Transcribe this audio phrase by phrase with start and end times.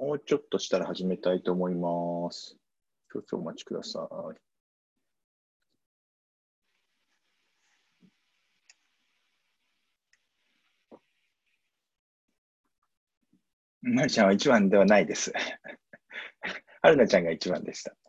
[0.00, 2.56] もうちょっとしたら始めたいと思います。
[3.12, 4.40] 少々お待ちください。
[13.82, 15.32] まりちゃんは一番ではないです。
[16.82, 17.99] はるなちゃんが一番でした。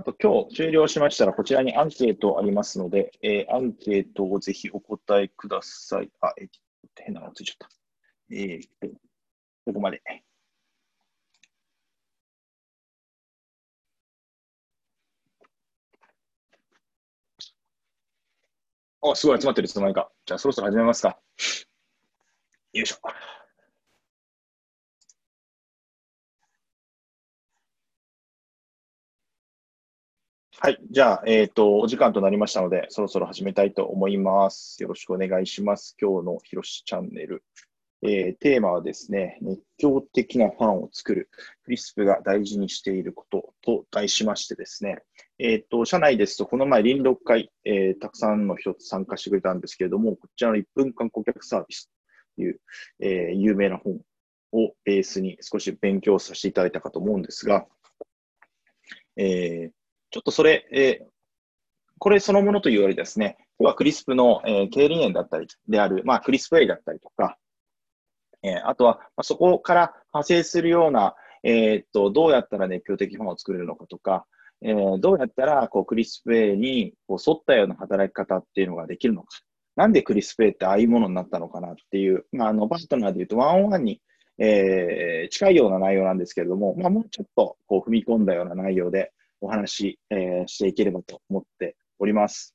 [0.00, 6.10] あと今日終了しましたら、こちらにアンケートありますので、えーアンケートをぜひお答えください。
[6.22, 6.48] あ、えー
[7.04, 7.68] 変なのついちゃった。
[8.30, 8.88] えーと、
[9.66, 10.02] ここまで。
[19.02, 20.10] あ、すごい集まってるいつの間にか。
[20.24, 21.18] じゃあそろそろ始めますか。
[22.72, 22.96] よいしょ。
[30.62, 30.78] はい。
[30.90, 34.82] じゃあ、えっ、と、お時間となりましたので、そろそろ始めたいと思います。
[34.82, 35.96] よろしくお願いします。
[35.98, 37.42] 今日のひろしチャンネル。
[38.02, 41.30] えーテーマはですね、熱狂的なファンを作る、
[41.64, 44.98] クリスプが大事にしていることと題しましてですね、
[45.38, 51.90] えっ、と、社内ですと、この前、臨読会、えーたくさんの人と参加してくれたんですけれども、こちらの1分間顧客サービス
[52.36, 52.60] という、
[52.98, 53.98] えー有名な本
[54.52, 57.66] をベースに少し勉強させていただいたかと思うんですが、
[59.16, 59.79] えー
[60.10, 61.10] ちょっとそれ、えー
[62.02, 67.36] これそのものというよりですね、今日はクリスプの、えー経理念だったりである、まあ、クリスプ A だったりとか、
[68.42, 74.26] えーあとは、まあ、そこから派生するような、えーっと、どうやったら熱狂的ファンを作れるのかとか、
[74.62, 79.28] えーどうやったらこうクリスプ A にこう沿ったような働き方っていうのができるのか。
[79.76, 84.00] なんでクリスプ A ってああいうものになったのかなっていう、まあ、あの、パートナーで言うと、ワンオンワンに、
[84.38, 92.54] えー近いような内容なんですけれども、まあ、もうちょっとこう踏み込んだような内容でお話、えーしていければと思っております。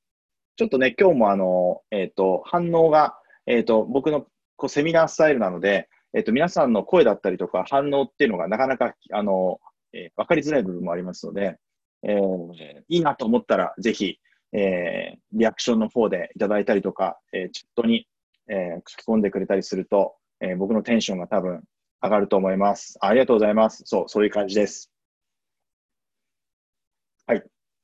[0.57, 4.25] ちょっとね、今日もあの、えっ、と、反応が、えっ、と、僕の
[4.55, 9.59] こうセミナースタイルなので、えっ、と、皆さんの声だったりとか反応っていうのがなかなか、あの、
[9.93, 11.57] えーわかりづらい部分もありますので、
[12.03, 14.17] えーいいなと思ったら、ぜひ、
[14.53, 18.07] えーリアクションの方でいただいたりとか、えーチャットに、
[18.47, 21.63] えー書き込んでくれたりすると、えー僕のテンションが多分
[22.01, 22.97] 上がると思います。
[23.01, 23.83] ありがとうございます。
[23.85, 24.94] そう、そういう感じです。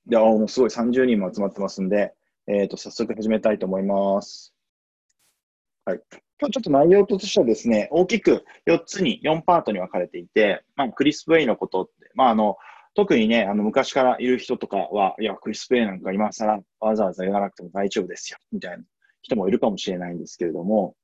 [0.07, 0.09] い。
[0.09, 2.13] では、もうすごい30人も集まってますんで、
[2.47, 4.53] えっ、と、早速始めたいと思います。
[5.85, 6.01] はい。
[6.39, 12.57] 今日ちょっと内容としてはですね、大きく4つに、4パートに分かれていて、まあ、クリスプ・ウェイのことって、まあ、あの、
[12.93, 18.83] 特にね、あの、昔からいる人とかは、いや、クリスプ・ウェイなんか今更わざわざ言わなくても大丈夫ですよ、みたいな
[19.21, 20.95] 人もいるかもしれないんですけれども、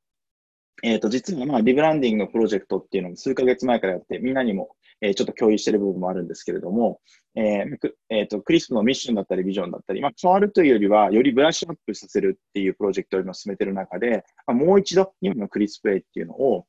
[0.84, 7.00] えっ、と、実は、まあ、リブランディングのプロジェクトっていうのも数ヶ月前からやって、みんなにも、えーちょっと共有している部分もあるんですけれども、
[7.36, 16.66] えーえーと、クリスプのミッションだったりビジョンだったり、まあ、変わるというよりは、よりブラッシュアップさせるっていうプロジェクトを今進めている中で、まあ、もう一度今のクリスプ A っていうのを、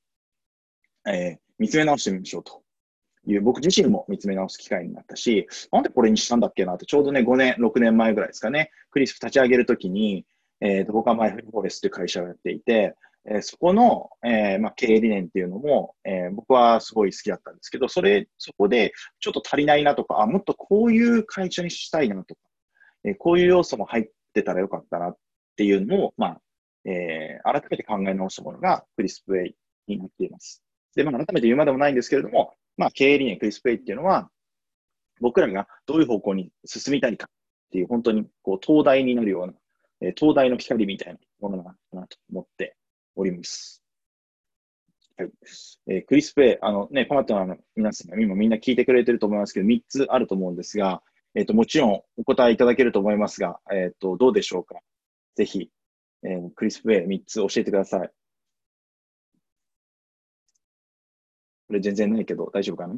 [1.07, 2.63] えー見つめ直してみましょうと
[3.27, 10.25] いう、僕自身も見つめ直す機会になったし、なんでこれにしたんだっけなって、ちょうどね、5年、6年前ぐらいですかね、クリスプ立ち上げるときに、
[10.61, 12.95] えーと、僕はマイフルフォレスという会社をやっていて、
[13.26, 22.41] えそこの、えーまあ、経営理念っていうのも、えー僕はすごい好きだったんですけど、それ、そこでちょっと足りないなとか、あ、もっとこういう会社にしたいなとか、
[23.05, 25.17] えーこういう要素も入ってたらよかったなっ
[25.56, 26.41] ていうのを、まあ、
[26.85, 29.55] え改めて考え直したものがクリスプ A
[29.87, 30.62] になっています。
[30.94, 34.31] で、まあ、改めて言うまでもないんですけれども、まあ、経営理念クリスプ A っていうのは、
[35.20, 37.31] 僕らがどういう方向に進みたいかっ
[37.70, 39.53] ていう、本当にこう、東大になるような、
[40.00, 42.76] え東大の光みたいなものなのかなと思って
[43.19, 43.82] おります。
[45.17, 45.31] はい。
[45.88, 51.03] えークリスプ A、あのね、パートナーの皆さん、今みんな聞いてくれてると思いますけど、3つあると思うんですが、
[51.35, 54.76] えっ、と、もちろんお答えいただけると思いますが、えっ、と、どうでしょうか？
[55.35, 55.69] ぜひ、
[56.23, 58.11] えークリスプ A3 つ教えてください。
[61.67, 62.94] これ全然ないけど、大丈夫かな？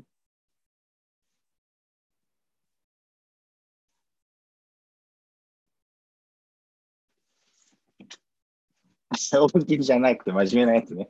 [9.10, 11.08] 大喜利じゃなくて真面目なやつね。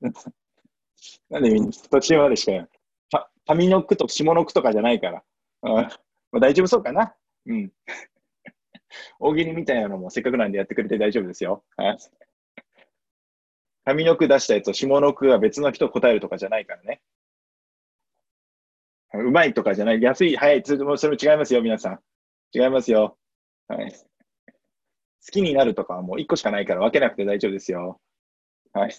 [1.30, 2.68] なんでみんな途中までしかや
[3.10, 5.24] た上の句と下の句とかじゃないから。
[5.62, 5.88] うんま
[6.34, 7.14] あ、大丈夫そうかな。
[7.46, 7.72] うん。
[9.18, 11.64] 大喜利みたいなのもせっかくなんでやってくれて大丈夫ですよ。
[11.76, 11.98] はい
[13.86, 17.02] 上の句出したやつと下の句は別の人答えるとかじゃないからね。
[19.12, 22.00] うまいとかじゃない、安い、早い、それも違いますよ、皆さん。
[22.52, 23.18] 違いますよ。
[23.68, 23.92] はい。
[25.26, 28.00] 好きになるとかはもう1個しかないから分けなくて大丈夫ですよ。
[28.72, 28.94] はい。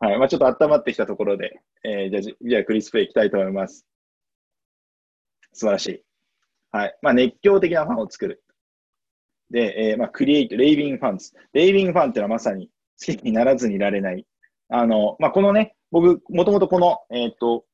[0.00, 0.18] はい。
[0.18, 3.86] まあ、ちょっと温まってきたところで、えー、じゃあ、じゃあクリスプレイいきたいと思います。
[5.52, 6.02] 素晴らしい。
[6.72, 6.98] はい。
[7.02, 8.42] まあ、熱狂的なファンを作る。
[9.50, 11.32] で、えー、まあ、クリエイト、レイビングファンズ。
[11.52, 12.68] レイビングファンっていうのはまさに
[13.06, 14.26] 好きにならずにいられない。
[14.68, 17.64] あの、まあ、このね、僕、もともとこの、えっ、と、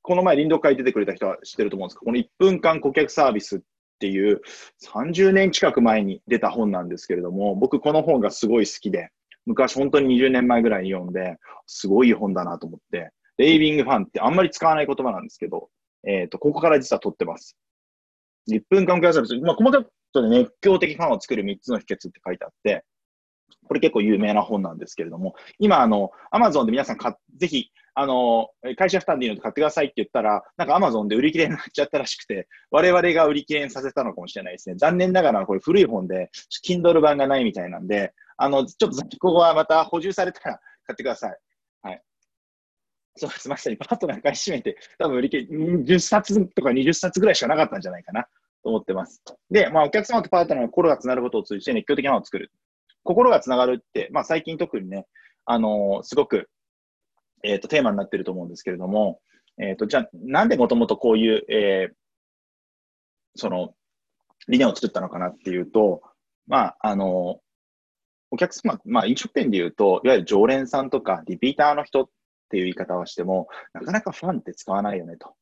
[0.00, 3.60] この前、林道会出てくれた人は知ってると思うんですけど、この1分間顧客サービスっ
[4.02, 4.40] ていう
[4.84, 9.10] 30年近く前に出た本なんですけれども、僕この本がすごい好きで、
[9.46, 15.68] 昔本当に20年前ぐらいに読んで、すごい本だなと思って、レイビングファンってあんまり使わない言葉なんですけど、
[16.04, 17.56] えっ、ー、と、ここから実は取ってます。
[18.50, 22.84] 1分間顧客サービス、まあ、細かく熱狂的ファンを作る3つの秘訣って書いてあって、
[23.72, 34.74] これ結構有名な本なんですけれども、今、あの、アマゾンで皆さんか、ぜひ、あの、会社負担でいいので買ってくださいって言ったら、なんかアマゾンで売り切れになっちゃったらしくて、我々が売り切れにさせたのかもしれないですね。
[34.76, 36.30] 残念ながらこれ古い本で、
[36.66, 41.38] Kindle 版がないみたいなんで、あの、ちょっとここはまた補充されたら買ってください。
[41.80, 42.02] はい。
[43.16, 43.48] そうです。
[43.48, 48.26] まさにパートナー買い占めて、多分売り切れ、10冊とか20冊ぐらいしかなかったんじゃないかな
[48.62, 49.22] と思ってます。
[49.50, 52.50] で、まあ、お客様とパートナーが心がつなることを通じて熱狂的なものを作る。
[53.04, 55.06] 心がつながるって、まあ、最近特にね、
[55.44, 56.48] あのー、すごく、
[57.42, 59.20] えっ、ー、と、テーマになってると思うんですけれども、
[59.58, 61.94] えっ、ー、と、じゃあ、なんでもともとこういう、えー、
[63.34, 63.74] その、
[64.48, 66.02] 理念を作ったのかなっていうと、
[66.46, 67.40] まあ、あの
[68.30, 72.08] お客様、まあ、飲食店で言うと、いわゆる常連さんとかリピーターの人っ
[72.48, 75.34] ていう言い方をしても、なかなかファンって使わないよねと。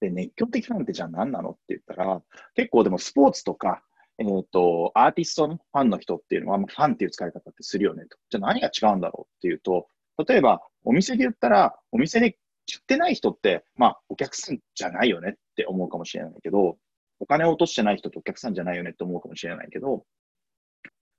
[0.00, 2.22] で、熱狂的ファンってじゃあ何なのって言ったら、
[2.54, 3.82] 結構でもスポーツとか、
[4.18, 8.16] えっ、ー、と、アーティストのファンの人っていうのは、ファンっていう使い方ってするよねと。
[8.30, 9.88] じゃあ何が違うんだろうっていうと、
[10.26, 16.78] 例えば、お店で言ったら、お店で知ってない人って、まあ、お客さんじゃないよねって思うかもしれないけど、
[17.20, 20.04] お金を落としてない人ってお客さんじゃないよねって思うかもしれないけど、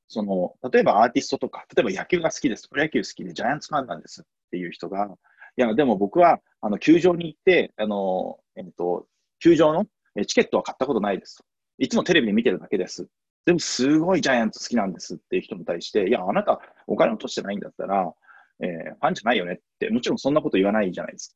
[0.07, 5.07] その、例えばアーティストとか、例えば野球が好きです、プロ野球好きでジャイアンツファンなんですっていう人が、
[5.57, 9.07] いや、でも僕は、あの、球場に行って、あの、えっと、
[9.39, 9.85] 球場の
[10.25, 11.43] チケットは買ったことないです。
[11.77, 13.07] いつもテレビで見てるだけです。
[13.45, 18.13] でもすごいジャイアンツ好きなんですっていう人に対して、いや、あなたお金落としてないんだったら、
[18.59, 21.35] えー、ファンじゃないよねって、もちろんそんなこと言わないじゃないですか。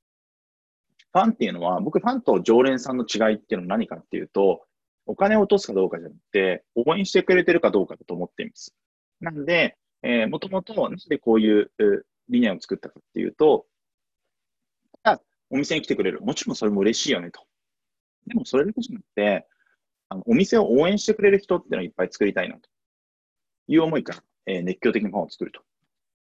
[1.14, 4.66] ファンっていうのは、僕ファンと常連さんの違いっていうのは何かっていうと、
[5.06, 8.74] お金を落とすかどうかじゃなくて、応援してくれてるかどうかだと思っています。
[9.20, 11.72] なんで、えー、もともと、なんでこういう
[12.30, 13.66] 理念を作ったかっていうと、
[15.52, 16.22] お店に来てくれる。
[16.22, 17.44] もちろんそれも嬉しいよねと。
[18.26, 19.46] でもそれだけじゃなくて、
[20.12, 22.62] あのお店を応援してくれる人っていうのをいっぱい作りたいなと
[23.70, 25.62] いう思いから、えー、熱狂的なファンを作ると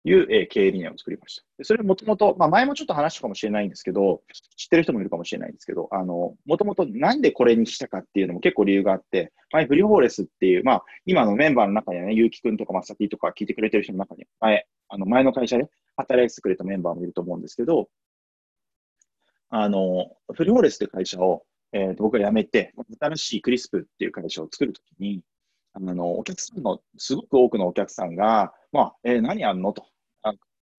[0.03, 1.43] いう、えー、経営理念を作りました。
[1.57, 4.21] でそれもともと、まあ、前もちょっと話したかもしれないんですけど、
[4.55, 17.89] 知ってる人もいるかもしれないんですけど、あの、もともとなんでこれにしたかっていうのも結構理由があって、前、フリーホーレスっていう、まあ、今のメンバーの中にはね、ゆうきくんとかまさきとか聞いてくれてる人の中に、前、あの、前の会社で働いてくれたメンバーもいると思うんですけど、
[19.49, 25.23] あの、フリーホーレスって会社を、えー、と僕が辞めて、新しいクリスプっていう会社を作るときに、
[25.73, 29.71] あの、お客さんの、すごく多くのお客さんが、まあ、えー、何やんの？
[29.71, 29.85] と。
[30.23, 30.33] あ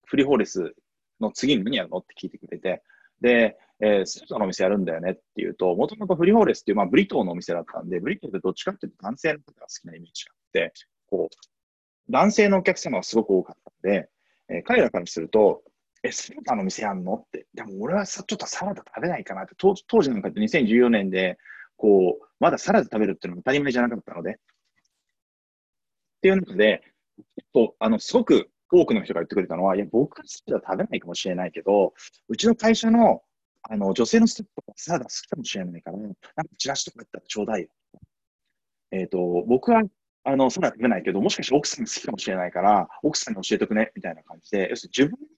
[0.04, 0.74] フリーホーレス
[1.20, 1.98] の次に何やるの？
[1.98, 2.82] って聞いてくれて、
[3.20, 10.72] で、えー、スーパーのお店やるんだよねっていうと、もともとフリーホーレスっていう、まあ、ブリトーのお店だったんで、ブリトーってどっちかっていうと男性の方が好きなイメージがあって、
[11.08, 14.08] こう、男性のお客様がすごく多かったんで、
[14.50, 15.62] えー、彼らからすると、
[16.02, 17.14] え、サラダの店やんの？
[17.14, 17.46] って。
[17.54, 19.54] でも俺はさ、ちょっとサラダ食べないかなって。
[19.56, 21.38] 当時なんかって2014年で、
[21.76, 24.32] こう、まだサラダ食べるっていうのが当たり前じゃなかったので。
[24.32, 24.34] っ
[26.22, 26.82] ていう中で、
[27.36, 31.94] 結構、あの、すごく多くの人が言ってくれたのは、いや、僕はサラダ食べないかもしれないけど、
[32.28, 33.22] うちの会社の、
[33.62, 36.16] あの、女性のステップとかサラダ好きかもしれないから、なんか
[36.58, 37.68] チラシとかやったらちょうだいよ。
[38.90, 39.82] えっ、ー、と、僕は
[40.24, 45.28] あの、サラダ食べないけど、もしかして奥さんが好きかもしれないから、奥さんに教えておくね、みたいな感じで、要するに自分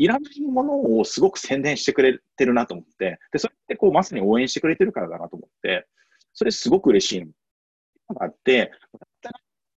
[0.00, 5.86] いらないものをすごく宣伝してくれてるなと思って、で、それってこう、まさに応援してくれてるからだなと思って、
[6.32, 8.72] それすごく嬉しいのがあって、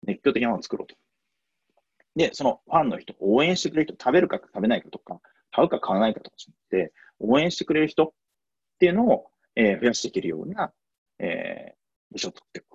[0.03, 0.95] 熱狂的なものを作ろうと。
[2.15, 5.19] で、そのファンの人、応援してくれる人、食べるか食べないかとか、
[5.51, 8.11] 買うか買わないかとかじゃなくて、応援してくれる人っ
[8.77, 10.71] ていうのを、えー、増やしていけるような、
[11.17, 11.73] えー、
[12.11, 12.67] 部署を作っていく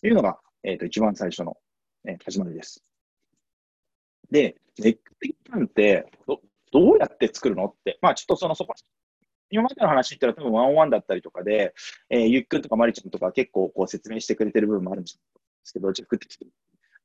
[0.00, 1.56] というのが、えっ、ー、と、一番最初の、
[2.08, 2.82] えー、始まりです。
[4.32, 6.40] で、熱狂的ファンってど、
[6.72, 7.66] どうやって作るの？
[7.66, 8.74] って、まあちょっとそのそこ、
[9.50, 11.74] 今までの話言ったら多分ワンオンワンだったりとかで、
[12.10, 15.12] えー、ゆっくんとかまりちゃんとか結構こう説明してくれてる部分もあるんで
[15.64, 16.16] すけど、じゃあ、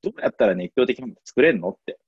[0.01, 1.69] どうやったら熱狂的なもの作れるの？
[1.69, 1.99] って。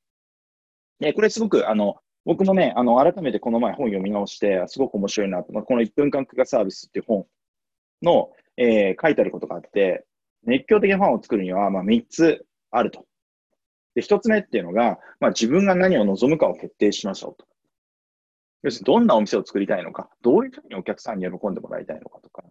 [1.00, 7.26] で、これすごく、あの、僕もね、あの、改めてこの前本読み直して、すごく面白いなと、まあ、この1分間区画サービスっていう本
[8.02, 10.06] の、えー、書いてあることがあって、
[10.44, 13.06] 熱狂的なファンを作るには、まあ、3つあると。
[13.96, 17.48] で、1つ目っていうのが、まあ、自分が何を望むかを決定しましょうと。
[18.64, 22.44] 要するに、どんなお店を作りたいのか、どういうふうにお客さんに喜んでもらいたいのかとか、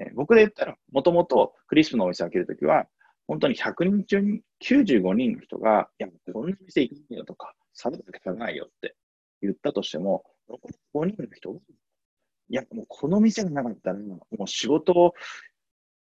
[0.00, 2.86] えー、僕で言ったら、もともとクリスプのお店を開けるときは、
[3.26, 8.96] 本当に100人中に95人の人が、いや、こんな店行くんだよとか、サブだけ食べないよって
[9.42, 10.68] 言ったとしても、残
[11.04, 11.60] り5人の人
[12.50, 15.12] いや、もうこの店がなかったら、もう仕事を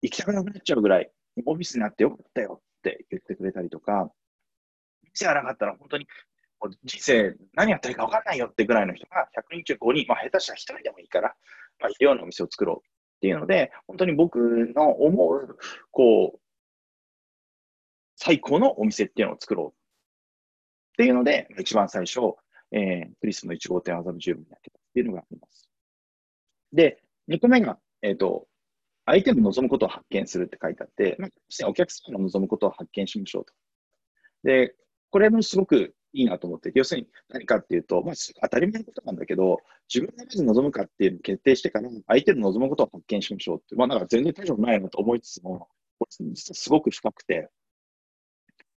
[0.03, 1.11] 行きたくなくなっちゃうぐらい、
[1.47, 4.13] オフィスになってよかったよって言ってくれたりとか、
[5.17, 6.07] 店がなかったら本当に
[6.85, 11.35] 人生何やったらいいか分かんないよってぐらいの人が100人中5人、まあ下手したら1人でもいいから、
[11.81, 14.39] まあ、いるようなお店を作ろうっていうので、本当に僕
[14.75, 15.59] の思う、
[15.91, 16.41] こう、
[18.17, 19.73] 最高のお店っていうのを作ろうっ
[20.97, 22.21] ていうので、一番最初、
[22.73, 25.69] えー、クリスの1号店麻布十分にやってたっていうのがあります。
[26.73, 28.47] で、2個目が、えっ、ー、と、
[29.05, 33.53] 相手の望むことを発見するって書いてあって、まあ、お客さんの望むことを発見しましょうと。
[34.43, 34.75] で、
[35.17, 45.69] これもすごくいいなと思って、要するに何かっていうと、まあ、当たり前のことなんだけど、自分がまず望むかっていうのを決定してから、相手の望むことを発見しましょうって、まあ、なんか全然大丈夫ないなと思いつつも、
[46.21, 47.49] 実はすごく深くて、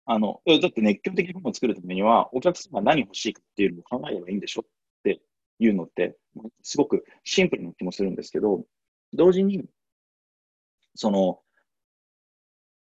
[0.05, 4.69] あの、だって熱狂的なものを作るためには、お客様が何欲しいかっていうのを考えればいいんでしょっ
[5.01, 5.23] て
[5.57, 6.15] いうのって、
[6.61, 8.63] すごくシンプルな気もするんですけど、
[9.11, 9.65] 同時に、
[10.93, 11.39] その、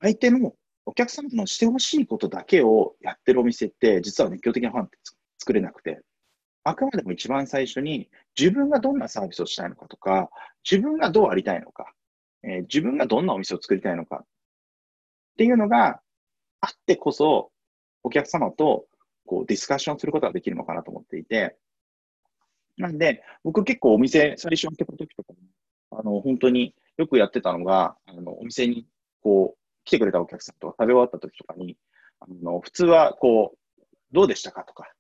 [0.01, 0.55] 相手の
[0.87, 4.99] お客様のしてほしいことだけをやってるお店って、実は熱狂的なファンって
[5.39, 6.01] 作れなくて、
[6.63, 10.31] あくまでも一番最初に自分がどんなサービスをしたいのかとか、
[10.69, 11.93] 自分がどうありたいのか、
[12.43, 14.27] えー、自分がどんなお店を作りたいのかっ
[15.37, 16.01] ていうのが
[16.61, 17.51] あってこそ、
[18.03, 18.87] お客様と
[19.27, 21.57] こうディスカッションすることができるのかなと思っていて、
[22.77, 25.35] なんで、僕結構お店最初開けた時とか
[25.97, 28.87] あの、本当によくやってたのが、あの、お店に
[29.23, 31.77] こう、来てくれたお客さんと食べ終わった時とかに、
[32.21, 34.93] あの、普通はこう、どうでしたかとか、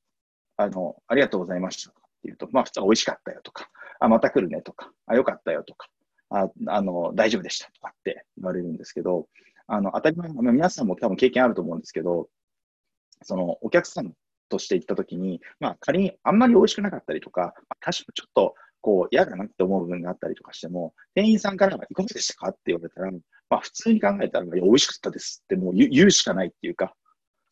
[0.57, 3.69] あの、ありがとうございましたとかっていうと、まあ普通は美味しかったよとか、
[4.01, 5.89] あ、また来るねとか、あ、よかったよとか、
[6.31, 9.29] あ、あの、大丈夫でしたとかって言われるんですけど、
[9.67, 12.29] あの、当たり前、ま、皆さんも多分経験あると思うんですけど、
[13.23, 14.13] その、お客さん
[14.49, 23.11] として行った時に、まあ仮にあんまり美味しくなかったりとか、まあ、多少ちょっとこう嫌だなって思う部分があったりとかしても、店員さんからはいかがでしたかって言われたら、
[23.51, 26.95] まあ普通に考えたら、いや、美味しかったですってもう言うしかないっていうか、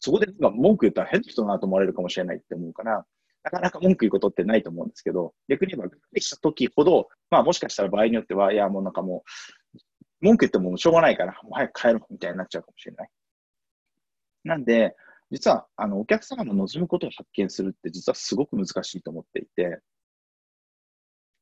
[0.01, 3.05] そこで文句言ったら変な人だなと思われるかもしれないって思うから、
[3.45, 9.25] なかなか文句言うことってないと思うんですけど、逆に言えば、びっくりした時ほど、まあもしかしたら場合によっては、いや、もうなんかも
[9.75, 9.79] う、
[10.21, 13.09] 文句言ってもしょうがないから、もう早く帰ろうみたいになっちゃうかもしれない。
[14.45, 14.97] なんで、
[15.31, 19.81] 実は、あの、お客様の望むことを発見するって実はすごく難しいと思っていて、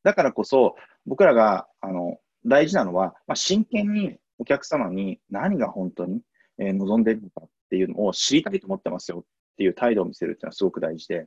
[0.02, 0.76] だからこそ、
[1.06, 6.22] 僕らが、あの、大事なのは、まあ、真剣にお客様に何が本当に、
[6.58, 9.24] え、望んでいるのかっていうのを知りたいと思ってますよっ
[9.58, 11.26] ていう態度を見せるっていうのはすごく大事で、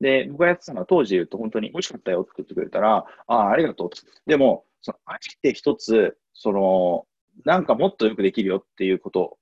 [0.00, 3.90] で、僕がやってたのは当時言うと本当に美味しかったよって言ってくれたら、ああ、ありがとう。
[4.26, 7.06] でも、その、あえて一つ、その、
[7.44, 9.38] なんかもっとよくできるよっていうことを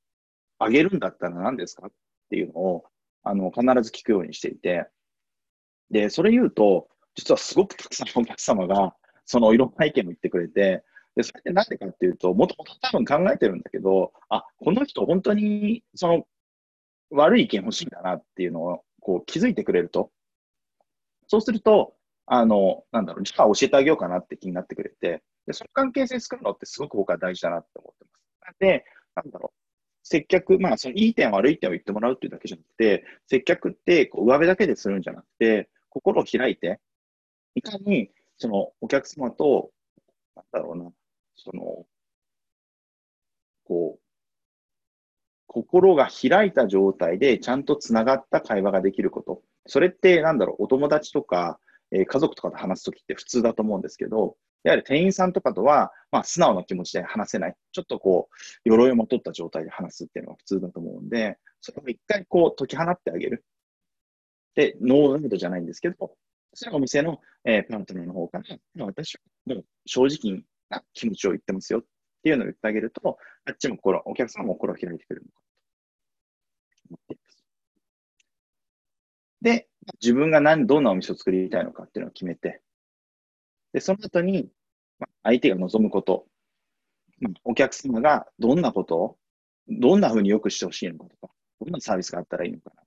[0.58, 1.90] あげるんだったら何ですかっ
[2.30, 2.84] ていうのを、
[3.22, 4.88] あの、必ず聞くようにしていて、
[5.90, 10.82] で、それ言うと、実はすごくたくさんのお客様が、そのいろんな意見を言ってくれて、
[11.16, 16.26] で、それってなんでかっていうと、もともと多分考えてるんだけど、あ、この人本当に、その、
[17.11, 20.11] 悪い意見欲しいんだなっていうのを、こう気づいてくれると、
[21.28, 21.94] そうすると、
[22.26, 28.61] あの、なんだろう、じゃあ教えてあげようかなって気になってくれて、で、その関係性作るのってすごく僕は大事だなって思ってます。
[28.61, 29.58] なんで、なんだろう、
[30.02, 36.80] 接客、まあ、そのいい点悪い点を言ってもらうっていうだけじゃなくて、接客ってこう上辺だけでするんじゃなくて、心を開いて、
[37.54, 39.70] いかに、その、お客様と、
[40.35, 40.92] なんだろうな、
[41.36, 41.86] その、
[43.64, 44.00] こう、
[45.46, 49.42] 心が開いた状態でちゃんとつながった会話ができること。
[49.66, 51.58] それって、なんだろう、お友達とか、
[51.90, 57.54] えー、家族とかと話すときって普通だと思うんですけど、やはり店員さんとかとは、まあ、素直な気持ちで話せない。
[57.72, 63.44] ちょっとこう、鎧をまとった状態で話すっていうのが普通だと思うんで、それを一回こう、解き放ってあげる。
[64.56, 66.16] で、ノーライドじゃないんですけど、
[66.52, 69.16] それはお店の、えー、パートナーの方から、私
[69.46, 71.85] はも正直にな気持ちを言ってますよっ
[72.23, 75.40] ていうのを言ってあげると、あっちも心、お客様も心を開いてくれるのか
[76.88, 77.37] と思っています。
[79.42, 79.68] で、
[80.00, 82.62] 自分が何、どんなお店を作りたいのかっていうのを決めて、
[83.73, 84.50] で、その後に、
[84.99, 86.26] まあ相手が望むこと、
[87.20, 89.18] まお客様がどんなことを、
[89.68, 92.87] どんなふうに良くしてほしいのかとか、どんなサービスがあったらいいのかなっ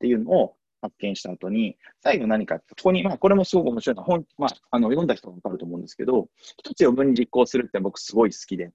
[0.00, 8.70] ていうのを、発見した後に、最後何か、ここに、まあ、これもすごく面白いのは、本、まあ、あの、読んだ人もわかると思うんですけど、一つ余分に実行するって僕すごい好きで、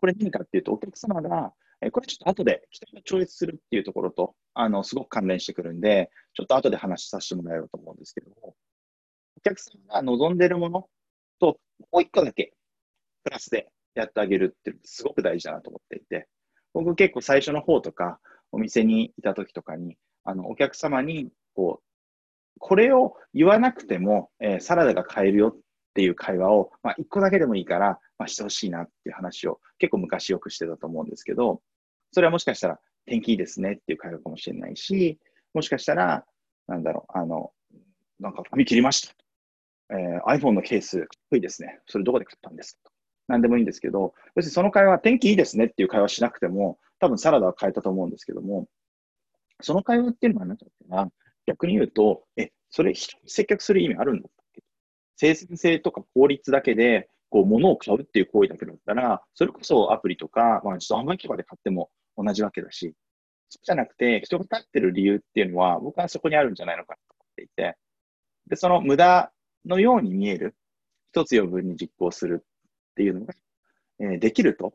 [0.00, 8.54] これ何かっていうと、お客様が、えこれちょっと後で期待が超越するっていうところと、あの、すごく関連してくるんで、ちょっと後で話させてもらえればと思うんですけども、
[9.38, 10.88] お客さんが望んでるもの
[11.38, 11.58] と、
[11.90, 12.52] もう一個だけ、
[13.24, 16.28] プラスでやってあげるっていうのすごく大事だなと思っていて、
[16.74, 18.20] 僕結構最初の方とか、
[18.52, 21.90] お店にいた時とかに、あの、お客様に、こう、
[22.58, 25.58] これを言わなくても、えー、サラダが買えるよっ
[25.94, 31.62] ていう会話を、まあ、一個だけでもいいから、まあ、してほしいなっていう話を結構昔よくしてたと思うんですけど、
[32.12, 35.18] それはもしかしたら天気いいですねっていう会話かもしれないし、
[35.54, 36.24] もしかしたら、
[36.68, 37.52] なんだろう、あの、
[38.20, 39.14] なんか髪切りました。
[39.92, 41.80] えー、iPhone のケース、かっこいいですね。
[41.86, 42.90] それどこで買ったんですか
[43.26, 48.68] なんでもいいんですけど、別にその会話、天気いいですねっていう会話しなくても、多分サラダは変えたと思うんですけども、
[49.62, 51.10] その会話っていうのは何だっけな、
[51.46, 54.62] 逆に言うと、え、それ接客する意味あるんだっけ
[55.16, 62.94] 生産性とか効率だけで、こう、物を買うっていう行為だけだったら、それこそアプリとか、まあ、ちょっと販売機とかで買っても同じわけだし、
[63.48, 67.76] そうじゃなくて、人が立ってる理由っていうのは、僕はそこにあるんじゃないのかと思っていて、
[68.48, 69.32] で、その無駄
[69.64, 70.56] のように見える、
[71.12, 73.34] 一つ余分に実行するっていうのが、
[74.00, 74.74] えー、できると、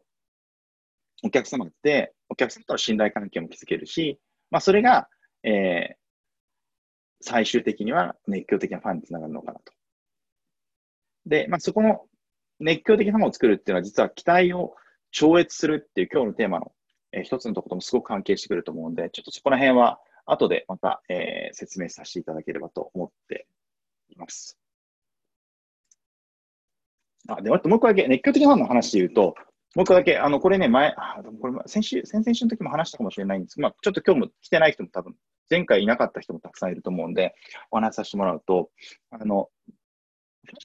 [1.24, 4.20] お客様って、お客様との信頼関係も築けるし、
[4.52, 5.08] まあ、それが、
[5.44, 5.96] えー、
[7.22, 9.74] 最終的には熱狂的なファンにつながるのかなと。
[11.26, 12.02] で、まあ、そこの
[12.60, 14.76] 熱狂的なものを作るっていうのは、実は期待を
[15.12, 16.72] 超越するっていう今日のテーマの、
[17.12, 23.48] えー、一つのところともすごく関係してくると思うんで、ちょっとそこら辺は後でまた、えー、説明させていただければと思って
[24.10, 24.58] います。
[27.28, 29.36] あ、で、あともう一個だけ、熱狂的なファンの話で言うと、
[29.76, 33.60] もう一個だけ、あの、これね、前、あでもこれ、先週、先々週の時も話したかもしれないんです。
[33.60, 35.16] まあ、ちょっと今日も来てない人も多分、
[35.50, 37.36] 前回いなかった人もたくさんいると思うんで、
[37.72, 38.70] お話しさせてもらうと、
[39.12, 39.50] あの、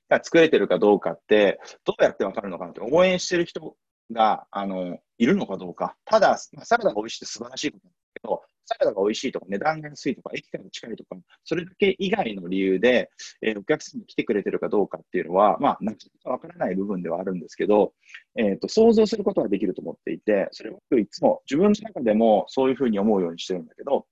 [0.09, 3.75] が作れてるかどうかって、どうやってわかるのかなって、応援してる人
[4.13, 5.97] が、あの、いるのかどうか。
[6.05, 13.11] ただま、サラダが美味しいって素晴らしいことなんだけど、サラダが美味しいとか、値段が安いとか、駅から近いとか、それだけ以外の理由で、
[13.43, 17.93] えー、お客さんに来てくれてるかどうかっていうのは、まあ、なかなかわからない部分ではあるんですけど、
[18.37, 24.07] えっ、ー、と、想像することができると思っていて、それをいつも自分の中でもそういうふうに思うようにしてるんだけど、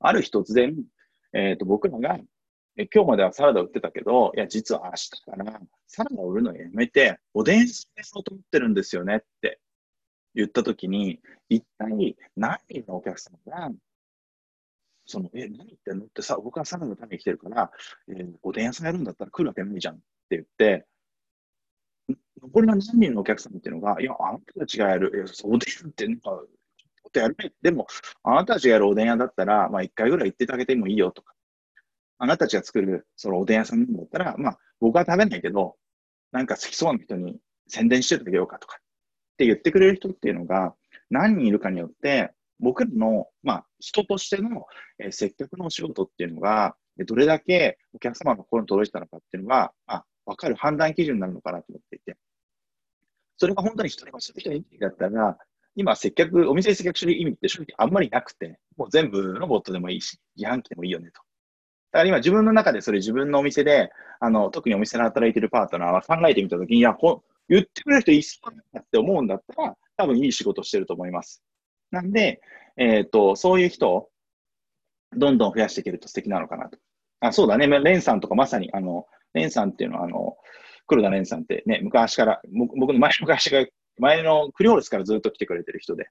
[0.00, 0.76] ある日突然、
[1.32, 2.18] えっ、ー、と、僕らが、
[2.76, 9.60] え今日まではサラダ売ってたけど、いや、実は明日からサラダ売るのやめて、おでんスペースを取ってるんですよねって
[10.34, 13.70] 言ったときに、一体何人のお客様が、
[15.06, 16.06] その、え、何言ってんの？
[16.06, 17.70] ってさ、僕はサラダのために来てるから、
[18.08, 20.86] えー、おでん屋さんやるんだったら来るわけないじゃんって言って、
[22.42, 26.42] 残りの何人のお客様っていうのが、いや、あなたたちがやる、えおでんってなんか、
[27.02, 27.52] ことやるね。
[27.62, 27.86] でも、
[28.22, 31.33] あなたたちがやるおでん屋だったら、まあ一回ぐらい行ってあげてもいいよとか、
[32.18, 35.76] あなたたちが作るそのおでん屋さんだったら、まあ僕は食べないけど、
[36.32, 40.74] なんか好きそうな人に宣伝してあげようかとか、って言ってくれる人っていうのが
[41.10, 44.66] 何人いるかによって、僕の、まあ、人としての、
[44.98, 52.16] えー、接客のお仕事っていうのが、どれだけお客様の心に届いたのかっていうのが、まあ、わかる判断基準になるのかなと思っていて。
[53.36, 55.36] それが本当に一人もする人にだったら、
[55.74, 61.20] 今接客、お店接客する意味って正直あんまりなくて、もう全部ロボットでもいいし、自販機でもいいよねと。
[61.94, 71.44] だから今自分の中でそれ自分のお店で、あの、特にお店で働いてるパートナーは考えてみたときに、いや、こ言ってくれる人いそうだなって思うんだったら、多分いい仕事してると思います。
[71.92, 72.40] なんで、
[72.76, 74.08] えっ、ー、と、そういう人を
[75.16, 76.78] どんどん増やしていけると素敵なのかなと。
[77.20, 77.68] あ、そうだね。
[77.68, 80.36] レンさんとかまさに、あの、レンさんっていうのは、あの、
[80.88, 82.42] 黒田レンさんってね、昔から、
[82.76, 83.64] 僕の前の会社が、
[83.98, 86.08] 前のクリオールスからずっと来てくれてる人で。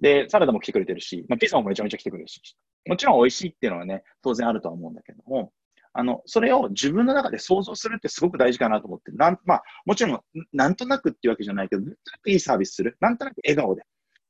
[0.00, 2.40] で、サラダも来てくれてるし、まあ、ピザもめちゃめちゃ来てくれるし、
[2.86, 5.52] もちろん美味しいっていうのはね、当然あるとは思うんだけども、
[5.92, 10.20] あの、それを自分の中で想像するってすごく大事かなと思って、なん、まあ、もちろん、
[10.52, 12.96] なんとなくっていうわけじゃないけど、なんとなくいいサービスする。
[13.00, 13.82] なんとなく笑顔で。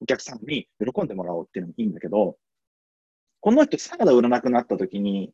[0.03, 2.39] お客さんに喜んでもらおうっていうのもいいんだけど、
[3.41, 5.33] この人サラダ売らなくなった時に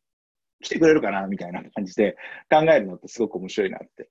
[0.61, 2.17] 来てくれるかなみたいな感じで
[2.51, 4.09] 考えるのってすごく面白いなって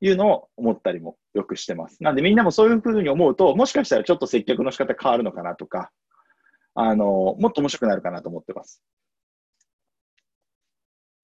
[0.00, 2.02] いうのを思ったりもよくしてます。
[2.02, 5.90] なんでみんなもそういうふうに思うと、もしかしたらちょっと接客の仕方変わるのかなとか、
[6.74, 8.82] あの、もっと面白くなるかなと思ってます。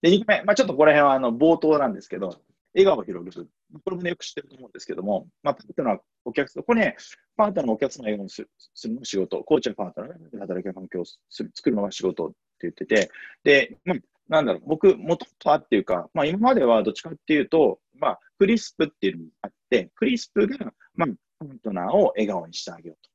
[0.03, 2.41] で、2個目、まあ、ちょっとこの辺はあの冒頭なんですけど、
[2.75, 3.49] 笑顔を広げる。
[3.85, 6.97] これもね、よく知ってると思うんですけども、まあ、パートナー、お客さん、これね、
[7.37, 11.19] パートナーのお客様を笑顔にするするの仕事、コーチやパートナーで働き環境をす
[11.55, 13.11] 作るのが仕事って言ってて、
[13.45, 21.09] で、まあ、なんだろう、僕、もともとはっていうか、まあ、今まではどっちかっていうと、まあ、クリスプっていうのがあって、クリスプが、まあ、
[21.39, 23.11] パートナーを笑顔にしてあげようと。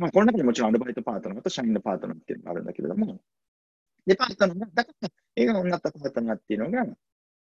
[0.00, 3.20] まあ、この中にもちろんアルバイトパートナーと社員のパートナーっていうのがあるんだけれども、
[4.06, 6.86] で、パートナーが、だから笑顔になったパートナーっていうのが、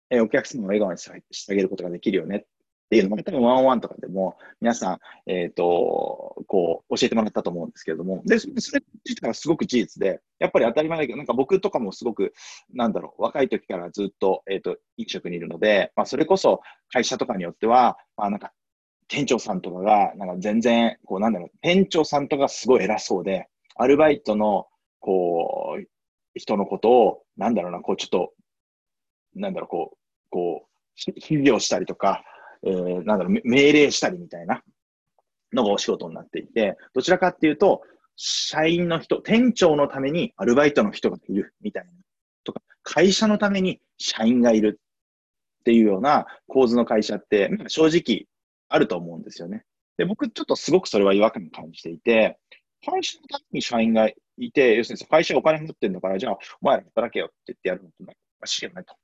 [0.09, 2.45] えー、お客様を笑顔にしてあげることができるよねっ
[2.89, 12.33] っていうのも、多分ワンワンとかでも皆さん、えっ、ー、と、こう、教えてもらったと思うんですけれども、で、それ自体はすごく事実で、やっぱり当たり前だけど、なんか僕とかもすごく、
[12.73, 18.53] なんだろう、若い時からずっと、えっ、ー、と、飲食にいるので、まあ、それこそ会社とかによっては、まあ、なんか、
[19.07, 24.65] 店長さんとかが、なんか全然、こう、なんだろう、店長さんとかすごい偉そうで、アルバイトの、
[24.99, 25.85] こう、
[26.33, 28.33] 人のことを、なんだろうな、こう、ちょっと、
[29.35, 29.97] なんだろう、こう、
[30.31, 32.23] こう、肥料したりとか、
[32.63, 34.63] えー、なんだろう、命令したりみたいな
[35.53, 37.81] のがお仕事になっていて、どちらかっていうと、
[38.15, 41.91] 社員の人、店長のためにアルバイトの人がいるみたいな、
[42.43, 44.79] とか、会社のために社員がいる
[45.61, 48.27] っていうような構図の会社って、正直
[48.67, 49.63] あると思うんですよね。
[49.97, 52.37] で、僕ちょっとすごくそれは違和感を感じていて、
[52.85, 58.95] 会社のために社員がいて、要するに会社お金持ってるんだから、じゃあお前ら働けよって言ってやるのと、おかしいよねと。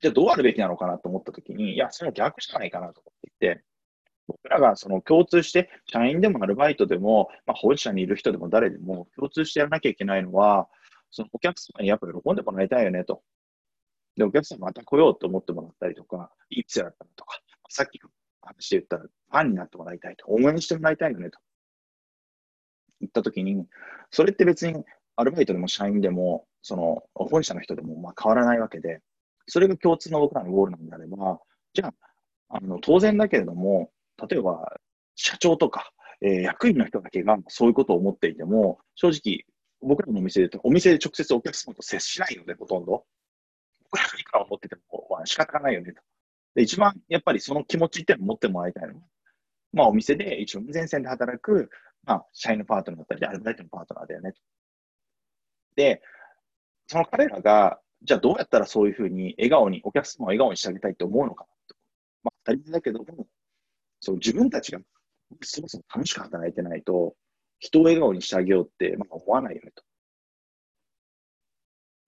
[0.00, 3.64] じゃあどうあるべきなのかなと思ったときに、いや、それは逆じゃないかなと思っていて、
[4.28, 10.68] 僕らがその共通して、社員でもアルバイトでも、まあ、保持者にいる人でも誰でも共通してやらなきゃいけないのは、
[11.10, 13.22] そのお客様にやっぱり喜んでもらいたいよねと。
[14.16, 18.00] で、お客様また来ようと思ってもらったりとか、いい店だったなとか、さっき
[18.40, 21.38] 話で言ったら、ファンになってもらいたいと、応援してもらいたいよねと。
[23.00, 23.66] 言ったときに、
[24.10, 24.84] それって別に
[25.16, 29.00] アルバイトでも社員でも、その本社の人でもまあ変わらないわけで、
[29.46, 31.40] それが共通の僕らのゴールなんであれば、
[31.72, 31.94] じゃあ、
[32.48, 33.90] あの当然だけれども、
[34.28, 34.80] 例えば
[35.14, 39.44] 社長とか、えー、役員の人だけがそういうことを思っていても、正直、
[39.82, 43.04] 僕らのお店でお店で直接お客様と接しないので、ほとんど。
[43.84, 46.02] 僕らがいくら思ってても、まあ、仕方がないよねと。
[46.54, 49.00] で、一番やっぱりその気持ちって持ってもらいたいのは、
[49.72, 51.70] まあお店で一応前線で働く、
[52.04, 54.40] まあ社員のパートナーだったり、アルバイトのパートナーだよねと。
[55.76, 56.02] で、
[56.86, 61.76] その彼らが、じゃあどうやったらそういうふうに笑顔に、お客様を笑顔にしてあげたいと思うのかと。
[62.22, 63.26] まあ当たり前だけども、
[64.00, 64.78] そう自分たちが
[65.42, 67.16] そもそも楽しく働いてないと、
[67.58, 69.82] 人を笑顔にしてあげようって、まあ、思わないよねと。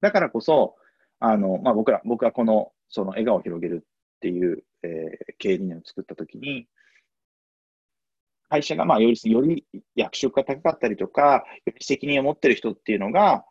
[0.01, 0.77] だからこそ、
[1.19, 6.69] あの、まあ、僕ら、僕はこの、その笑顔を広げるっていう、えー、経営理念を作ったときに、
[8.49, 13.45] 会社がまあよりより役職が高かったりとか、より責任を持ってる人っていうのが、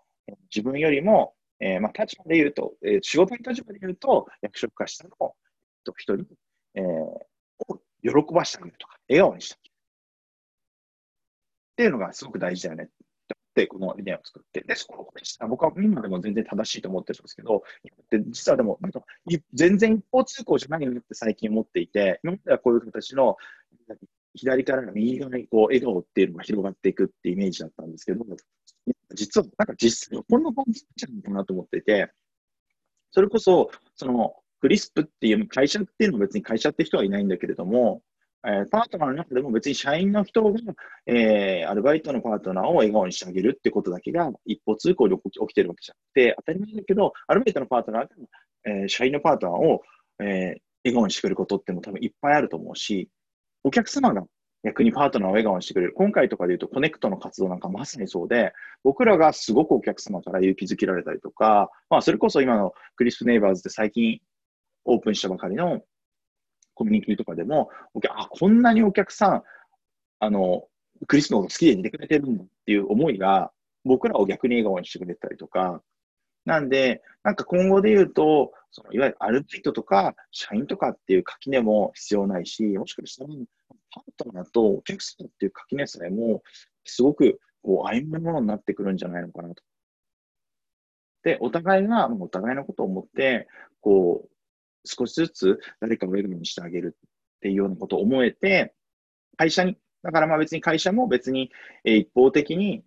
[0.53, 5.35] 自分よりも、えー、まあ立場で言うと、えー、仕事の立場で言うと、役職化下の
[5.95, 6.25] 人に、
[6.75, 7.21] えー、を
[8.01, 9.73] 喜ばしてあげるとか、笑顔にしてあげる。
[11.73, 12.89] っていうのがすごく大事だよね。
[13.57, 17.63] で、この理念を作って、で、そこを僕は今でも全然正しいと思ってるんですけど、
[18.11, 19.01] で実はでも、なんか
[19.53, 23.35] 全然一方通行じゃないなって最近思っていて、今まではこういう形の
[24.35, 28.25] 左から右側にこう笑顔っていうのが広がっていくってイメージだったんですけど、
[29.13, 32.11] 実はなんか実際こんな感じじゃないかなと思っていて、
[33.11, 38.01] それこそ、そのクリスプっていう会社っていうのは別に会社って人はいないんだけれども、
[38.45, 40.51] えー、パートナーの中でも別に社員の人が、
[41.05, 48.09] えー、アルバイトのパートナーを笑顔にしてあげるってことだけが一方通行で起きてるわけじゃなくて、当たり前だけど、アルバイトのパートナーが、
[48.65, 49.81] えー、社員のパートナーを、
[50.19, 50.27] えー、
[50.83, 53.09] 笑顔にしてくれることっても多分いっぱいあると思うし、
[53.63, 54.23] お客様が
[54.63, 55.93] 逆にパートナーを笑顔にしてくれる。
[55.93, 64.19] 今回とかで言うとコネクトの活動なんかまさにそうで、僕らがすごくお客様から勇気づけられたりとか、まあそれこそ今のクリスプネイバーズで最近
[64.85, 65.81] オープンしたばかりの
[66.73, 67.69] コミュニティとかでも、
[68.09, 69.43] あ、こんなにお客さん、
[70.19, 70.63] あの、
[71.07, 73.51] クリスのこと好きでいてくれてるんだっていう思いが、
[73.83, 75.81] 僕らを逆に笑顔にしてくれたりとか、
[76.47, 83.29] なんで、なんか今後で言うと、そのいわゆるアルバイトとか、社員とかっていう垣根も必要ないし、もしかしたら、
[83.91, 86.41] パートナーとお客さんっていう垣根さえも、
[86.85, 89.55] すごくこう曖昧なものになってくるんじゃないのかなと。
[91.23, 93.49] で、お互いが、お互いのことを思って、
[93.81, 94.29] こう、
[94.85, 98.73] 少しずつ誰かを笑顔にしてあげるっていうようなことを思えて、
[99.35, 101.51] 会社に、だからまあ別に会社も別に
[101.83, 102.85] 一方的に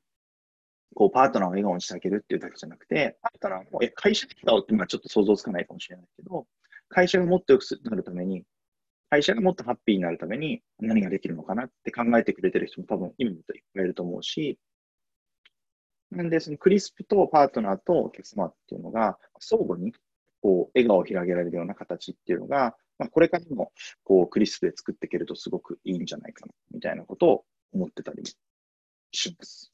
[0.94, 6.46] こうパートナーを笑顔にしてあげるっていうだけじゃなくて、パートナーも、え、会社で笑顔ってまあちょっと想像つかないかもしれないけど、
[6.88, 8.44] 会社がもっと良くなるために、
[9.11, 14.59] 会社がもっとハッピーになるために何ができるのかなって考えてくれてる人も多分今だといっぱいいると思うし、
[16.11, 19.92] なんでそのクリスプとパートナーとお客様っていうのが相互に
[20.40, 23.72] こう、笑顔を広げられるような形っていうのが、まあ、これからも、
[24.05, 28.22] こう、クリスプで作っていけるとすごくいいんじゃないかな、みたいなことを思ってたり
[29.12, 29.72] します。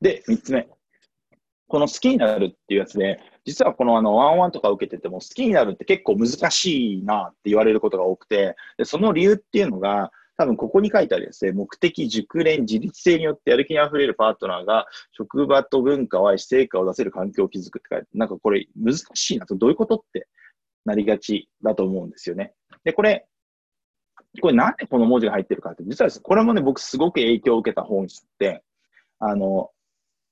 [0.00, 0.68] で、三つ目。
[1.68, 20.28] この好きになるっていうやつで、実はこのあの、ワンワンとか受けてても、好きになるって結構難しいなって言われることが多くて、でその理由っていうのが、多分ここに書いてあるですね、目的、熟練、自立性によってやる気に溢れるパートナーが職場と文化を愛し成果を出せる環境を築くって書いてなんかこれ難しいなと、どういうことって
[20.84, 22.52] なりがちだと思うんですよね。
[22.84, 23.26] で、これ、
[24.40, 28.62] これなんでこの文字が入ってるかって、実は、これもね、僕すごく影響を受けた本質って、
[29.18, 29.70] あの、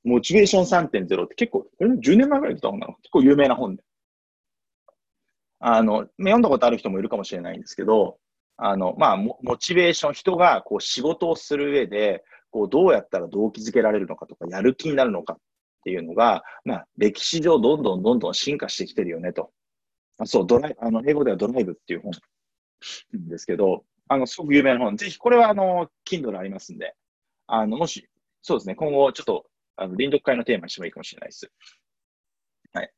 [0.04, 2.94] モチベーション3.0って結構、これも10年前ぐらい出た本なの？
[2.96, 3.82] 結構有名な本で。
[5.60, 8.18] あの、読んだことある人もいるかもしれないんですけど、
[8.56, 15.36] あの、まあ、モチベーション、人がこう仕事をする上で、こうどうやったら動機づけられるのかとか、やる気になるのかっ
[15.84, 19.50] ていうのが、まあ、歴史上どんどんどんどん進化してきてるよねと。
[20.18, 22.12] あそう、ドライ、あの、英語ではドライブっていう本
[23.12, 24.96] ですけど、あの、すごく有名な本。
[24.96, 26.94] ぜひ、これはあの、Kindle ありますんで、
[27.46, 28.06] あの、もし、
[28.42, 31.50] そうですね、今後ちょっと、あの、臨読会のテーマにしてもいいかもしれないです。
[32.72, 32.92] はい。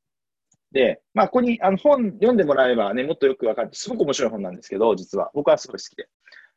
[0.73, 3.71] で、まあ、ここにあの本読んでもらえばね、もっとよくわかる。
[3.73, 5.31] すごく面白い本なんですけど、実は。
[5.35, 6.09] 僕はすごい好きで。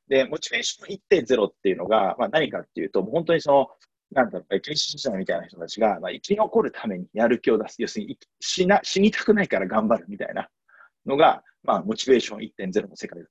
[0.08, 3.68] で、モチベーション1.0っていうのが、まあ、何かっていうと、もう本当にその、
[4.12, 7.82] なんだろう、研修者みたいな人たちが、まあ、生き残るためにやる気を出す。
[7.82, 10.50] 要するに死な、死にたくないから頑張るみたいな
[11.06, 13.24] のが、まあ、モチベーション1.0の世界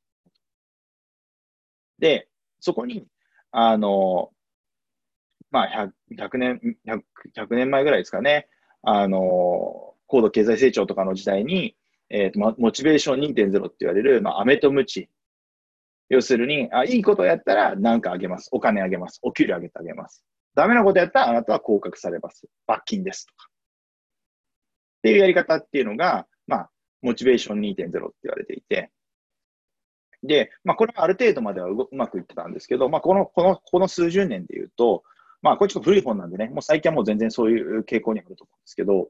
[1.99, 2.29] で、
[2.61, 3.07] そこに、
[3.51, 4.31] あの、
[5.51, 7.01] まあ100、100年100、
[7.37, 8.49] 100年前ぐらいですかね、
[8.83, 11.77] あの、高度経済成長とかの時代に、
[12.11, 15.09] えーと、モチベーション2.0って言われる、まあ、飴とムチ。
[16.09, 18.49] 要するにあ、いいことやったら何かあげます。
[18.53, 19.19] お金あげます。
[19.23, 20.25] お給料あげてあげます。
[20.55, 22.47] ダメなことやったらあなたは降格されます。
[22.67, 23.49] 罰金ですとか。
[23.49, 26.71] っていうやり方っていうのが、まあ、
[27.03, 28.91] モチベーション2.0って言われていて、
[30.23, 35.05] で、まあ、これはある程度まではうまくいってたんですけど、まあ、この、この、この数十年で言うと、
[35.43, 39.09] まあ、これちょっと古い本なんでね、もう最近はもう全然そういう傾向にあると思うんですけど、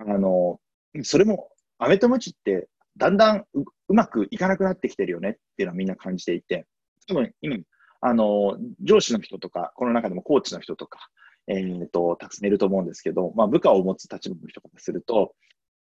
[0.00, 0.60] あの、
[1.02, 6.66] それも、アメとムチって、だんだんうまくいかなくなってきてるよねっていうのはみんな感じていて、
[7.06, 7.58] 多分今、
[8.00, 11.08] あの、上司の人とか、この中でもコーチの人とか、
[11.46, 15.34] えっ、と、たくさんいると思うんですけど、まあ、部下を持つ立場の人からすると、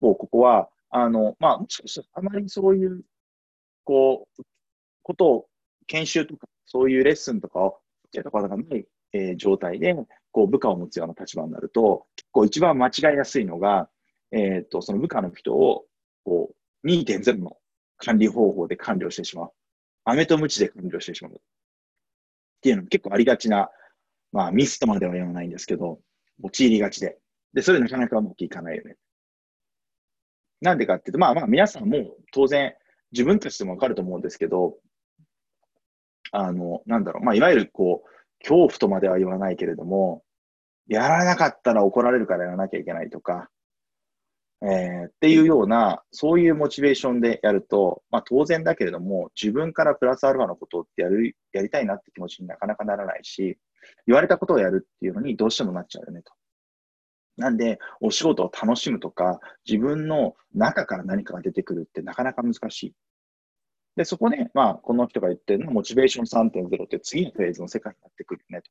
[0.01, 3.03] もうここは、あの、まあ、もしかしたらあまりそういう、
[3.85, 4.43] こう、
[5.03, 5.47] ことを、
[5.87, 9.95] 研修とか、そういうレッスンとかを受けたことがない、えー、状態で、
[10.31, 13.89] こう、部下を持つような立場になると、結構一番間違いやすいのが、
[14.31, 15.85] えっ、と、その部下の人を、
[16.25, 17.57] こう、2.0の
[17.99, 19.51] 管理方法で管理をしてしまう。
[20.05, 21.33] 飴と鞭で管理をしてしまう。
[21.33, 21.37] っ
[22.63, 23.71] ていうのも結構ありがちな、
[24.33, 26.01] まあミスとまでは言わないんですけど、
[26.43, 27.19] 陥りがちで。
[27.53, 28.97] で、それなかなかうまくいかないよね。
[30.61, 32.75] なんでかっていうと、まあまあ皆さんも当然
[33.13, 34.77] 自分たちでもわかると思うんですけど、
[36.33, 38.09] あの、なんだろう、まあ、いわゆるこう、
[38.43, 40.23] 恐怖とまでは言わないけれども、
[40.89, 43.49] やらなかったら怒られるからやらなきゃいけないとか、
[44.65, 53.59] えー、っていうような、そういうモチベーションでやると、まあ当然だけれども、自分からプラスアルファのことってやる、やりたいなって気持ちになかなかならないし、
[54.07, 56.33] 言われたことをやるっていうのにどうしてもなっちゃうよねと。
[57.37, 62.95] なんで、お仕事を楽しむとか、自分の中から何かが出てくるってなかなか難しい。
[63.97, 68.71] で、そこで、まあ、この人が言ってるのは、モチベーション3.0って次のフェーズの世界になってくるよねと。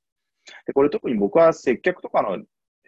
[0.65, 2.39] で、これ特に僕は接客とかの、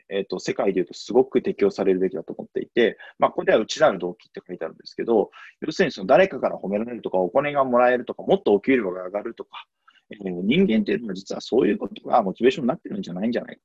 [0.10, 5.30] えっ、ー、と、世界で言うとすごく適用されるべきだと思っていて、まあ、ここでは内なる動機って書いてあるんですけど、
[5.62, 9.66] 要するにその誰かから褒められるとか、お金がもらえるとか、もっとお給料が上がるとか、
[10.10, 13.62] えー、人間っていうのは実はそういうことがモチベーションになってるんじゃないんじゃないか。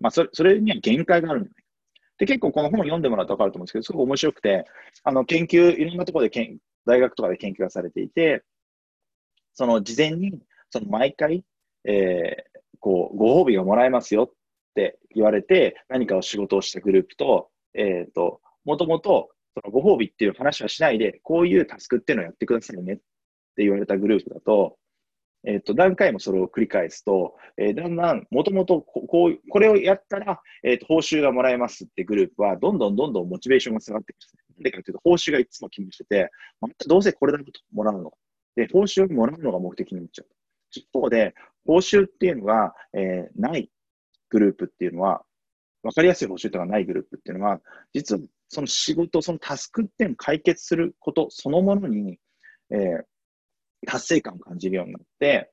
[0.00, 1.63] まあ、それ、それには限界があるんじゃない。
[2.18, 4.64] で、結構この本読んでもらうとわかると思うんですけど、すごく面白くて、
[5.02, 8.44] あの、研究、いろんなところでけん大学とかで研究がされていて、
[9.54, 10.38] その事前に、
[10.70, 11.44] その毎回、
[11.84, 14.32] えー、こう、ご褒美がもらえますよっ
[14.74, 23.02] て言われて、何かを仕事をしたグループと、えっ、ー、と、もともと、そのご褒美っていう話はしないで、こういうタスクっていうのをやってくださいねって
[23.58, 24.76] 言われたグループだと、
[25.46, 34.26] えっ、と、何回もそれを繰り返すと、えー、だんだん、もともとこう、これをやったら、えっ、ー、と、報酬がもらえますってグループは、どんどんどんどんモチベーションが下がってくる。
[34.56, 36.30] なんでかというと、報酬がいつも気にしてて、
[36.60, 38.12] またどうせこれだけもらうの？
[38.56, 40.28] で、報酬をもらうのが目的になっちゃう。
[40.70, 41.34] 一方で、
[41.66, 43.70] 報酬っていうのが、えー、ない
[44.30, 45.22] グループっていうのは、
[45.82, 47.60] わかりやすい報酬とかないグループっていうのは、
[47.92, 52.18] 実はその仕事、そのタスクっていうのを解決することそのものに、
[52.70, 53.02] えー、
[53.84, 55.50] 達成感を感じるようになって、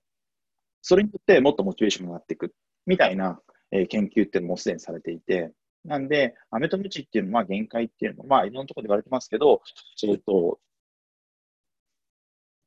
[0.82, 2.54] それによってもっとモチベーションが上がっていく
[2.86, 3.40] みたいな、
[3.72, 5.52] えー、研究っていうのもすでにされていて、
[5.86, 9.62] なんで、アメとムチっていうのは限界っていうのは、まあいろんなところで言われてますけど、
[10.04, 10.60] えっと、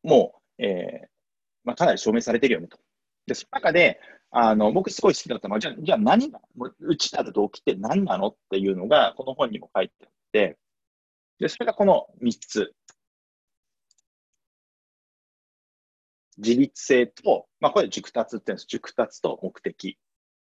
[0.02, 1.08] もう、えー、
[1.64, 2.78] まあかなり証明されてるよねと。
[3.26, 4.00] で、その中で、
[4.30, 6.40] あの、僕すごい好きだったのは、じゃあ、じゃあ何が、
[6.80, 10.58] うちたる動機って何なのっていうのが、この本にも書いてあって、
[11.38, 12.74] で、それがこの3つ
[16.38, 18.66] 自立性と、まあ、これ熟達って言うんです。
[18.68, 19.98] 熟達と目的。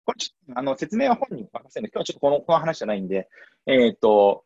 [0.05, 3.29] これちょっと、あの、説明は本人任せるんで、今日はちょっとこの、この話じゃないんで、
[3.67, 4.45] えっ、ー、と、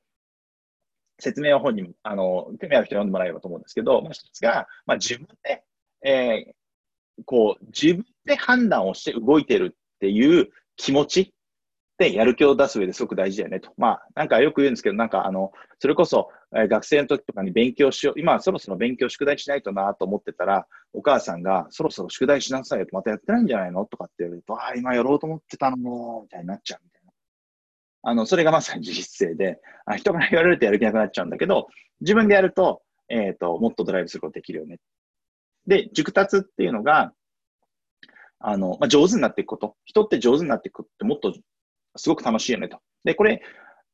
[1.18, 5.64] 説明は本人、あの、興味ある人読んでもらえればと思うんですけど、まあ、一つが、まあ、自分で、
[6.02, 11.34] えー、こう、自分で判断をして動いてるっていう気持ち
[12.00, 13.72] でやる気を出す上ですごく大事だよねと。
[13.76, 23.84] まあ、なんかよく言うんですけど、なんかあの、それこそ、え、学生の時とかに勉強しよう、今そろそろ勉強宿題しないとなと思ってたら、お母さんがそろそろ宿題しなさいよと、またやってないんじゃないの？
[23.84, 27.12] とかって言われると、ああ、今やろうと思ってたのも、みたいになっちゃうみたいな。
[28.02, 31.68] あの、それがまさに自律性で、あ人から言われるとやる気なくなっちゃうんだけど、
[32.00, 34.78] 自分でやると、えっ、ー、と、もっとドライブすることできるよね。
[35.66, 37.12] で、熟達っていうのが、
[38.38, 39.76] あの、まあ、上手になっていくこと。
[39.84, 41.34] 人って上手になっていくってもっと
[41.96, 42.78] すごく楽しいよねと。
[43.04, 43.42] で、これ、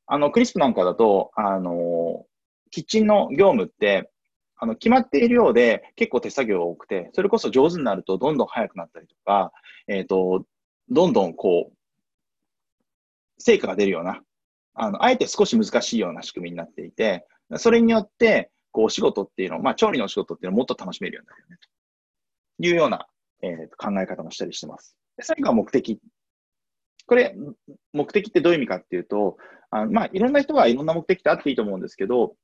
[0.07, 2.27] あの、クリスプなんかだと、あの、
[2.71, 4.11] キッチンの業務って、
[4.59, 9.53] あの、決まっているようで結構手作業が多くて、それこそ上手になるとどんどん速くなったりとか、
[9.89, 10.45] えっ、ー、と、
[10.89, 11.77] どんどんこう、
[13.39, 14.23] 成果が出るような、
[14.75, 21.57] あの、あえて少し難しいような仕組みになっていて、それによって、こう、仕事っていうの、まあ、調理のお仕事っていうのをもっと楽しめるようになるよね、
[22.61, 23.07] というような、
[23.43, 24.97] えー、考え方もしたりしてます。
[25.17, 26.01] で最後は目的。
[27.07, 27.35] これ、
[27.93, 29.37] 目的ってどういう意味かっていうと、
[29.71, 32.35] あまあ、いろんな人がいろんな目的ってあっていいと思うんですけど、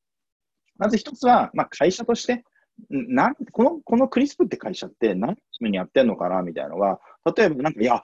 [0.79, 2.45] まず一つは、まあ、会社として、
[2.89, 7.01] なこのこのクリスプって会社って何のためにやってんのかなみたいなのが、
[7.37, 8.03] 例えばなんか、いや、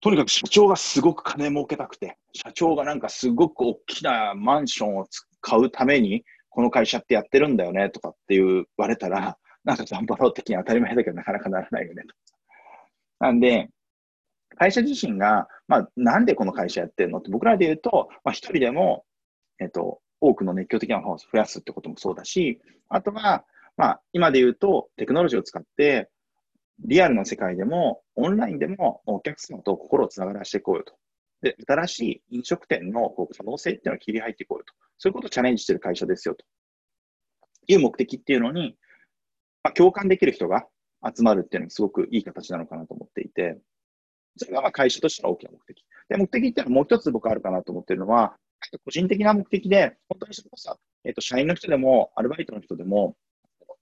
[0.00, 5.06] とにかく社長がすごく金儲けたくて、社長がなんかすごく大きなマンションを
[5.40, 12.14] 買うために、この会社ってやってるんだよねとかって言われたら、なんか頑張ろう的に当たり前だけどなかなかならないよねと。
[13.20, 13.68] なんで、
[14.60, 19.06] 会社自身が、まあ、なんでこの会社やってるのって僕らで言うと、まあ、一人でも、
[19.58, 23.46] えっと、多くの熱狂的なファンを増やすってこともそうだし、あとは、
[23.78, 26.10] まあ、今で言うと、テクノロジーを使って、
[26.80, 30.92] リアルの世界でも、オンラインでもお客様と心をつながらせていこうよと。
[31.40, 34.74] で、新しい飲食店のこう可能性っていうのを切り入っていこうよと。
[34.98, 36.44] そういうことをチャレンジしてる会社ですよと。
[37.66, 38.76] いう目的っていうのに、
[39.62, 40.66] まあ、共感できる人が
[41.02, 43.58] 集まるっていうのがすごくいい形なのかなと思っていて、
[44.40, 45.84] それがまあ会社としての大きな目的。
[46.08, 48.36] で、目的っていうのはもう一つ僕あるかなと思ってるのは、
[48.84, 53.16] 個人的な目的で、本当にそれこそ、えっ、ー、と、社員の人でも、アルバイトの人でも、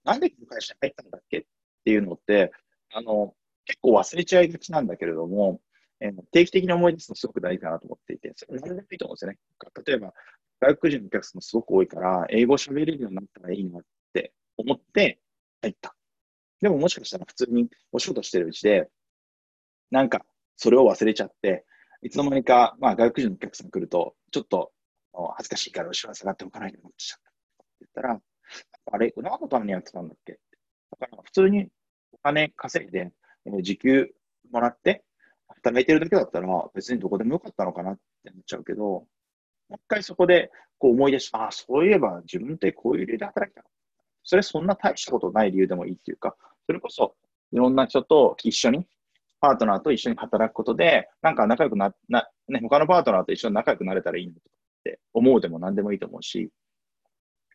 [0.03, 1.39] なんでこの会社に入ったんだっけ？
[1.39, 1.43] っ
[1.85, 2.51] ていうのって、
[2.91, 3.33] あの、
[3.65, 5.61] 結構忘れちゃいがちなんだけれども、
[6.01, 9.37] えー、定期的に思い出すのすごく大事かなと思っていて、それ何でもいいと思うんですよね。
[9.85, 10.13] 例えば、
[10.59, 13.81] 外国人のお客さんもすごく多いから、英語喋れるようになったらいいなっ
[14.13, 15.19] て思って
[15.61, 15.95] 入った。
[16.61, 18.89] でももしかしたら普通にお仕事してるうちで、
[19.91, 20.25] なんか
[20.61, 21.65] それを忘れちゃって、
[22.01, 24.71] いつの間にか、まあ、外国人のお客さん来ると、ちょっと
[25.37, 27.29] 恥ずかしいから後ろに下がっておかないと思ってちゃった。
[27.29, 28.21] って言ったら、
[28.91, 30.37] あれ、何のためにやってたんだっけ？
[30.91, 31.69] だから普通に
[32.11, 33.11] お金稼いで、
[33.45, 34.09] えー、時給
[34.51, 35.05] もらって、
[35.47, 39.07] 働いてるだけだったら別にどこでもよかったのかなって思っちゃうけど、も
[39.71, 43.77] う一回そこでこう思い出して、ああ、そういえば自分ってこういう理由で働きたかった。
[44.23, 46.35] それそんな大したことない理由でもいいっていうか、
[46.65, 47.15] それこそ
[47.51, 48.85] いろんな人と一緒に
[49.41, 54.35] パートナーと一緒に働くことで、なんか仲良くな、な、ね、他のパートナーと一緒に仲良くなれたらいいのっ
[54.83, 56.49] て思うでも何でもいいと思うし、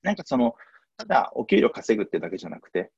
[0.02, 0.54] なんかその、
[0.96, 2.90] ただお給料稼ぐってだけじゃなくて、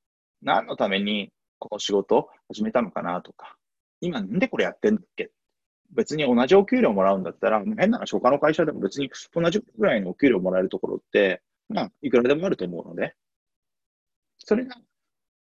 [0.42, 3.56] 何のためにこの仕事を始めたのかなとか、
[4.00, 5.30] 今なんでこれやってんだっけ？
[5.92, 13.14] 別に同じお給料もらうんだったら、変な話、他の会社でも別に同じぐらいのお給料もらえるところって、まあ、いくらでもあると思うので、
[14.38, 14.76] それが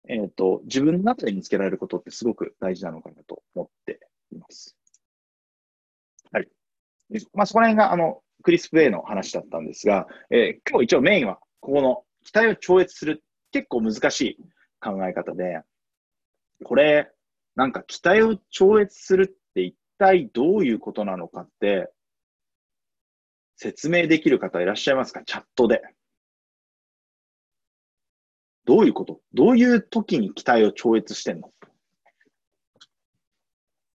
[0.07, 3.99] えっ、ー、と、自分の中で見つけられることってすごく大事なのかなと思って
[4.31, 4.75] います。
[6.31, 6.47] はい。
[7.33, 14.37] まあ、そこら辺が、あの、クリスプ A の話だったんですが、えー、今日一応メインは、ここの期待を超越する、結構難しい
[14.79, 15.61] 考え方で、
[16.63, 17.11] これ、
[17.55, 21.89] なんか期待を超越するって一体どういうことなのかって、
[23.57, 25.23] 説明できる方いらっしゃいますか？
[25.23, 25.81] チャットで。
[28.65, 29.21] どういうこと？
[29.33, 31.53] どういう時に期待を超越してんの？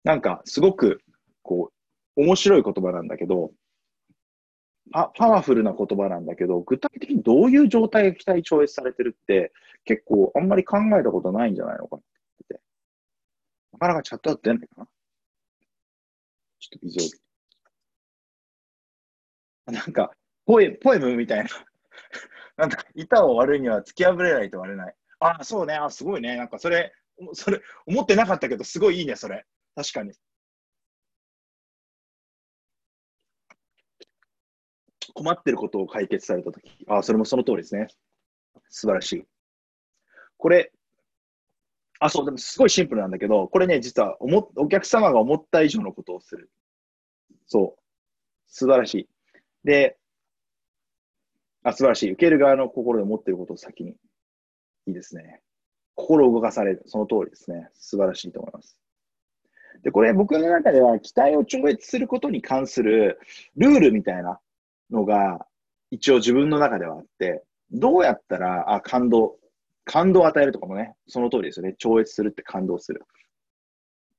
[0.04, 1.02] なんか、すごく、
[1.42, 1.72] こ
[2.16, 3.52] う、面白い言葉なんだけど、
[4.92, 9.52] パパワフルな言葉なんだけど、具体的にどういう状態が期待超越されてるって、
[9.84, 12.00] 結構あんまり考えたことないんじゃないのかな？
[12.00, 12.02] っ
[12.48, 12.60] て。
[13.72, 14.86] なかなかチャットって出ないかな？
[16.60, 17.18] ちょっとビジュ
[19.66, 19.78] アル。
[19.78, 20.10] なんか、
[20.46, 21.50] ポエポエムみたいな。
[22.60, 24.94] なんか、板を割るには突き破れないと割れない。
[25.20, 25.74] ああ、そうね。
[25.74, 26.36] あすごいね。
[26.36, 26.92] なんか、それ、
[27.32, 29.46] それ、思ってなかったけど、すごいいいね、それ。
[29.74, 30.12] 確かに。
[35.14, 37.88] 困ってることを解決されたとき、ああ、それもその通りですね。
[38.68, 39.24] 素晴らしい。
[40.36, 40.72] これ、
[41.98, 46.50] あ、そう、でもすごいシンプルなんだけど、これね、実はおもお客様が思った以上のことをする。
[47.46, 47.82] そう。
[48.46, 49.08] 素晴らしい。
[49.64, 49.98] で、
[51.62, 52.12] あ、素晴らしい。
[52.12, 53.90] 受ける側の心で思っていることを先に。
[54.86, 55.40] いいですね。
[55.94, 56.82] 心を動かされる。
[56.86, 57.68] その通りですね。
[57.74, 58.78] 素晴らしいと思います。
[59.82, 63.18] で、これ僕の中では期待を超越することに関する
[63.56, 64.40] ルールみたいな
[64.90, 65.46] のが
[65.90, 69.36] 一応自分の中ではあって、どうやったら、あ、感動、
[69.84, 71.74] 感動を与えるとかもね、その通りですよね。
[71.78, 73.02] 超越するって感動する。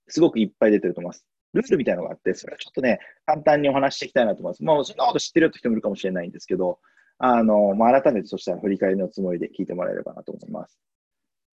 [0.07, 1.25] すごくいっぱい出てると思います。
[1.53, 4.63] ルールみたいなのがあって、それはちょっとね、簡単にお話していきたいなと思います。
[4.63, 6.79] もうそんなこと知ってるって人もいるかもしれないんですけど、
[7.23, 10.79] あの、まあ、改めてそしたら振り返りのつもりで聞いてもらえればなと思います。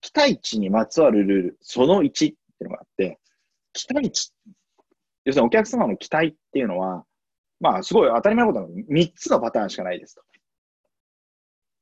[0.00, 3.18] 期待値にまつわるルール、その1っていうのがあって、
[3.74, 4.32] 期待値、
[5.26, 7.04] 要するにお客様の期待っていうのは、
[7.60, 10.22] まあ、すごい当たり前のことなの、3つのパターンしかないですと。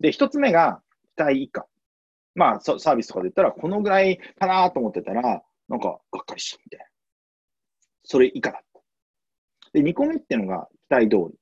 [0.01, 0.83] で、1つ目が
[1.17, 1.65] 期待以下。
[2.35, 5.23] まあ、サービスとかで言ったら、このぐらいかなと思ってたら、
[5.69, 6.87] なんか、がっかりしたみたいな。
[8.03, 8.63] それ以下だ。
[9.73, 11.39] で、2個目っていうのが期待通り。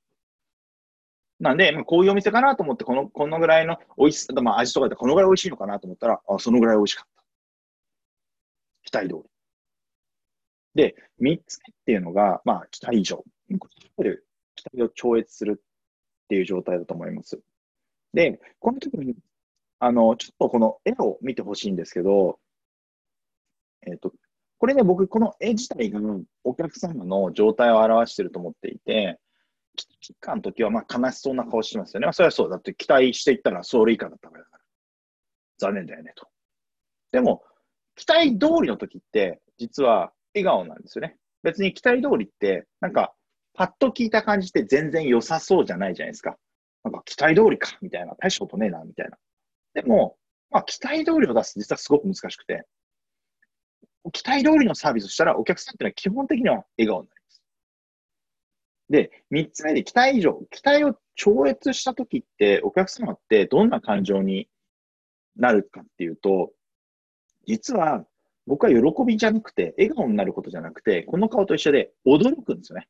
[1.39, 7.23] なんで、まあ、こういうお店かなと思って、この、このぐらいの美味しさ、まあ、味とかでこのぐらい美味しいのかなと思ったら、あ、そのぐらい美味しかった。
[8.83, 9.29] 期待通り。
[10.75, 13.23] で、3つ目っていうのが、まあ、期待以上。
[14.55, 17.39] 期待を超越するっていう状態だと思います。
[18.13, 19.15] で、この時に、
[19.79, 22.39] あの、ちょっとこの絵を見てほしいんですけど、
[23.85, 24.13] えっ、ー、と、
[24.57, 25.99] これね、僕、この絵自体が
[26.43, 29.19] お客様の状態を表してると思っていて、
[29.75, 32.05] 危機感の時は、まあ、悲しそうな顔してますよね。
[32.05, 32.49] まあ、それはそう。
[32.49, 34.63] だって期待していったら、それ以下だったからだから。
[35.57, 36.27] 残念だよね、と。
[37.11, 37.43] でも、
[37.95, 41.17] 期待通りの時って、実は笑顔なんですよね。
[41.43, 43.13] 別に期待通りって、なんか、
[43.53, 46.37] パッと聞いた感じって全然良さそうじゃないじゃないですか。
[46.83, 48.15] なんか、期待通りか、みたいな。
[48.19, 49.17] 大したことねえな、みたいな。
[49.73, 50.17] でも、
[50.49, 52.65] まあ、期待通りを出す実はすごく難しくて、
[54.11, 57.14] 期待通りのサービスをしたら、お客さんっていうのは基本的には笑顔になります。
[58.89, 60.45] で、三つ目で期待以上。
[60.51, 64.47] 期待を超越したときって、お客様ってどんな感情に
[65.35, 66.51] なるかっていうと、
[67.47, 68.05] 実は
[68.47, 72.87] 僕は喜びじゃなくて、笑顔になることじゃなくて、この顔と一緒で驚くんですよね。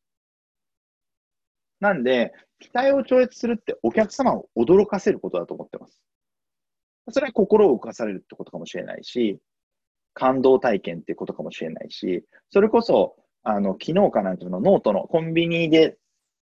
[1.79, 6.01] なんで、期待を超越するってお客様を驚かせることだと思ってます。
[7.11, 9.39] それは心を動かされるってことかもしれないし、
[10.13, 15.97] 感動体験っていうことかもしれないし、それこそ、あの、昨日かなんかのノートのコンビニで、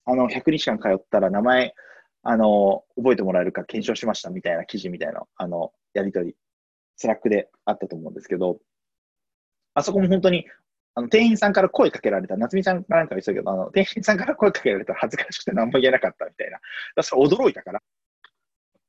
[0.05, 1.75] あの、100日間通ったら名前、
[2.23, 6.35] あの、覚えてもらえるか検証しましたみたいな記事みたいな、あの、やりとり、
[6.95, 8.57] Slack であったと思うんですけど、
[9.73, 10.45] あそこも本当に、
[10.95, 16.59] あの、店員さんから声かけられた、夏美さんかなんか言ってたけど、あの、店員さんから声かけられたら恥ずかしくて何も言えなかったみたいな。
[16.95, 17.81] だそれ驚いたから、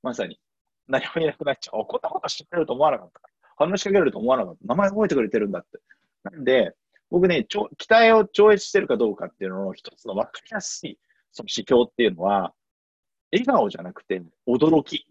[0.02, 0.38] まさに、
[0.86, 1.84] 何も言えなくなっちゃう。
[1.86, 3.20] こんなことしてくれると思わなかった。
[3.56, 4.60] 話しかけられると思わなかった。
[4.66, 5.80] 名前覚えてくれてるんだって。
[6.24, 6.74] なんで、
[7.14, 10.98] 僕ね、期待を超越してるかどうかっていうのの一つの分かりやすい
[11.30, 12.52] その指標っていうのは、
[13.30, 15.06] 笑顔じゃなくて驚き。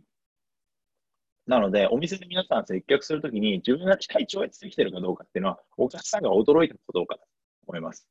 [1.47, 7.27] なので、お店で皆さん接客するときに自分が期待超越できてるかどうかっていうのは、お客さんが驚いたかどうかだと
[7.67, 8.05] 思います。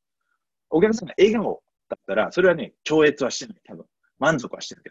[0.70, 3.60] お客さんが笑顔だったら、それはね、超越はしてない。
[3.66, 3.84] 多分。
[4.18, 4.90] 満足はしてるけ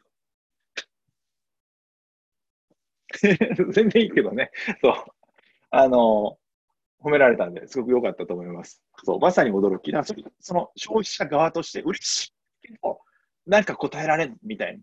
[3.58, 3.66] ど。
[3.74, 4.52] 全然いいけどね。
[4.80, 4.94] そう。
[5.72, 6.38] あの、
[7.04, 8.82] 褒められたんで、すごく良かったと思います。
[9.04, 9.92] そう、まさに驚き。
[9.92, 10.04] だ
[10.40, 13.00] その消費者側として嬉しいけど、
[13.46, 14.78] なんか答えられんみたい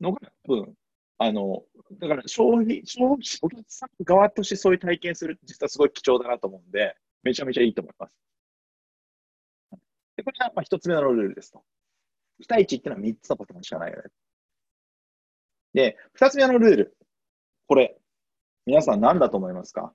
[0.00, 0.74] なのが、多分、
[1.18, 8.16] あの、だから消費、消費者、お客さん側としてそういう体験する実はすごい貴重だなと思うんで、めちゃめちゃいいと思います。
[10.16, 11.62] でこれがまあ一つ目のルールですと。
[12.40, 14.02] 期待値っていうのは三つのパターンしかないよね。
[15.74, 16.96] で、二つ目のルール。
[17.66, 17.98] これ、
[18.64, 19.92] 皆さん何だと思いますか？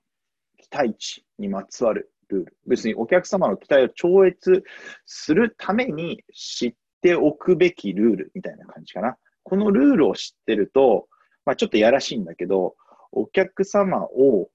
[0.62, 2.56] 期待値にまつわるルール。
[2.66, 4.62] 別にお客様の期待を超越
[5.04, 9.16] するために知っておくべきルールみたいな感じかな。
[9.42, 11.08] このルールを知ってると、
[11.44, 12.76] まあ、ちょっとやらしいんだけど、
[13.10, 14.48] お客様を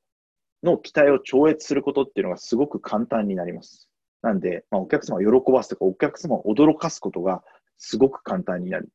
[0.63, 3.87] の期待を超越することっていうのがすごく簡単になります。
[4.21, 7.43] なんで、まあ、お客様を喜ばすとか、お客様を驚かすことが
[7.77, 8.89] すごく簡単になる。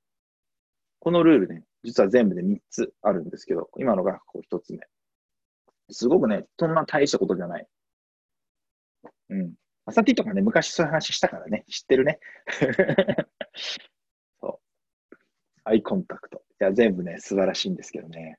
[0.98, 4.80] このルールね、実は全部で3つあるんですけど、今のがこう1つ目。
[5.92, 7.66] すごくね、そんな大したことじゃない。
[9.30, 9.54] うん。
[9.84, 12.20] まさティとかね、昔そういう話したからね、知ってるね。
[14.40, 14.60] そ
[15.12, 15.16] う。
[15.64, 16.42] アイコンタクト。
[16.60, 18.38] いや、全部ね、素晴らしいんですけどね。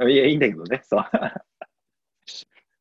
[0.00, 1.02] いや、いいんだけどね、そう。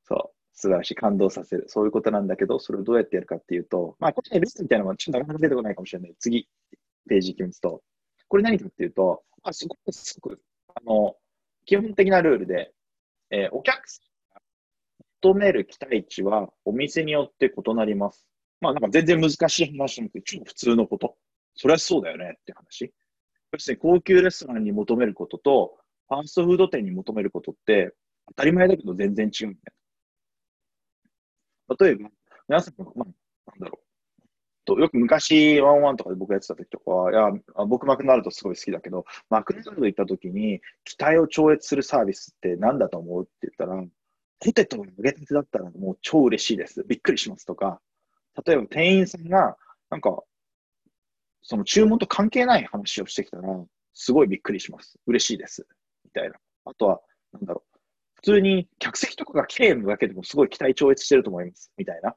[0.03, 0.33] そう。
[0.53, 0.95] 素晴らしい。
[0.95, 1.65] 感動させる。
[1.67, 6.15] そういうことなんだけど、それをどうやってやるかっていうと、まあ、これね、レッスンみたいなのもちょっとなかなか出てこないかもしれない。
[6.19, 6.49] 次、
[7.07, 7.83] ページ行きますと。
[8.27, 10.41] これ何かっていうと、あすごく、すごく、
[10.75, 11.15] あの、
[11.65, 12.73] 基本的なルールで、
[13.29, 14.41] えー、お客さんが
[15.21, 18.25] 求める期待値はお店によって異なります。
[18.61, 21.15] まあなんか全然難しい話じゃなくて、超普通のこと。
[21.55, 22.93] それはそうだよねって話。
[23.51, 25.77] 要するに高級レストランに求めることと、
[26.09, 27.93] ファーストフード店に求めることって、
[28.29, 29.59] 当たり前だけど全然違うんだ
[31.67, 31.77] よ。
[31.79, 32.09] 例えば、
[32.47, 33.07] 皆さんまあ、
[34.65, 43.83] とよく昔、ワンワンとかで僕やってた時とかは、いや、僕マクドナルドすごい好きだけど、マクドナルド行った時に、期待を超越するサービスって何だと思うって言ったら、
[44.39, 46.83] ポテトが揚げたてだったらもう超嬉しいです。
[46.87, 47.79] びっくりしますとか、
[48.45, 49.57] 例えば店員さんが、
[49.89, 50.23] なんか、
[51.43, 53.43] その注文と関係ない話をしてきたら、
[53.93, 54.97] すごいびっくりします。
[55.05, 55.67] 嬉しいです。
[56.03, 56.35] みたいな。
[56.65, 57.01] あとは、
[57.31, 57.79] なんだろう。
[58.15, 61.71] 普通に客席とかが綺麗なだけでもすごい期待超越してると思います。
[61.77, 62.15] みたいな。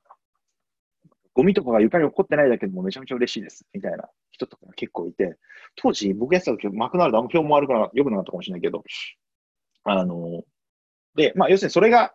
[1.36, 3.66] ゴミとかが床に落っこってないだけでもめちゃめちゃ嬉しいです。
[3.74, 5.36] みたいな人とかが結構いて、
[5.76, 8.82] 当時僕やってた時、マクドナルドあんま評も悪くな、良くなかったかもしれないけど、
[9.84, 10.44] あの、
[11.14, 12.14] で、まあ要するにそれが、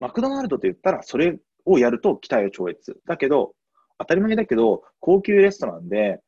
[0.00, 3.00] マクドナルドって言ったらそれをやると期待を超越。
[3.06, 3.54] だけど、
[3.98, 6.20] 当たり前だけど、高級レストランで、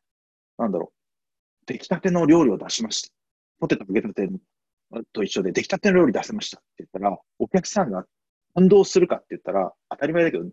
[0.59, 3.09] なんだろう、出来たての料理を出しました。
[3.59, 4.29] ポテト揚げたて
[5.13, 8.05] と一緒で、出来たての料理出せましたって言ったら、お客さんが
[8.55, 10.45] 感動するかって言ったら、当たり前だけど、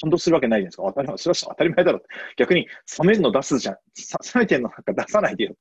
[0.00, 0.82] 感動するわけないじゃないですか。
[0.84, 2.02] 当たり前、当たり前だろ。
[2.36, 2.66] 逆に、
[2.98, 3.74] 冷めるの出すじゃん。
[3.74, 5.60] 冷めてるのなんか出さないでよって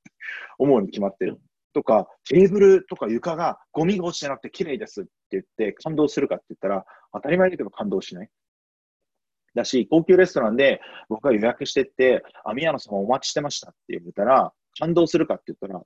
[0.57, 1.39] 思うに決まってる。
[1.73, 8.29] とか、テーブルとか床がゴミが落ちてなくて綺麗ですって言って感動するかって言ったら、当たり前だけど感動しない。
[9.55, 15.81] だし、高級レストランで僕が予約してって、あ、宮野さんお待ちしてましたって言われたら、感動するかって言ったら、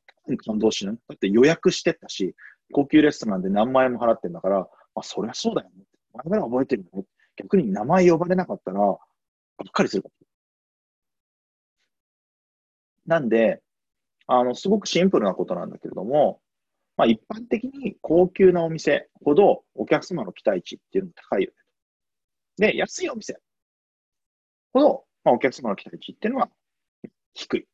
[0.45, 0.95] 感動しない。
[0.95, 2.36] だって予約してったし、
[2.72, 5.84] 高級レストランで何万円も払ってんだから、あ、そりゃそうだよね。
[6.14, 7.04] 前から覚えてるの
[7.39, 8.97] 逆に名前呼ばれなかったら、がっ
[9.71, 10.03] かりする
[13.05, 13.61] なんで、
[14.27, 16.41] あの、すごくシンプルなことなんだけれども、
[16.97, 21.51] まあ、一般的に高級なお店ほどお客様の期待値っていうのも高いよ
[22.57, 22.67] ね。
[22.73, 23.39] で、安いお店
[24.73, 26.49] ほど、まあ、お客様の期待値っていうのは
[27.33, 27.65] 低い。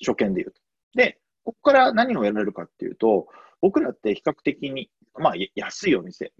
[0.00, 0.60] 初見で言うと。
[0.94, 3.26] で、ここから何をやられるかっていうと、
[3.60, 6.32] 僕らって比較的に、まあ、安いお店、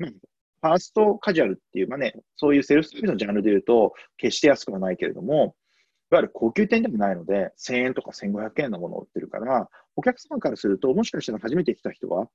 [0.61, 5.55] ファーストカジュアルっていう、まあね、そういうセルフサービスのジャンルで言うと、決して安くはないけれども、
[6.11, 12.29] いわゆる高級店でもないので、1000円とか1500円のものを売ってるから、お客様からすると、もしかしたら初めて来た人は、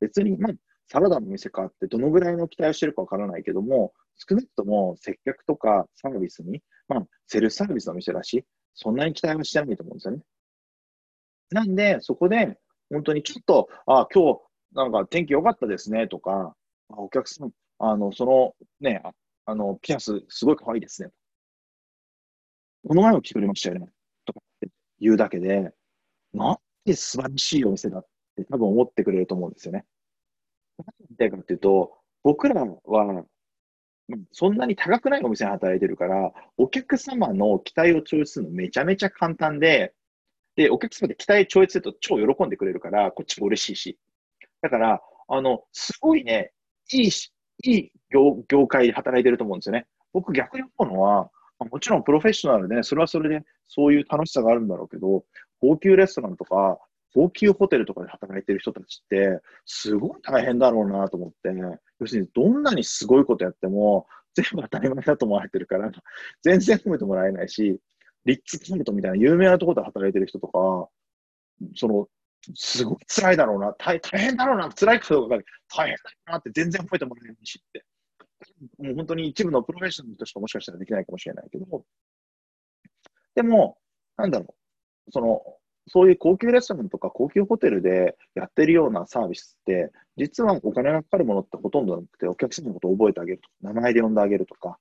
[0.00, 0.52] 別に、まあ、
[0.88, 10.22] サラダの店かってどのぐらいの期待をしてるかわからないけども、少なくとも接客とかサービスに、まあ、セルフサービスの店だし、そんなに期待はしてないと思うんですよね。
[11.50, 12.58] なんで、そこで、
[12.90, 14.40] 本当にちょっと、あ、今日、
[14.72, 16.54] なんか天気良かったですねとか、
[16.88, 19.12] お客さん、あの、そのね、あ
[19.46, 21.10] あの、ピアスすごい可愛いですね。
[22.86, 23.88] この前も来てくれましたよね。
[24.24, 24.68] とかって
[25.00, 25.72] 言うだけで、
[26.32, 28.06] なんて素晴らしいお店だっ
[28.36, 29.86] て多分思ってくれると思うんですよね。
[30.78, 33.24] 何言いたいかっていうと、僕らは、
[34.32, 39.94] そんなに高くないお店で働いてるから、お客様の期待を超越するのめちゃめちゃ簡単で、
[40.56, 43.98] で、お客様で期待超越すると超喜んでくれるから、こっちも嬉しいし。
[44.62, 46.52] だから、あの、すごいね、
[46.92, 47.32] いいし、
[47.66, 49.86] いい業業界で働いてると思うんですよね。
[50.12, 55.24] 僕逆に思うのは、もちろんプロフェッショナルで、ね、それはそれでそういう楽しさがあるんだろうけど、
[55.60, 56.78] 高級レストランとか、
[57.14, 61.50] 高級ホテルとかで働いてる人たちって、すごい大変だろうなと思って、
[61.98, 65.90] 要するにどんなにすごいことやっても、全部当たり前だと思われてるから、
[66.42, 67.80] 全然褒めてもらえないし、
[68.26, 70.88] リッツ・キントみたいな有名なところで働いてる人とか、
[71.74, 72.08] その、
[72.54, 75.38] すごい辛いだろうな、大大変だろうな、辛いことが
[75.68, 77.84] 大変だなって全然褒めてもらえないしって。
[78.78, 81.84] もう本当に一部のプロフェッショナルとしかもしかしたらできないかもしれないけど、
[83.34, 83.78] でも、
[84.16, 84.54] なんだろ
[85.08, 85.42] う、その、
[85.88, 94.78] そういう高級レストランとか高級ホテルでやってるようなサービスって、実はお金がかかるものってほとんどなくて、お客様のことを覚えてあげるとか、名前で呼んであげるとか、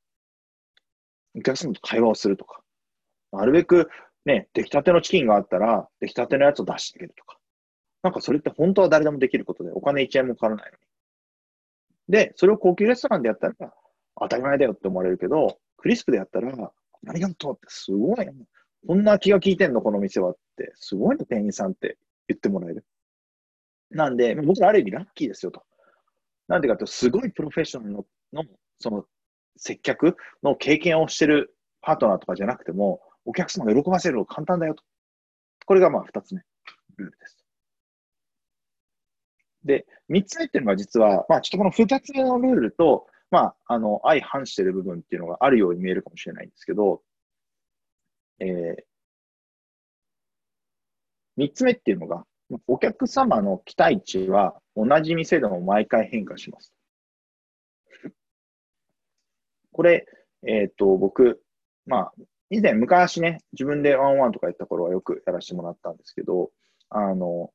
[1.38, 2.61] お客様と会話をするとか、
[3.32, 3.89] なるべく
[4.26, 7.35] ね、出来たてのチキンがあったら、出来たてのやつを出してあげるとか。
[8.06, 10.84] なんかそれって本当は誰でもできることで、お金1円もかからないのに。
[12.08, 13.74] で、それを高級レストランでやったら、
[14.22, 16.72] 当たり前だよって思われるけど、クリスプでやったら、
[17.08, 18.28] ありがとうってすごい、
[18.88, 21.97] こんな気が利いてんの、この店はって、すごいの、店員さんって
[22.28, 22.86] 言ってもらえる。
[23.89, 25.64] なんで、僕らある意味ラッキーですよと。
[26.47, 28.06] なんでかと、すごいプロフェッショナルの、
[28.78, 29.08] その、
[29.58, 34.84] 接客の経験をしてるパートナーとかじゃなくても、お客様が喜ばせるの簡単だよと。
[35.66, 36.41] これがまあ二つ目、
[36.97, 37.45] ルールです。
[39.66, 47.01] で、三つ目っていうのが実は、まあちょっとこの二つ目のルールと、まあ、あの、相反している部分っていうのがあるように見えるかもしれないんですけど、
[48.39, 48.84] えー、
[51.36, 52.26] 三つ目っていうのが、
[52.68, 56.72] お客様の期待値は同じ店でも毎回変化します。
[59.72, 60.05] これ、
[60.47, 61.41] えっ、と、僕、
[61.86, 62.13] まあ、
[62.49, 66.51] 以前昔ね、自分でワンワンとかやった頃はよくやらせてもらったんですけど、
[66.89, 67.51] あの、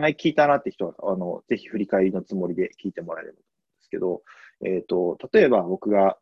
[0.00, 4.22] 前聞いたなって人は、あの、ぜひ振り返りのつもりで聞いてもらえればと思うんですけど、
[4.64, 6.18] えっ、と、例えば僕が、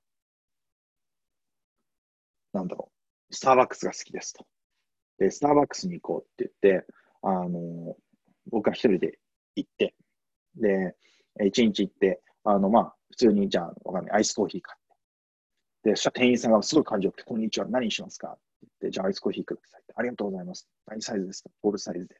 [2.52, 2.90] なんだろ
[3.30, 4.46] う、スターバックスが好きですと。
[5.18, 6.86] で、スターバックスに行こうって言って、
[7.22, 7.96] あの、
[8.50, 9.18] 僕は一人で
[9.56, 9.94] 行って、
[10.56, 10.96] で、
[11.44, 14.80] 一日行って、あの、まあ、普通に、じゃあ、わかんない、アイスコーヒー買っ
[15.82, 15.90] て。
[15.90, 18.28] で、そしたら店員さんがすごい感情よくて、こんにちは、何しますか？
[18.28, 19.92] って言って、じゃあ、アイスコーヒーくださいって。
[19.96, 20.68] ありがとうございます。
[20.86, 22.16] 何サイズですかボールサイズで。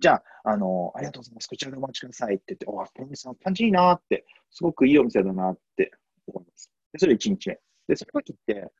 [0.00, 1.48] じゃあ、あの、ありがとうございます。
[1.48, 5.92] こちらでお待ちくださいって言って、おこの店の感じいいなって、すごくいいお店だなって
[6.26, 6.70] 思います。
[6.92, 7.58] で、それ1日目。
[7.88, 8.70] で、その時って、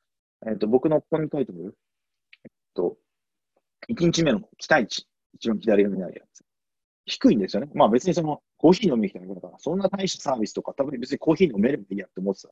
[0.47, 1.77] えっ、ー、と、僕のここに書いてある、
[2.45, 2.97] えっと、
[3.89, 6.43] 1日目の期待値、一番左側にあるやつ。
[7.05, 7.71] 低いんですよね。
[7.73, 12.49] まあ別にその、コーヒー飲みに来ただから、そんな大したサービスとか、多分別にコーヒー飲めればいいやって思ってた。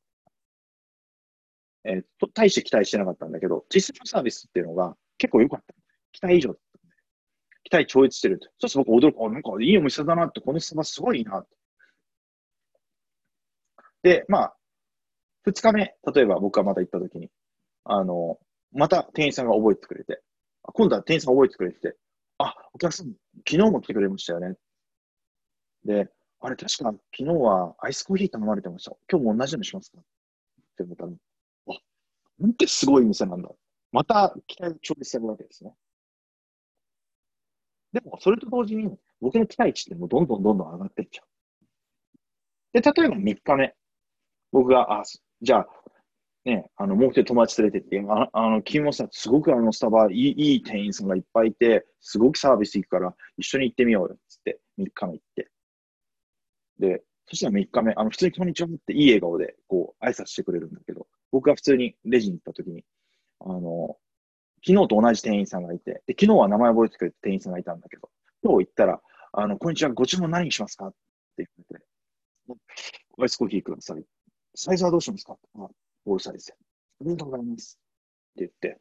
[1.84, 5.74] えー、と、大して期待してなかったんだけど、実際のサービスっていうのが結構良かった。
[6.12, 6.58] 期待以上だっ。
[7.68, 8.48] 期待超越してると。
[8.58, 11.56] そして僕驚く、あ、なんかいいお店だなって、このスタバすごいいいなって。
[14.02, 14.56] で、まあ、
[15.44, 17.30] 二日目、例えば僕がまた行った時に、
[17.84, 18.38] あの、
[18.72, 20.22] また店員さんが覚えてくれて、
[20.62, 21.96] 今度は店員さん覚えてくれて、
[22.38, 23.08] あ、お客さん、
[23.46, 24.56] 昨日も来てくれましたよね。
[25.84, 26.08] で、
[26.40, 28.96] あれ確か昨日はアイスコーヒー頼まれてました。
[29.10, 29.98] 今日も同じのしますか？
[29.98, 30.02] っ
[30.76, 31.10] て思ったら、
[31.70, 31.80] あ、
[32.38, 33.48] なんてすごい店なんだ。
[33.90, 35.74] また期待を調理されるわけですね。
[37.92, 41.28] でも、それと同時に、僕の期待値ってもうどんどんどんどん上がっていっちゃう。
[42.72, 43.74] で、例えば3日目。
[44.52, 45.02] 僕が、あ、
[45.42, 45.68] じゃあ、
[46.44, 55.50] ね、あの、もう一人友達連れてって、ああの、君もさ、すごくあの、スタバ、いいいい店員さんがいっぱいいて、すごくサービス行くから、一緒に行ってみようよ、つって、3日目行って。
[56.78, 62.84] で、そしたら3日目、あの、普通にこんにちはっていい笑顔で、こう、挨拶してくれるんだけど、僕が普通にレジに行った時に、
[63.40, 63.96] あの、
[64.66, 68.10] 昨日と同じ店員さんがいて、で、昨日は名前覚えてくれて店員さんがいたんだけど、
[68.42, 69.00] 今日行ったら、
[69.32, 70.88] あの、こんにちは、ご注文何にしますか？
[70.88, 70.92] っ
[71.36, 72.58] て言って、
[73.20, 74.02] アイスコーヒーください。
[74.54, 75.36] サイズはどうしますか？
[75.56, 75.68] あ
[76.06, 76.54] オールサイズで。
[76.54, 77.78] ありがとうございます。
[78.40, 78.80] って言って、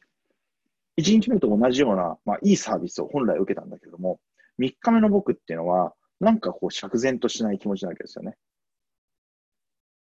[1.00, 4.20] 1日目と同じような、まあ、いいサービスを本来受けたんだけども、
[4.60, 8.36] 3日目の僕っていうのは、なんかこう、釈然としない気持ちなわけですよね。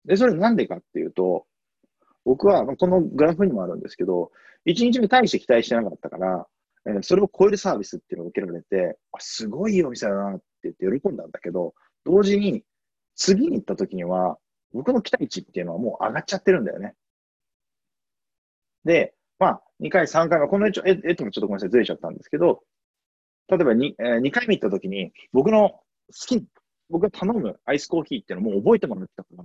[0.05, 1.45] で、それなんでかっていうと、
[2.25, 4.31] 僕は、このグラフにもあるんですけど、
[4.65, 6.47] 1日目大して期待してなかったから、
[6.85, 11.73] えー、それを超えるサービスっていうのを受けられて、あすごいいいお店だなって言って喜んだんだけど、
[12.05, 12.63] 同時に、
[13.15, 14.37] 次に行った時には、
[14.73, 16.95] 僕の期待値っていうのはもう上がっちゃってるんだよね。
[18.85, 20.71] で、まあ、2回、3回目、この絵
[21.03, 22.63] 絵ともちょっとごめんなさい、ずれちゃったんですけど、
[23.47, 25.83] 例えば 2,、えー、2回目行った時に、僕の好
[26.27, 26.45] き、
[26.89, 29.43] 僕が頼むアイスコーヒーっていうのも覚えてもらってたから、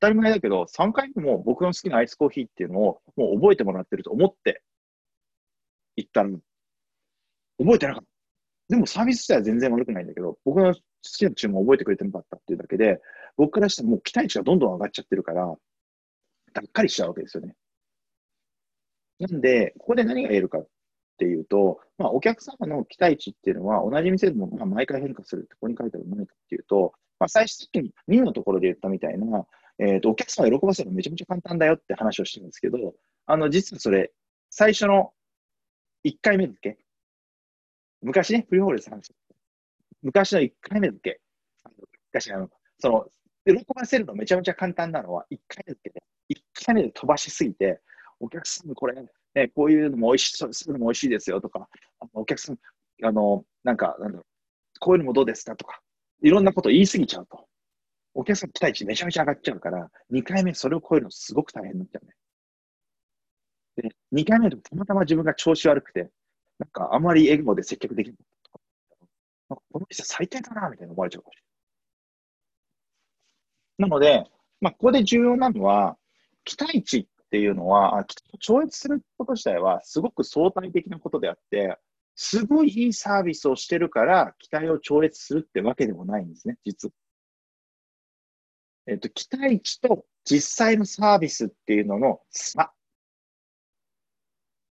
[0.00, 4.62] 当たり前だけど、3回目も僕の好きなアイスコーヒーっていうのをもう覚えてもらってると思って
[5.96, 6.30] 行ったら、
[7.58, 8.08] 覚えてなかった。
[8.68, 13.00] でもサービス自体は全然悪くないんだけど、僕の好きな注文を覚えてくれてなかったっていうだけで、
[13.36, 15.54] 僕からしてもう期待値がどんどん上がっちゃってるから、が
[16.62, 17.54] っかりしちゃうわけですよね。
[19.18, 20.66] なんで、ここで何が言えるかっ
[21.18, 29.46] ていうと、まあ、お客様の期待値っていうのは、同じ店でもまあ毎回変化するって、ここに書いてある何かっていうと、まあ、最初に2のところで言ったみたいな、
[29.78, 32.94] えっ、ー、と、お客様を喜ばせるのめちゃめちゃ簡単だよって話をしてるんですけど、
[33.26, 34.12] あの、実はそれ、
[34.50, 35.12] 最初の
[36.04, 36.78] 1回目だけ、
[38.02, 39.14] 昔ね、フリーホールで話した。
[40.02, 41.20] 昔の1回目だけ、
[42.12, 42.48] 昔あの、
[42.78, 43.06] その、
[43.46, 47.80] 喜ばせるのめちゃめちゃ簡単なのは1回目だけで、1回目で飛ばしすぎて、
[48.20, 48.94] お客さんこれ、
[49.34, 51.68] ね、こういうのも美味しそう、そういうのも美味しいですよとか、
[52.12, 52.58] お客さん、
[53.02, 54.26] あの、なんか、なんだろう、
[54.80, 55.80] こういうのもどうですかとか、
[56.22, 57.47] いろんなこと言いすぎちゃうと。
[58.18, 62.14] お客さん期待値めちゃめちゃ上がっちゃうから、2回目それを超えるのすごく大変になっちゃうね。
[63.76, 66.10] で、2回目でもたまたま自分が調子悪くて、
[66.58, 68.64] なんかあまり笑顔で接客できなかったとか、
[69.50, 71.42] なんかこの店最低だな、みたいな思われちゃうかもしれ
[73.86, 73.88] ない。
[73.88, 74.24] なので、
[74.60, 75.96] まあ、ここで重要なのは、
[76.42, 78.04] 期待値っていうのは、
[78.40, 81.78] 超越すること自体はすごく相対的なことであって、
[82.16, 86.92] すごいいいサービスをしてるから、期待を超越するってわけでもないんですね、実は。
[88.88, 92.72] えっと、期待値と実際のサービスっていうのの差。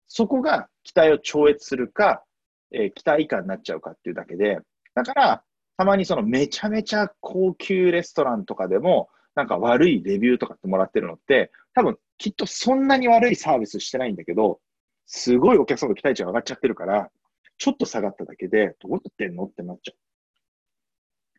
[0.08, 2.24] そこが期待を超越するか、
[2.72, 4.60] えー、期待以下になっちゃうかっていうだけで、
[4.94, 5.44] だから、
[5.78, 14.60] たまにそのめちゃめちゃ高級レストランとかでも、なんか悪いレビューとかってもらってるのって、多分きっとそんなに悪いサービスしてないんだけど、
[15.08, 17.10] すごいお客さんの期待値が上がっちゃってるから、
[17.58, 19.98] ちょっと下がっただけで、どうやってんのってなっちゃう。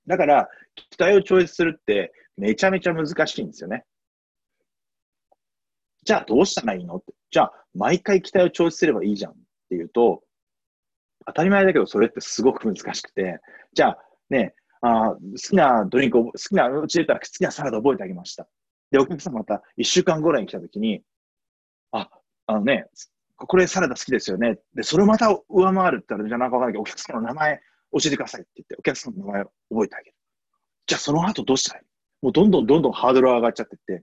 [0.08, 3.84] だから、期待を超越するってめちゃめちゃ難しいんですよね。
[6.04, 6.96] じゃあどうしたらいいの？
[6.96, 7.14] って。
[7.30, 9.34] じゃあ、毎回期待を調節すればいいじゃんっ
[9.70, 10.22] ていうと、
[11.26, 13.40] 当たり前だけど、それってすごく難しくて、
[13.72, 18.46] じゃあ、ね、あ好きなドリンク、好きな、うちで言ったら好きなサラダ覚えてあげました。
[18.90, 21.02] で、お客さんまた1週間後来に来たときに、
[21.92, 22.10] あ、
[22.46, 22.86] あのね、
[23.36, 24.58] これサラダ好きですよね。
[24.74, 27.60] で、それをまた上回るって言ったら、じゃあなんかわかんないけど、お客さんの名前
[27.92, 30.16] 教えてくださいって言って、お客さんの名前を覚えてあげる。
[30.86, 31.86] じゃあその後どうしたらいい？
[32.24, 34.02] もうどんどんどんどんハードル上がっちゃってって、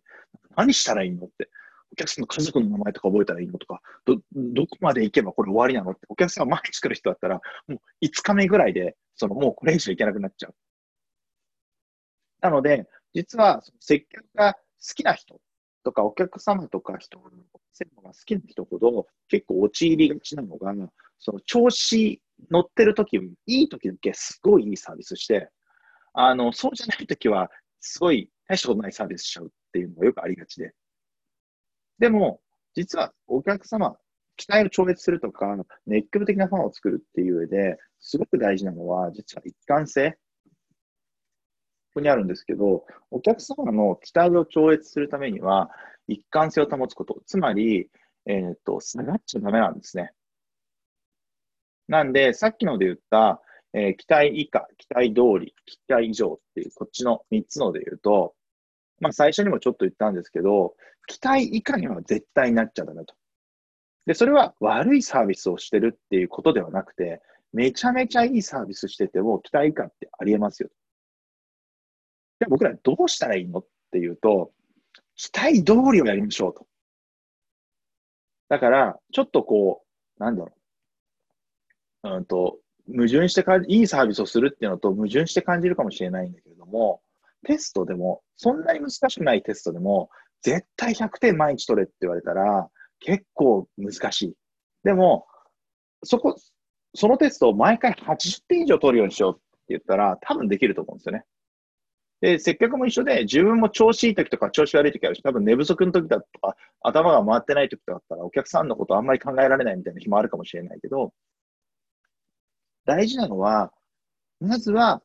[0.56, 1.50] 何したらいいのって。
[1.92, 10.56] お客さんの家族の名前とか覚えたらいいのとか、ど、どこまで行けばこれ終わりなのって、お客さんが毎日来る人だったら、もう5日目ぐらいで、そのもうこれ以上いけなくなっちゃう。
[12.42, 14.60] なので、実は接客が好
[14.96, 15.42] きな人
[15.84, 17.24] とか、お客様とか人の
[17.74, 20.74] セが好きな人ほど結構陥りがちなのが、
[21.18, 23.18] その調子乗ってる時、
[23.48, 25.50] いい時だけすごいいいサービスして、
[26.14, 27.50] あの、そうじゃない時は、
[27.82, 30.74] すごい大したことないサービスしちゃうっていうのがよくありがちで。
[32.00, 32.42] でも、
[32.74, 33.98] 実はお客様、
[34.38, 35.56] 期待を超越するとか、
[35.86, 40.12] 熱狂的なファンを作るっていう上で、すごく大事なのは、実は一貫性。
[40.12, 45.70] ここにあるんですけど、お客様の期待を超越するためには、
[46.08, 47.22] 一貫性を保つこと。
[47.26, 47.90] つまり、
[48.26, 50.14] えっ、と、下がっちゃダメなんですね。
[51.88, 53.42] なんで、さっきので言った、
[53.74, 58.36] えー、期待以下、期待通り、期待以上っていう、こっちの3つので言うと、
[59.00, 60.76] まあ最初にもちょっと言ったんですけど、
[61.08, 63.16] 期待以下には絶対になっちゃダメと。
[64.06, 67.22] で、それは悪いサービスをしてるっていうことではなくて、
[67.54, 70.70] めちゃめちゃいいサービスしてても期待以下ってありえますよ。
[72.40, 74.52] じゃあ僕らどうしたらいいのっていうと、
[75.16, 76.66] 期待通りをやりましょうと。
[78.50, 79.84] だから、ちょっとこ
[80.20, 80.52] う、なんだろ
[82.04, 82.10] う。
[82.18, 87.02] うんと、矛盾してか、いいサービスをするっていうのと矛盾して感じるかもしれないんだけれども、
[87.46, 90.10] テストでも、そんなに難しくないテストでも、
[90.42, 92.70] 絶対100点毎日取れって言われたら、
[93.00, 94.34] 結構難しい。
[94.84, 95.26] でも、
[96.04, 96.36] そこ、
[96.94, 101.24] そのテストを毎回80点以上取るようにしようって言ったら、多分できると思うんですよね。
[102.22, 111.14] で、接客も一緒で、自分も調子いい時とか調子悪い時あるし、多分寝不足の時だとか、頭が回ってない時だったら、お客さんのことあんまり考えられないみたいな日もあるかもしれないけど、
[112.86, 113.72] 大事なのは、
[114.40, 115.02] まずは、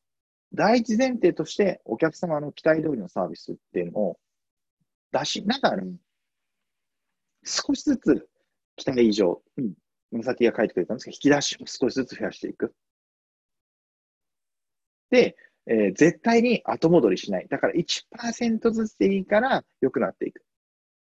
[0.53, 4.19] 第一前提としてお客様の期待通りのサービスっていうのを
[5.13, 5.83] 出しながら、
[7.45, 8.29] 少しずつ
[8.77, 9.75] 期待以上、うん、
[10.13, 12.75] 紫が書いてくれたんですけど、引き出しを少しずつ増やしていく。
[15.11, 17.49] で、えー、絶対に後戻りしない。
[17.49, 20.43] だから1%ずつでいいから良くなっていく。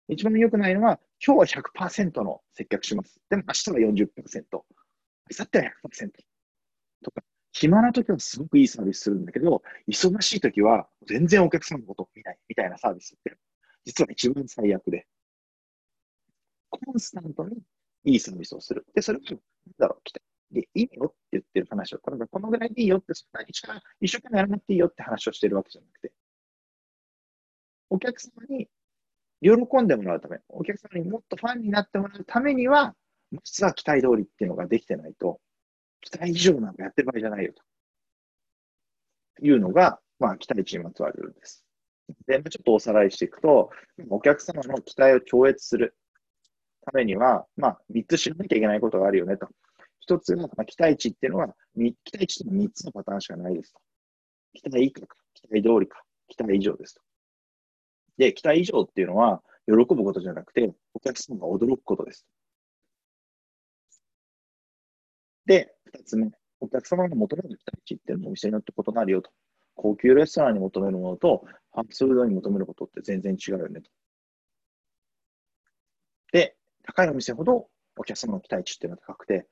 [0.08, 3.20] 一番良くないのは、今日は100%の接客します。
[3.28, 4.08] でも明日は40%。
[4.52, 4.64] 明
[5.30, 6.31] 後日は100%。
[7.02, 7.22] とか、
[7.52, 13.36] 暇な時はすごくいいサービスするんだけど、忙しい時は全然お客様のことを見ないみたいなサービスって、
[13.84, 15.06] 実は一番最悪で、
[16.70, 17.58] コンスタントに
[18.04, 18.86] いいサービスをする。
[18.94, 19.38] で、それを、なん
[19.78, 20.20] だろう、来た。
[20.50, 26.12] で、いいよって言ってる話を、このこのぐらいでいいよって、そんなに一生懸命やらなくていいよって話をしてるわけじゃなくて、
[27.90, 28.68] お客様に
[29.42, 32.94] 喜んでもらうため、お客様にもっとファンになってもらうためには、
[33.44, 35.40] 実は期待通りっていうのができてないと、
[36.02, 37.62] 期待以上なんかやってる場合じゃないよと
[39.44, 41.64] いうのが、まあ、期待値にまつわるルールです。
[42.26, 43.70] で、ちょっとおさらいしていくと、
[44.10, 45.96] お客様の期待を超越する
[46.84, 49.48] ためには、まあ、3つ知らなきゃいけないことがあるよねと。
[50.08, 53.80] 1つが、まあ、期待値っていうのは、期待値って3つのパターンしかないですと。
[54.54, 57.02] 期待以下か、期待通りか、期待以上ですと。
[58.18, 62.26] で、期待以上っていうのは、喜ぶことじゃなくて、お客様が驚くことです。
[65.46, 66.30] で、二つ目、
[66.60, 69.30] お客様が求める期待値っていうのもお店によって異なるよと。
[69.74, 73.90] 高級レストランに求めるものと、ファーストフードに求めることって全然違うよねと。
[76.32, 79.46] で、高いお店ほどお客様の期待値っていうのは高くて、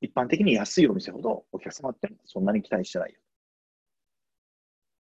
[0.00, 3.20] 一般的に安いお店ほどお客様ってそんなに期待してないよ。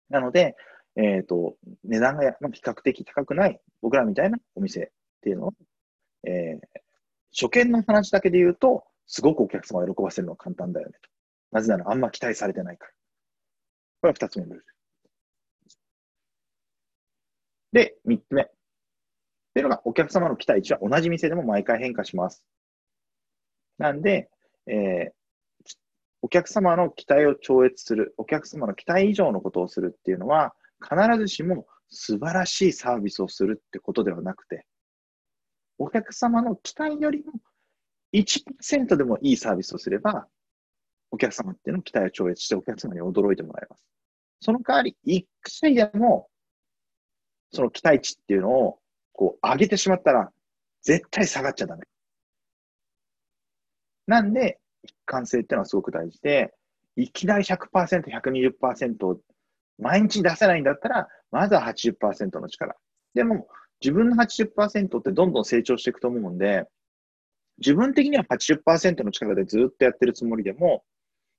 [0.09, 0.55] なので、
[0.95, 4.87] えっ、ー、と、値段が比較的高くない僕らみたいなお店っ
[5.21, 5.53] ていうのは、
[6.23, 6.79] えー、
[7.33, 11.09] 初見の話だけで言うと、すごくお客様を喜ばせるのは簡単だよねと。
[11.51, 12.91] なぜならあんま期待されてないから。
[14.01, 14.65] これは二つ目のルール。
[17.71, 18.43] で、三つ目。
[18.43, 18.45] っ
[19.53, 22.43] ていうのが、お客様の期待値は同じ店でも毎回変化します。
[23.77, 24.29] なんで、
[24.67, 25.11] えー、
[26.21, 34.65] お客様の期待を超越する、お客様の期待以上のことをするっていうのは、必ずしも素晴らしいサービスをするってことではなくて、
[35.77, 37.33] お客様の期待よりも
[38.19, 40.27] 1%でもいいサービスをすれば、
[41.11, 43.83] お客様っていうのを期待を超越してお客様に驚いてもらえます。
[44.41, 45.25] その代わり、1
[45.61, 46.29] 回でも、
[47.51, 48.79] その期待値っていうのを、
[49.13, 50.31] こう、上げてしまったら、
[50.83, 51.85] 絶対下がっちゃダメ。
[54.07, 56.53] なんで、一貫性っていうのはすごく大事で、
[56.95, 59.19] いきなり100%、120%を
[59.79, 62.75] 毎日出せないんだったら、まずは80%の力。
[63.13, 63.47] でも、
[63.81, 66.65] 自分の80%ってどんどん成長していくと思うんで、
[67.59, 70.83] 自分的には80%の力でずっとやってるつもりでも、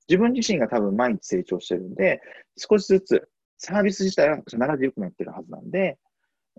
[0.08, 2.20] 自分自身が多分毎日成長してるんで、
[2.56, 5.98] 少しずつサービス自体は必ず良くなってるはずなんで、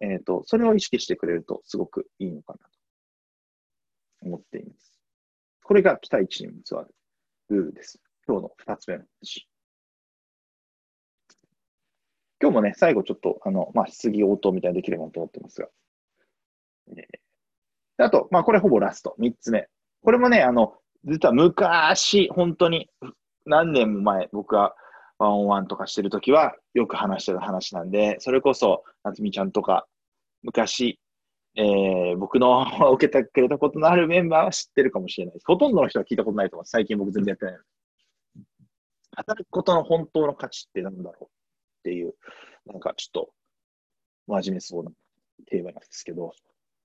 [0.01, 2.65] えっ、ー、と、それを意識してくれるとすごくいいのかなと
[4.21, 4.99] 思っています。
[5.63, 6.95] これが期待値にまつわる
[7.49, 7.99] ルールです。
[8.27, 9.47] 今日の二つ目の話。
[12.39, 15.69] 今日もね、最後ちょっと、あの、まあ、質疑応答みたいにできればと思ってますが。
[16.89, 17.03] えー、
[17.97, 19.67] あと、まあ、これほぼラスト、三つ目。
[20.03, 22.89] これもね、あの、実は昔、本当に
[23.45, 24.75] 何年も前、僕が
[25.17, 29.87] ワンオンワンとかしてるときは、よく話してた話なんで、それこそ、夏美ちゃんとか、
[30.43, 30.99] 昔、
[31.55, 35.45] えー、僕の 受けてくれたことのあるメンバーは知ってるかもしれないです。
[35.47, 36.69] ほとんどの人は聞いたことないと思います。
[36.69, 37.57] 最近僕全然やってない。
[39.15, 41.27] 働くことの本当の価値って何だろうっ
[41.83, 42.13] ていう、
[42.67, 43.33] なんかちょっと
[44.27, 44.91] 真面目そうな
[45.47, 46.31] テーマなんですけど、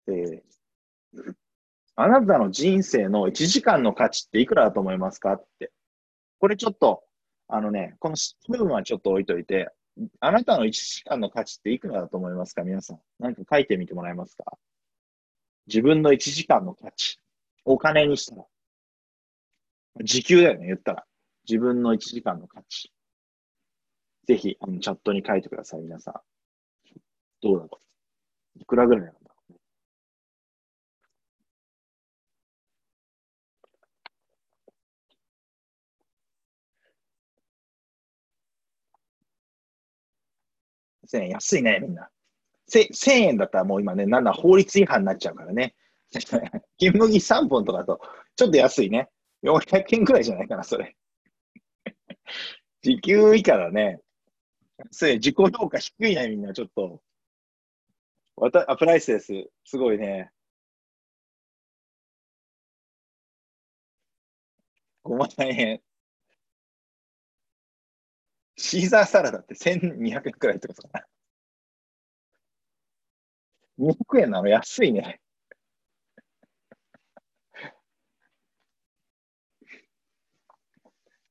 [0.07, 0.43] えー、
[1.95, 5.71] あなたの人生の1時間の価値っていくらだと思いますかって。
[6.39, 7.05] これちょっと
[7.49, 8.17] あのね、この
[8.49, 9.69] 部分はちょっと置いといて、
[10.21, 12.63] あなたの1時間の価値っていくらだと思いますか？
[12.63, 13.01] 皆さん。
[13.19, 14.45] 何か書いてみてもらえますか？
[15.67, 17.19] 自分の1時間の価値。
[17.65, 18.45] お金にしたら。
[20.03, 21.05] 時給だよね、言ったら。
[21.47, 22.91] 自分の1時間の価値。
[24.27, 26.15] ぜひ、あの、チャットに書いてください、皆さん。
[27.43, 27.79] どうだろ
[28.57, 28.61] う？
[28.61, 29.22] いくらぐらいなの？
[41.13, 42.09] 1000円、安いね、みんな。
[42.69, 45.75] 1000円だったらもう今ね、なんだ、法律違反になっちゃうからね。
[46.79, 48.01] 金麦3本とかだと、
[48.37, 49.09] ちょっと安いね。
[49.43, 50.97] 400円くらいじゃないかな、それ。
[52.83, 54.01] 時給以下だね。
[54.91, 57.03] それ、自己評価低いね、みんな、ちょっと。
[58.37, 59.33] わたあプライスです。
[59.65, 60.31] すごいね。
[65.05, 65.83] 5万円。
[68.63, 71.05] シーザーサラダって1200円くらいってことかな。
[73.79, 74.49] 200円なの？
[74.49, 75.21] 安いね。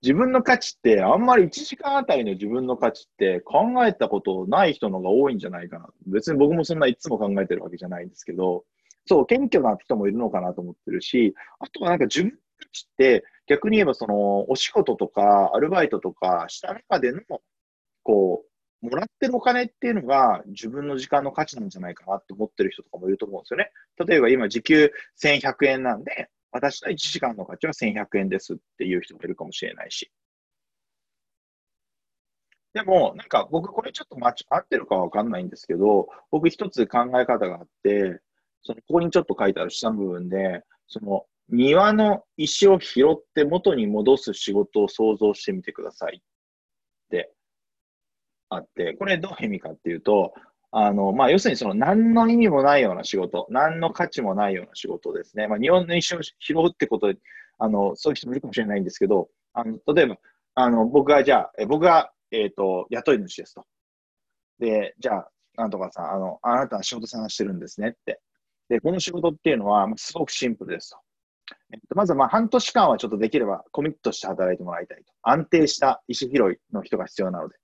[0.01, 5.88] 自分の価値って、あんまり1時間あたりの自分の価値って考えたことない人のが多いんじゃないかな。
[6.07, 8.65] 別に僕もそんないつも考えてるわけじゃないんですけど、
[9.05, 17.20] そう、謙虚な人もいるのかなと思ってるし、あとはなんか自分の価値って逆に言えばそのお仕事とかアルバイトとかした中での
[18.02, 18.45] こ
[18.82, 23.72] うもらってるお金っていうのが自分の時間の価値なんじゃないかなって思ってる人とかもいると思うんですよね。
[24.08, 30.10] 例えば今時給1100円なんで私の1時間の価値は1100円ですっていう人もいるかもしれないし。
[32.74, 38.22] でも、なんか僕これちょっと間違ってるかわかんないんですけど、僕一つ考え方があって、
[38.64, 46.22] そのここにちょっと書いてある下の部分で、その庭の石を拾って元に戻す仕事を想像してみてくださいっ
[47.10, 47.32] て
[48.49, 50.34] あって、これどういう意味かっていうと、
[50.72, 55.47] あの、まあ、要するにその何の意味もないような仕事、何の価値もないような仕事ですね。
[55.47, 57.20] まあ、庭の石を拾うってことで、
[57.60, 60.18] あの、そういう人もいるかもしれないんですけど、あの、例えば、
[60.56, 63.66] あの、僕がじゃあ、え僕が、えっ、ー、と、雇い主ですと。
[64.60, 68.22] で、じゃあ、なんとかさん、あの、あなたは仕事探してるんですねって。
[68.70, 70.97] で、この仕事っていうのは、すごくシンプルですと。
[71.74, 75.13] えっと、まずまあ半年間はちょっとできればコミットして働いてもらいたいと。
[75.24, 77.55] 安定した意思拾いの人が必要なので。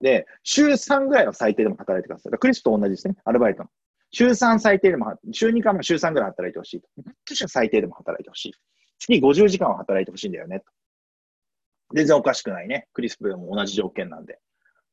[0.00, 2.38] で、週3ぐらいは最低でも働いてください。
[2.38, 3.68] クリスと同じですね、アルバイトの。
[4.12, 6.88] 週3最低でも、週2間も週3ぐらい働いてほしいと。
[7.04, 8.54] 半年は最低でも働いてほしい。
[8.98, 10.66] 月50時間は働いてほしいんだよねと。
[11.94, 12.88] 全然おかしくないね。
[12.92, 14.38] クリスプでも同じ条件なんで。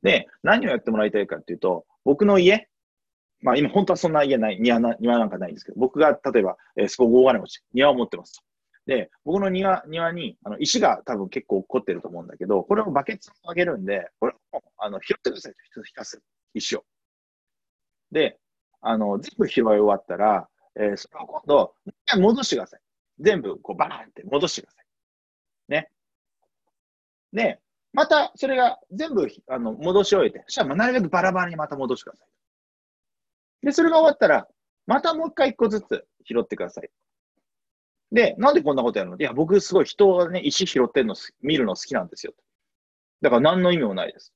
[0.04, 2.68] で、何をやってもらいたいかっていうと、僕の家、
[3.42, 8.44] まあ今本当はそんな家ない、庭な庭なんかないんですけど、僕が例えば、えー、すごく大金持ち、庭を持ってます。
[8.86, 16.22] で、僕の庭庭にあの石が多分結構起こってると思うんだけど、これをバケツをあげるんで、これをあの拾ってくださいと、ひたすら
[16.54, 16.84] 石を。
[18.12, 18.40] で、
[18.82, 21.76] あの、全部拾い終わったら、えー、それを今度、
[22.18, 22.80] 戻してください。
[23.20, 24.86] 全部こうバーンって戻してください。
[25.70, 25.90] ね。
[27.34, 27.60] で、
[27.94, 32.28] またそれが全部あの戻し終えて、そしたらなるべくバラバラにまた戻してください。
[33.68, 34.48] で、それが終わったら、
[34.86, 36.90] またもう一回一個ずつ拾ってください。
[38.14, 39.18] で、なんでこんなことやるの？
[39.18, 42.32] いや、僕すごい人がね、石拾ってるの見るの好きなんですよ。
[43.22, 44.32] だから何の意味もないです。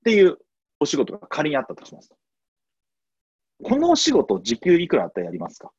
[0.00, 0.36] っていう
[0.78, 2.12] お仕事が仮にあったとします。
[3.62, 5.70] このお仕事、時給いくらあったらやりますか？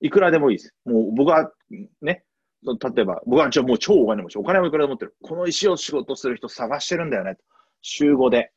[0.00, 0.74] いくらでもいいです。
[0.84, 1.52] もう僕は
[2.00, 2.24] ね、
[2.64, 5.14] 例えば、僕はじゃもう超お金持ち、お金もいくらでも持ってる。
[5.22, 7.36] この石を仕事する人探してるんだよね。
[7.82, 8.50] 週5で。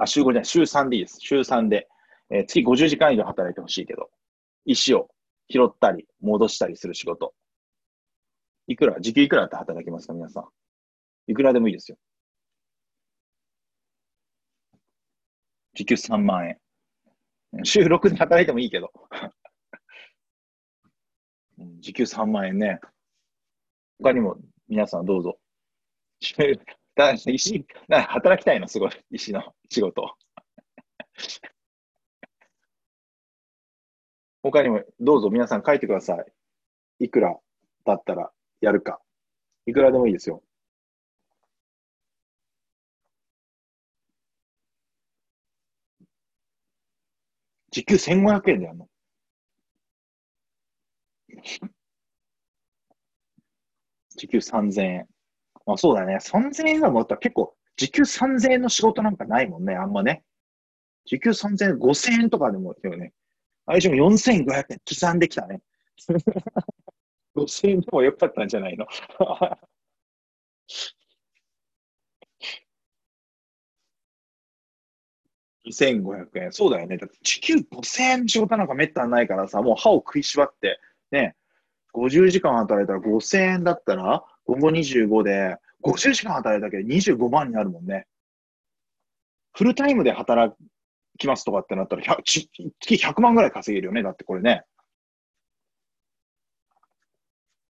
[0.00, 1.18] あ、週5じゃない、週3でいいです。
[1.20, 1.86] 週3で。
[2.30, 4.08] えー、月50時間以上働いてほしいけど、
[4.64, 5.08] 石を
[5.48, 7.34] 拾ったり、戻したりする仕事。
[8.66, 10.44] いくら、時給いくらって働きますか、皆さん。
[11.26, 11.98] いくらでもいいですよ。
[15.74, 16.58] 時給3万円。
[17.64, 18.92] 週6で働いてもいいけど。
[21.80, 22.80] 時給3万円ね。
[23.98, 24.38] 他にも
[24.68, 25.38] 皆さんどうぞ。
[27.26, 28.90] 石、働きたいの、すごい。
[29.10, 30.14] 石の仕事。
[34.42, 36.16] 他にもどうぞ皆さん書いてくださ
[37.00, 37.04] い。
[37.06, 37.38] いくら
[37.86, 39.00] だったらやるか。
[39.66, 40.42] いくらでもいいですよ。
[47.70, 48.88] 時給1500円でやるの？
[54.16, 55.08] 時給3000円。
[55.70, 56.18] まあ、そうだね。
[56.20, 60.24] 3000円がもらったら結構、時給3000円の仕事なんかないもんね、あんまね。
[61.04, 63.12] 時給3000円、5000円とかでもいいよね。
[63.66, 65.60] あれでも4500円刻んできたね。
[67.36, 68.86] 5000円でもよかったんじゃないの？
[75.64, 76.52] 2500円。
[76.52, 76.96] そうだよね。
[76.96, 80.80] だって時給5000円仕事なんかめったにないからさ、もう歯を食いしばって、
[81.12, 81.36] ね、
[81.92, 88.08] 50時間働いたら5000円だったら、午後25で、50時間働いただけで25万になるもんね。
[89.52, 90.52] フルタイムで働
[91.18, 92.50] きますとかってなったら、月
[92.82, 94.02] 100万ぐらい稼げるよね。
[94.02, 94.64] だってこれね。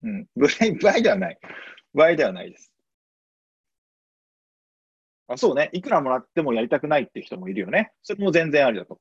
[0.05, 0.27] うん。
[0.37, 1.39] ぐらい、ぐらいではない。
[1.95, 2.73] ぐらいではないです。
[5.27, 5.69] あ、そうね。
[5.73, 7.91] いくらもらってもやりたくないって人もいるよね。
[8.05, 9.01] それも全然ありだと。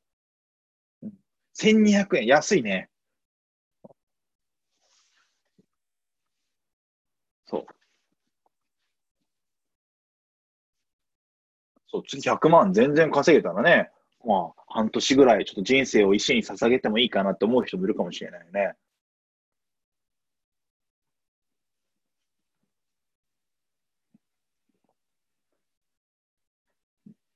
[1.53, 2.25] 1200円。
[2.25, 2.89] 安いね。
[7.47, 7.65] そう。
[11.87, 13.89] そう、次100万全然稼げたらね、
[14.25, 18.75] まあ、半年ぐらいちょっと人生を石に捧げてもいいかなって思う人もいるかもしれないね。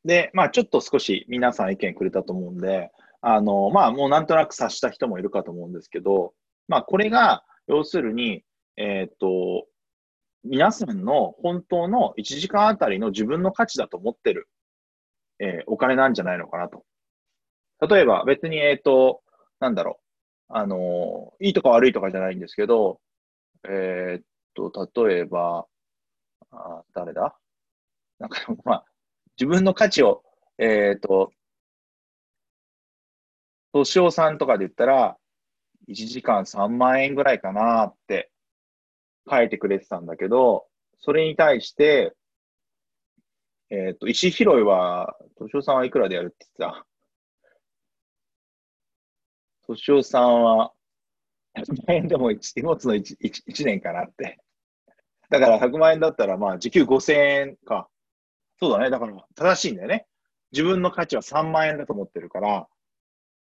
[0.03, 2.91] で、まあ、ちょっと少し皆さん意見くれたと思うんで、
[3.21, 6.33] あの、まあ、もうなんとなく察した人もいるかと思うんですけど、
[6.67, 8.43] まあ、これが、要するに、
[8.77, 9.67] えっ、と、
[10.43, 14.49] 皆さんの本当の1時間あたりの自分の価値だと思ってる、
[15.39, 16.83] えー、お金なんじゃないのかなと。
[17.87, 19.21] 例えば、別に、えっ、と、
[19.59, 19.99] なんだろ
[20.49, 22.99] う、あのいいとか悪いとかじゃないんですけど、
[23.67, 24.23] えっ
[24.55, 24.71] と、
[25.05, 25.65] 例えば、
[26.51, 27.35] あ誰だ？
[28.19, 28.85] なんか、 まあ、
[29.39, 30.23] 自分の価値を、
[30.57, 31.31] えっ、ー、と、
[33.73, 35.17] 年尾さんとかで言ったら、
[35.87, 38.30] 1時間3万円ぐらいかなって
[39.29, 40.65] 書いてくれてたんだけど、
[40.99, 42.13] それに対して、
[43.69, 46.85] えっ、ー、と、石拾いは、年尾さんはいくらでやるって言ってた？
[49.73, 50.73] 年尾さんは、
[51.55, 54.39] 100万円でも 1, 持つの 1, 1, 1年かなって。
[55.29, 57.89] だから100万円だったら、まあ、時給5000円か。
[58.59, 58.89] そうだね。
[58.89, 60.05] だから、正しいんだよね。
[60.51, 62.67] 自分の価値は3万円だと思ってるから、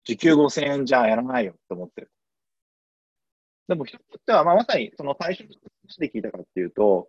[0.03, 2.11] 時給5000円じゃやらないよって思ってる。
[3.70, 5.55] でも、人によっては、まあ、まさに、その最初に
[5.99, 7.07] で聞いたかっていうと、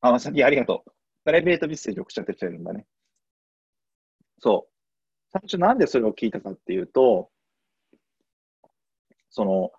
[0.00, 0.90] あ、まさきありがとう。
[1.24, 2.86] プライベートメッセージ送っちゃってきてるんだね。
[4.40, 4.72] そう。
[5.32, 7.30] 最初なんでそれを聞いたかっていうと、
[9.30, 9.70] その、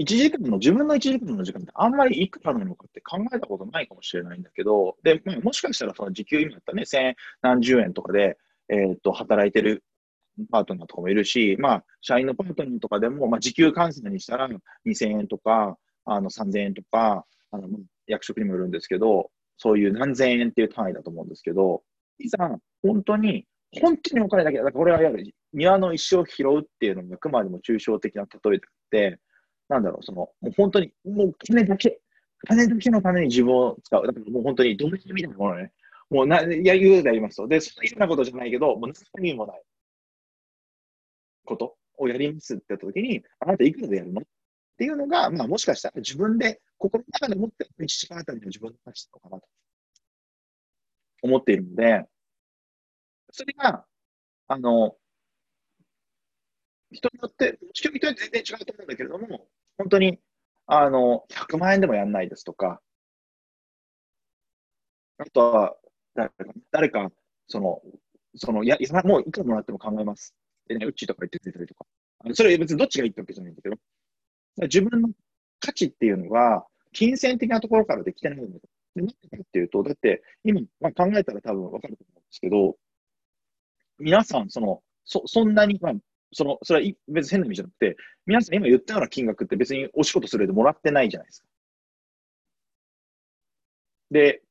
[0.00, 9.84] 1時間の、自分の1時間の時間ってあんまりいくらなのかって考えたことないかもしれないんだけど、で、まあ、もしかしたらその時給今だったらね、千何十円とかで、えー、っと、働いてる
[10.50, 14.48] パートナーとかもいるし、まあ、社員のパートナーとかでも、まあ、時給換算にしたら
[14.86, 17.68] 2000円とか、あの、3000円とか、あの、
[18.06, 21.82] 役職にもよるんですけど、そういう何千円っていう単位だと思うんですけど、
[22.18, 22.38] いざ、
[22.82, 23.46] 本当に、
[23.80, 24.64] 本当にお金だけだ。
[24.64, 29.20] だからこれはやる、庭の石を拾うっていうのもあくまでも抽象的な例えであって、
[29.68, 32.00] なんだろう、その、もう本当に、もう金だけ、
[32.46, 34.06] 金だけのために自分を使う。
[34.06, 35.72] だからもう本当に、動物みたいなものね。
[36.10, 37.46] もうな、や、言うでありますと。
[37.48, 39.62] で、そんななことじゃないけど、もう何もない
[41.48, 44.20] ことをやりますって言ったときに、あなたいくらでやるの？
[44.22, 44.24] っ
[44.78, 49.48] ていうのが、まあもしかしたら自分で、心の中で持ってる1時間あたりの自分の価値なのかなと
[51.22, 52.04] 思っているので、
[53.30, 53.84] それが、
[54.48, 54.96] あの、
[56.92, 60.18] 人によって、もちろん人によって全然違うと思うんだけれども、本当に、
[60.66, 62.80] あの、100万円でもやんないですとか、
[65.18, 65.76] あとは、
[66.14, 67.10] 誰か、誰か
[67.48, 67.82] その、
[68.36, 70.34] その、やもういくらもらっても考えます。
[70.68, 71.86] でね、うちとか言ってくれたりとか。
[72.34, 73.76] それは別にどっちがいいってわけじゃないんだけど、
[74.62, 75.10] 自分の
[75.60, 78.60] 価値っていうのが、金銭的なところからできてないんだよ。
[78.94, 82.76] で、なんでかっていうと、だって、今、まあ、考えたら多分わかると思うんですけど、
[83.98, 85.92] 皆さん、その、そ、そんなに、まあ、
[86.32, 87.96] その、それは別に変な意味じゃなくて、
[88.26, 91.48] 皆さん今言ったような金額って別にお仕事するでもらってないじゃないですか。
[94.10, 94.42] で、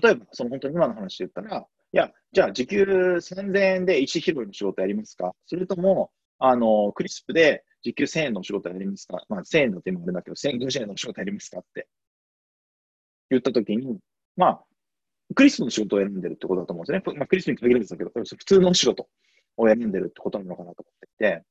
[0.00, 5.32] 例えば、その本当に今の話で言ったら、いや、じゃあ時給3000円で石拾いの仕事やりますか？
[5.46, 9.22] それとも、あの、クリスプで時給1000円の仕事やりますか？
[9.28, 11.88] まあ1000円だって今あれだけど、1050円の仕事やりますかって。
[13.32, 13.98] 言ったときに、
[14.36, 14.64] まあ、
[15.34, 17.16] クリスプの仕事を選んでるってことだと思うんですね。
[17.18, 19.08] まあ、クリスプに限るんですけど、普通の仕事
[19.56, 21.42] を選んでるってことなのかなと思っていて、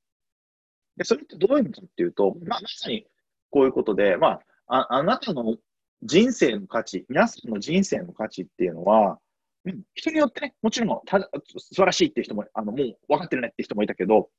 [0.97, 3.05] で、それってどういうのかっていうと、まあ、まさに
[3.49, 5.57] こういうことで、まあ、ああなたの
[6.03, 9.19] 人生の価値、皆さんの人生の価値っていうのは、
[9.65, 14.29] うん人によってね、もちろんた素晴らしいっていう人も、あの、もう分かってるねって人もいたけど、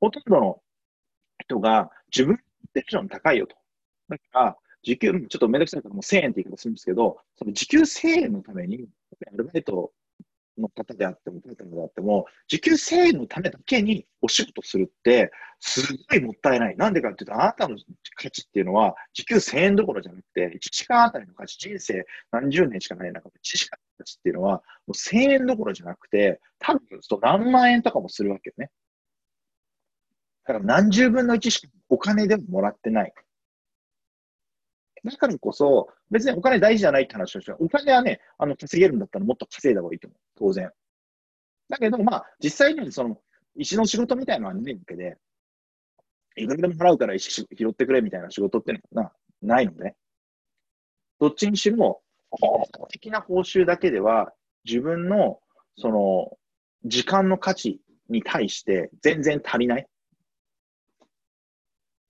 [0.00, 0.62] ほとんどの
[1.40, 2.38] 人が自分の
[2.74, 3.56] テンション高いよと。
[4.08, 8.88] だから、時給、ちょっとめんどくさいからもう1000円って言い方するんですけど、その時給1000円のために、
[9.32, 9.92] アルバイト
[10.58, 15.30] の方であっても、パートナーであっても、時給1000円のためだけにお仕事するって、
[15.60, 16.76] すごいもったいない。
[16.76, 17.76] なんでかっていうと、あなたの
[18.16, 28.70] 価値っていうのは、時給1000円どころじゃなくて、1時間あたりの価値、人生何十年しかない中で、1時間の価値っていうのは、もう1000円どころじゃなくて、多分そう何万円とかもするわけよね。
[30.44, 33.12] だから何十分の1しかお金でももらってない。
[35.04, 40.18] だからこそ、別にお金大事じゃないって話をして、お金はね、あの、稼げるんだったらもっと稼いだ方がいいと思う。
[40.36, 40.70] 当然。
[41.68, 43.20] だけど、まあ、実際にその、
[43.56, 45.16] 石の仕事みたいなのはないわけで、
[46.36, 49.94] いくらでも払うから石拾ってくれみたいな仕事ってのはなないので、
[51.18, 52.02] どっちにしろ、
[52.90, 54.32] 的な報酬だけでは、
[54.64, 55.40] 自分の、
[55.76, 56.38] その、
[56.84, 59.86] 時間の価値に対して全然足りない。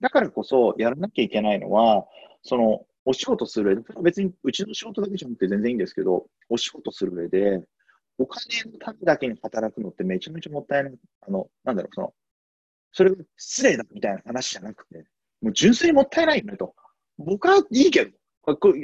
[0.01, 2.07] だからこそ、やらなきゃいけないのは、
[2.43, 7.63] その、お仕事する上で、別にうちの仕事だけじゃなくて全然いいんですけど、お仕事する上で、
[8.19, 10.95] お金のためだけに働くのってめちゃめちゃもったいない。
[11.27, 12.15] あの、なんだろう、その、
[12.93, 15.05] それが失礼だみたいな話じゃなくて、
[15.41, 16.75] もう純粋にもったいないよねと。
[17.19, 18.11] 僕はいいけど、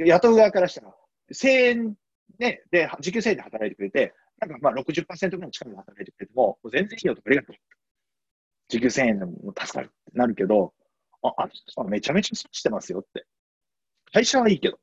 [0.06, 0.94] 雇う側からしたら、
[1.32, 1.94] 1000円
[2.38, 7.56] で、で、時給1000円で働いてくれて、なんかまあ60%ぐらいの力で働いてくれても、もう全然いいよと、ありがとう。
[8.68, 10.72] 時給1000円でも助かるってなるけど、
[11.22, 13.26] あ、あの人はめちゃめちゃ損してますよって。
[14.12, 14.78] 会社はいいけど。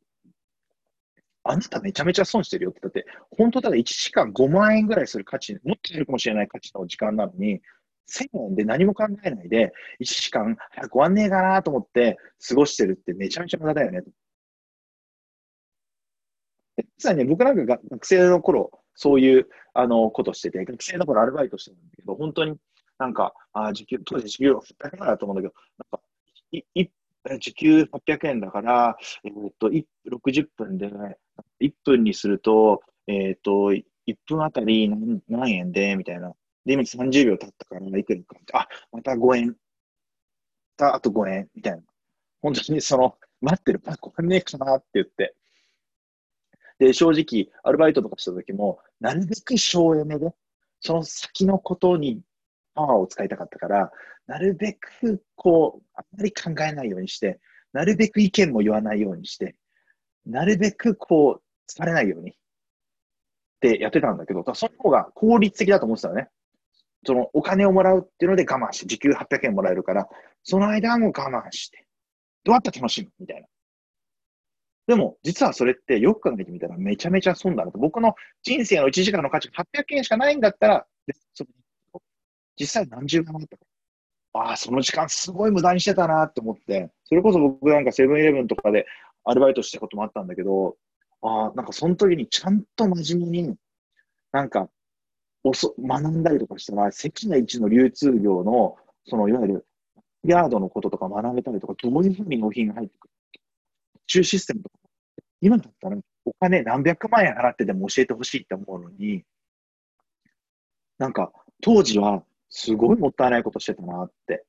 [1.44, 2.82] あなためちゃめちゃ損してるよって。
[2.82, 7.62] だって、本当ただ1時間5万円ぐらいする価値、もっといるかもしれない価値の時間なのに、
[8.10, 9.72] 1000円で何も考えないで、
[10.02, 12.18] 1時間早く終わんねえかなと思って
[12.48, 14.02] 過ごしてるってめちゃめちゃ無駄だよね。
[16.98, 22.58] 実はね、僕なんか学生の頃、そういうあのことしてて、学生の頃アルバイトしてたんだけど、本当に
[22.98, 24.60] なんか、あ時給、当時時給800
[24.94, 25.62] 円だと思うんだけど、
[25.92, 26.06] なんか、
[26.52, 26.90] いい
[27.40, 30.92] 時給800円だから、えっと、60分で、
[31.62, 33.84] 1分にすると、えっと、1
[34.28, 36.34] 分あたり何何円で、みたいな。
[36.66, 39.48] で、今30秒経ったからいくらか、あ、また5円。
[39.48, 39.54] ま
[40.78, 41.84] たあと5円、みたいな。
[42.42, 45.36] 本当にその、待ってる、あ、これねえかなって言って。
[46.80, 50.32] で、正直、アルバイトとかした時も、なるべく省エネで、
[50.80, 52.22] その先のことに
[52.74, 53.92] パワーを使いたかったから、
[54.28, 57.40] なるべく、こう、あんまり考えないようにして、
[57.74, 59.56] なるべく意見も言わないようにして、
[60.26, 62.36] なるべく、こう、疲れないようにっ
[63.60, 66.30] てやってたんだけど、その方が効率的だと思ってたのね。
[67.06, 70.08] そのお金をもらうっていうので我慢して、時給800円もらえるから、
[70.44, 71.86] その間も我慢して、
[72.44, 73.48] どうやって楽しむみたいな。
[74.90, 77.78] でも、実はそれってよく考えてみたらめちゃめちゃ損だなと。
[77.78, 80.88] 僕の人生の1時間の価値が800円しかないんだったら、
[82.60, 83.64] 実際何十万あったか。
[84.34, 88.88] ああ、その時間すごい無駄にしてたなって思って、それこそ僕なんかセブンイレブンとかで
[89.26, 90.76] アルバイトしたこともあったんだけど、
[91.22, 93.56] ああ、なんかその時にちゃんと真面目に、
[94.32, 94.72] なんか、
[95.44, 98.76] おそ学んだりとかしたら、世界一の流通業の、
[99.06, 99.68] そのいわゆる、
[100.24, 103.14] ヤードのこととか学べたりとか、どういうふうに納品が入ってくる
[104.10, 104.79] 中システムとか、
[105.42, 109.24] 今だったらお金何百万円払ってでも教えてほしいって思うのに、
[110.98, 114.46] なんか、当時はすごいもったいないことしてたなって。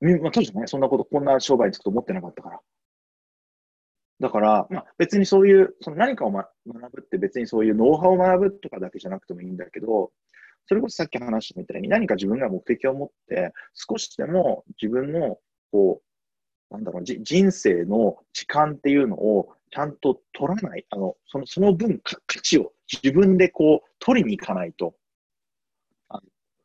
[0.00, 2.60] まあ、当時はね、そんなこと、こんな商売につくと思ってなかったから。
[4.20, 10.12] だから、まあ、別にそういう、その何かを、ま、学ぶって別にそういうノウハウを学ぶとかだけじゃなくてもいいんだけど、
[10.66, 15.38] それこそさっき話したみたいに何か自分が目的を持って、少しでも自分の、
[15.72, 16.02] こ
[16.70, 24.94] う、なんだろう、人生の時間っていうのをちゃんと取らない、あの、その、その分価値を自分でこう、取りに行かないと、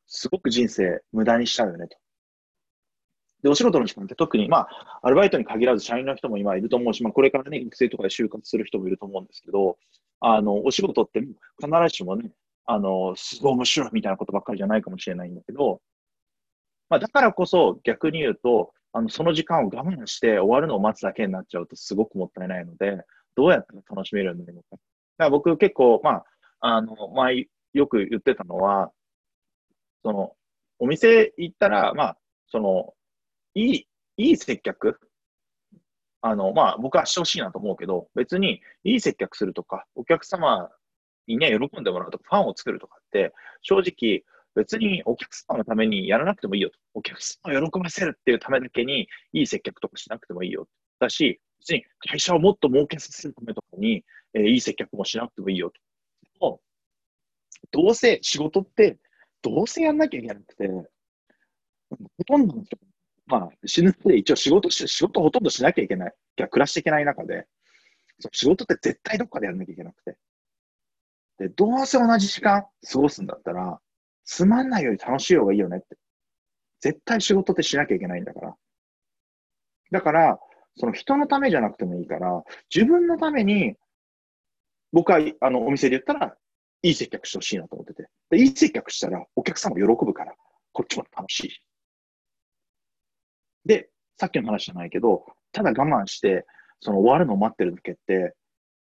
[0.07, 1.97] すごく人生無駄にしちゃうよねと。
[3.43, 9.77] で、お仕事の時間って特に、まあ、アルバイトに限らず社員の人も今いると思うし、まあ、これからね、育成とかで就活する人もいると思うんですけど、
[10.19, 11.35] あの、お仕事って必
[11.83, 12.31] ずしもね、
[12.65, 15.81] あの、すごい面白いみたいなことばっかりじゃないかもしれないんだけど、
[16.89, 22.97] まあ、だからこそ逆に言うと、あの、その時間を我慢して終わるのを待つだけになっちゃうとすごくもったいないので、
[23.35, 24.67] どうやったら楽しめるんだろうか。
[24.71, 24.81] だか
[25.25, 26.25] ら僕結構、まあ、
[26.61, 28.91] あの、まあ、よく言ってたのは、
[30.01, 30.31] その、
[30.79, 32.17] お店行ったら、まあ、
[32.47, 32.93] その、
[33.53, 34.97] いい、いい接客
[36.21, 40.69] あの、まあ、僕はしてほしいなと思うけど、別にいい接客するとか、お客様
[41.27, 44.23] にね、喜んでもらうとか、ファンを作るとかって、正直、
[44.55, 46.79] 別にお客様のためにやらなくてもいいよと。
[46.93, 50.67] お客様を喜ばせるっていうためだけに、いい接客とかしなくてもいいよ。
[50.99, 54.03] だし、別に会社をもっと儲けさせるためとかに、
[54.33, 55.71] えー、いい接客もしなくてもいいよ
[56.39, 56.61] と。
[57.71, 58.97] どうせ仕事って、
[59.41, 62.77] どうせやんなきゃいけなくて、ほとんどの人、
[63.25, 66.13] まあ、死ぬまで一応仕事し、仕事ほとんどしなきゃいけない。
[66.37, 67.47] 暮らしていけない中で、
[68.31, 70.17] 仕事って絶対どっかでやらなきゃいけなくて。
[71.37, 73.79] で、どうせ同じ時間過ごすんだったら、
[74.25, 75.97] つまんないより楽しい方がいいよねって。
[76.81, 78.55] 絶対仕事ってしなきゃいけないんだから。
[79.91, 80.39] だから、
[80.77, 82.43] その人のためじゃなくてもいいから、
[82.73, 83.75] 自分のために、
[84.91, 86.35] 僕は、あの、お店で言ったら、
[86.81, 88.07] いい接客してほしいなと思ってて。
[88.37, 90.33] いい接客したら、お客さんも喜ぶから、
[90.73, 91.61] こっちも楽しい。
[93.65, 96.45] で、さっきの話じゃないけど、ただ我慢して、
[96.81, 98.35] その終わるのを待ってるだけって、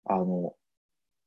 [0.05, 0.55] あの、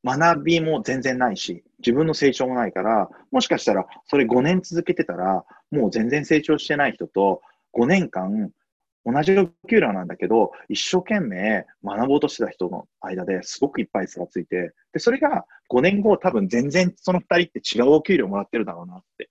[0.04, 7.42] 学びも全然ないし、自分の成長もないから、もしかしたらそれ5年続けてたら、もう全然成長してない人と、
[7.72, 8.50] 5年間
[9.04, 9.34] 同じ
[9.68, 19.30] 給料なんだけど、一生懸命学ぼうとしてた人の間ですごくいっぱい差がついて、で、それが5年後多分全然その2人って違うお給料もらってるだろうなって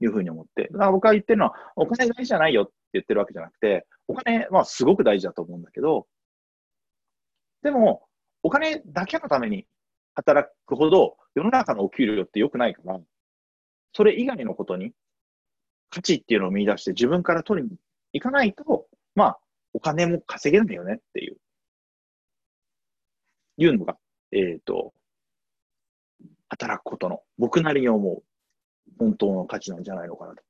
[0.00, 0.68] いうふうに思って。
[0.72, 6.06] だから僕は言ってるのは、お金大事じゃないよって言ってるわけじゃなくて、お金はすごく大事だと思うんだけど、
[7.62, 8.05] でも、
[8.46, 9.66] お金だけのために
[10.14, 13.00] 働くほど世の中のお給料って良くないから、
[13.92, 14.92] それ以外のことに
[15.90, 17.76] 価値っていうのを見出して自分から取りに
[18.12, 18.86] 行かないと、
[19.16, 19.38] まあ、
[19.72, 21.38] お金も稼げないよねっていう、
[23.56, 23.96] いうのが、
[24.30, 24.94] えっ、ー、と、
[26.48, 28.22] 働くことの僕なりに思う
[28.96, 30.42] 本当の価値なんじゃないのかなと。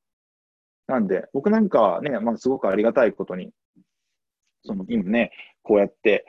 [0.87, 3.53] なんで、僕なんかはね、まあ、すごくありがたいことに、
[4.65, 5.31] その今ね、
[5.63, 6.25] こうやって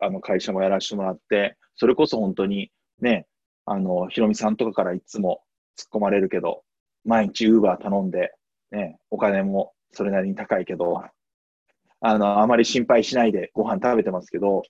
[0.00, 3.26] あの会社もやらせてもらって、それこそ本当にね、
[3.64, 5.42] あの、ひろみさんとかからいつも
[5.78, 6.62] 突っ込まれるけど、
[7.04, 8.32] 毎日ウーバー頼んで、
[8.70, 11.02] ね、お金もそれなりに高いけど、
[12.00, 14.62] あの、あまり心配しないでご飯食べてますけど、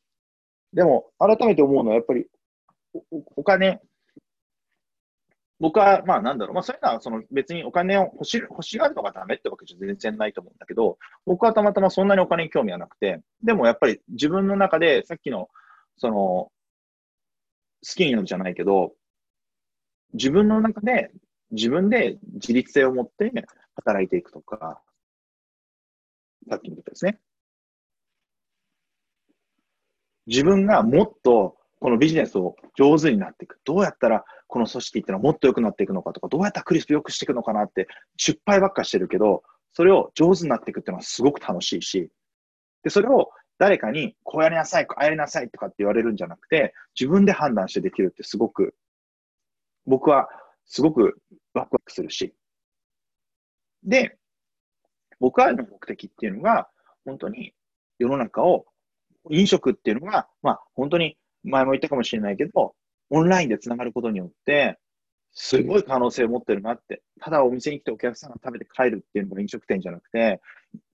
[0.72, 2.26] でも、改めて思うのは、やっぱり
[2.94, 3.02] お、
[3.36, 3.80] お金
[5.62, 15.48] 僕は、まあなんだろう、まあそういうのはその別にお金を欲し欲しがるのがダメってわけじゃ全然ないと思うんだけど、僕はたまたまそんなにお金に興味はなくて、でもやっぱり自分の中でさっきの、
[15.98, 16.52] その、好
[17.94, 18.92] きになるじゃないけど、
[20.14, 21.12] 自分の中で、
[21.52, 23.32] 自分で自立性を持って
[23.76, 24.82] 働いていくとか、
[26.50, 27.20] さっきのことですね。
[30.26, 33.58] 自分がもっとこのビジネスを上手になっていく。
[33.64, 39.42] どうやったらこの組織っていうのはもっと良くなっていくのかとか、どうやったらクリスプ良くしていくのかなって失敗ばっかしてるけど、
[39.72, 42.08] それを上手になっていくっていうのはすごく楽しいし、
[42.84, 48.76] で、それを誰かにこうやりなさい、ああやりなさいとかって言われるんじゃなくて、自分で判断してできるってすごく、
[49.84, 50.28] 僕は
[50.66, 51.18] すごく
[51.52, 52.32] ワクワクするし。
[53.82, 54.16] で、
[55.18, 56.68] 僕はの目的っていうのが、
[57.04, 57.54] 本当に
[57.98, 58.66] 世の中を、
[59.30, 62.74] 飲食っていうのが、まあ本当に前も言ったかもしれないけど、
[63.10, 64.78] オンラインでつながることによって、
[65.32, 67.02] すごい可能性を持ってるなって。
[67.20, 70.40] ただお店に来てお客さんが食べて帰るっていうのが飲食店じゃなくて、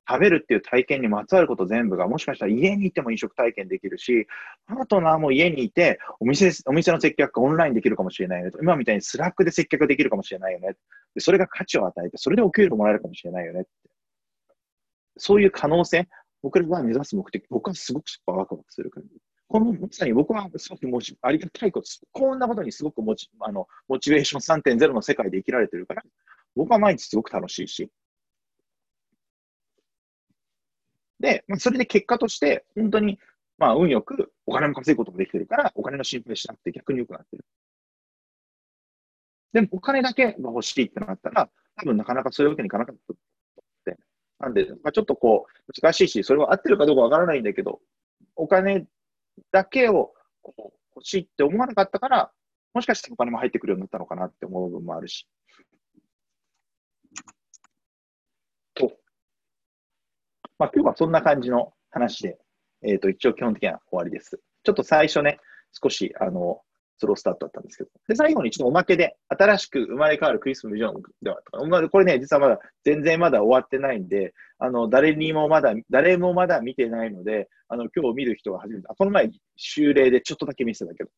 [0.08, 4.26] 食べるっていう体験にまつわること全部が、もしかしたら家にいても飲食体験できるし、
[4.66, 10.76] パートナーも家にいて、お店、お店の接客がオンラインできるかもしれないよね今みたいに Slack で接客できるかもしれないよね
[11.14, 11.20] で。
[11.20, 13.70] それが価値を与えて、それでお給料もらえるかもしれないよねって。
[15.18, 16.08] そういう可能性、
[16.42, 19.10] 僕らが目指す目的、僕はすごくワクワクする感じ。
[19.48, 21.88] このまさに僕はすごくもちありがたいこと。
[22.12, 26.02] こんなことにすごくモチあのモチベーション3.0の世界で生きられてるから、
[26.54, 27.90] 僕は毎日すごく楽しいし。
[31.18, 33.18] で、それで結果として、本当に、
[33.56, 37.44] まあ、運よくお金も稼ぐことができてるから、お金の心配しなくて逆に良くなってる。
[39.52, 43.14] でも、お金だけが欲しいってなったら、多分なかなかそういうわけにいかなかった。
[44.40, 47.80] なんで、まあ、ちょっとこう、難しいし、それは合ってるかどうかわからないんだけど、
[48.36, 48.86] お金
[49.52, 50.12] だけを
[50.42, 50.60] こう
[50.96, 52.32] 欲しいって思わなかったから、
[52.74, 55.26] もしかしてお金も入ってくるようになったのかなって思う部分もあるし。
[58.74, 58.92] と。
[60.58, 62.38] まあ、今日はそんな感じの話で、
[62.82, 64.40] えっ、ー、と、一応基本的には終わりです。
[64.62, 65.38] ちょっと最初ね、
[65.82, 66.60] 少し、あの、
[66.98, 67.90] スロースタートだったんですけど。
[68.08, 71.40] で、最後にちょっとおまけで、新しく生まれ変わるクリスマスビジョンでは、
[71.90, 81.10] これね、実はまだ、全然まだ終わってないんで、あの、誰にもまだ、誰もまだ見てないので、あの、今日見る人が初めて、あ、この前、修例でちょっとだけ見せたけど、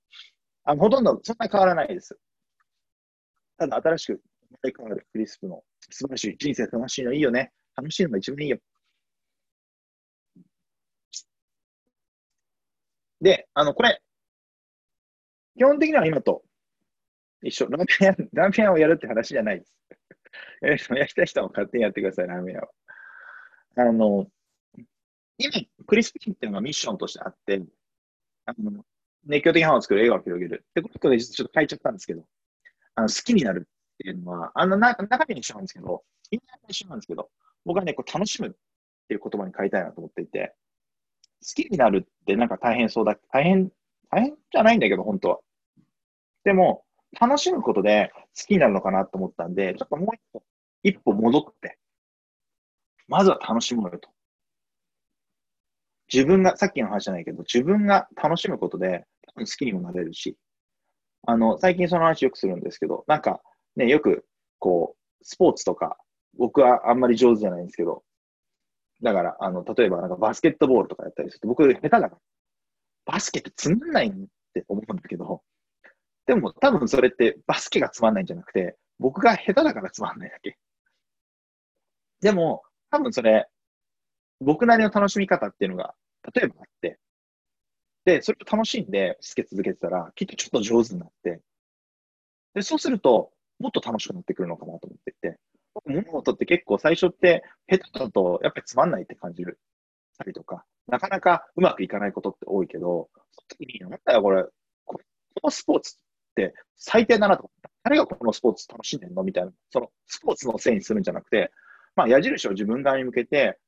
[0.64, 2.18] あの、ほとんどそんなに変わらないです。
[3.56, 4.20] ただ、新しく生
[4.52, 7.52] まれ変わるクリスプの素晴らしい、人生楽しいのいいよね。
[7.76, 8.58] 楽しいのが一番いいよ。
[13.20, 14.00] で、あの、これ、
[15.60, 16.42] 基本的には今と
[17.42, 17.66] 一緒。
[17.66, 19.76] ラーメン屋、 ラーメン屋をやるって話じゃないです。
[20.96, 22.70] やりたい人は勝手にやってください、ラーメン屋は。
[23.76, 24.26] あの、
[25.36, 25.52] 今、
[25.86, 27.62] クリスピーっていうのがミッションとしてあって、
[28.46, 28.86] あの
[29.24, 30.64] 熱狂的ファンを作る、映画を広げる。
[30.74, 32.24] で、これでちょっと変えちゃったんですけど、
[32.94, 37.30] あの好きになるっていうのは、あのな中身に一緒なんですけど、意味は一緒なんですけど、
[37.66, 38.50] 僕はね、こう楽しむっ
[39.08, 40.54] ていう言葉に変えたいなと思っていて、
[41.42, 43.70] 好きになるってなんか大変そうだ、大変、
[44.10, 45.40] 大変じゃないんだけど、本当は。
[46.44, 46.84] でも、
[47.20, 50.42] 楽しむことで好きになるのかなと思ったんで、ちょっともう一歩、
[50.82, 51.78] 一歩戻って、
[53.08, 54.08] まずは楽しむよと。
[56.12, 59.04] 自分が、さっきの話じゃないけど、自分が楽しむことで
[59.36, 60.36] 好きにもなれるし、
[61.26, 63.40] あの、最近その話よくするんですけど、なんか
[63.76, 64.24] ね、よく、
[64.58, 65.96] こう、スポーツとか、
[66.38, 68.02] 僕はあんまり上手じゃないんですけど、
[69.02, 72.18] だから、あの、例えばなんかバスケットボールとかやったりすると、僕下手だから、
[73.06, 74.12] バスケってつまんないっ
[74.54, 75.42] て思うんだけど、
[76.30, 80.56] でも多分それってバスケがつまんないんじゃなくて、僕が下手だからつまんないだけ。
[82.20, 83.48] でも、多分それ、
[84.38, 85.92] 僕なりの楽しみ方っていうのが、
[86.32, 87.00] 例えばあって、
[88.04, 91.40] で、それを楽しんでスケ続けてたら、きっとちょっと上手になって、
[92.54, 95.36] で、そうすると、もっと楽しくなってくるのかなと思っていて、
[95.84, 99.58] 物事って結構最初って下手だとやっぱりつまんないって感じる。
[100.16, 104.44] たりとか、なかなかうまくいかないことって多いけど、その時に、なんだよこれ、
[104.84, 105.00] こ
[105.42, 105.96] のスポーツ
[106.30, 107.70] って最低だなと思った。
[107.82, 109.22] 誰がこのスポーツ楽しんでんの？
[109.22, 111.50] みたいな、そのスポーツのせいにするんじゃなくて、
[111.96, 113.58] まあ矢印を自分側に向けて、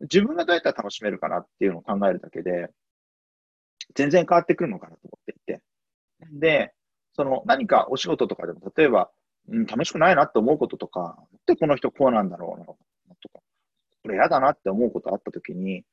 [0.00, 2.68] 自分がどうやったら楽しめるかなっていうのを考えるだけで、
[3.94, 5.62] 全然変わってくるのかなと思っていて。
[6.32, 6.72] で、
[7.14, 9.10] その何かお仕事とかでも、例えば、
[9.48, 11.16] うん、楽しくないなって思うこととか、
[11.46, 12.74] でこの人こうなんだろうな、と
[13.28, 13.40] か、
[14.02, 15.84] これ嫌だなって思うことあったときに、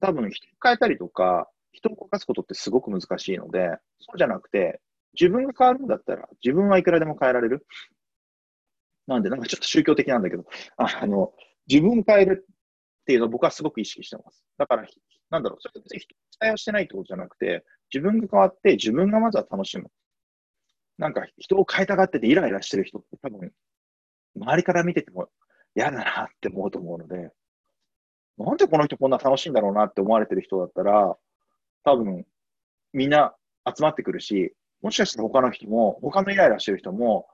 [0.00, 4.80] 多分人を変えたりとか、人を動かすことってすごく難しいので、そうじゃなくて、
[5.18, 7.66] 自分が変わるんだったら、自分はいくらでも変えられる？
[9.06, 10.44] なんで、なんかちょっと宗教的なんだけど、
[10.76, 11.32] あの、
[11.68, 14.44] 自分変えるっていうのを僕はすごく意識してます。
[14.56, 14.86] だから、
[15.30, 19.90] なんだろう、それ別に人期待をしてないってことじゃなくて、自分が変わって自分がまずは楽しむ。
[20.96, 23.52] なんか人を変えたがっててイライラしてる人って多分、
[24.36, 25.28] 周りから見てても
[25.74, 27.30] 嫌だなって思うと思うので、
[28.38, 31.16] なんでこの人こんな楽しいんだろうなって思われてる人だったら、
[31.84, 32.24] 多分、
[32.92, 33.34] みんな
[33.66, 34.54] 集まってくるし、
[34.84, 37.26] もしかしたら他の人も、他のイライラしてる人も、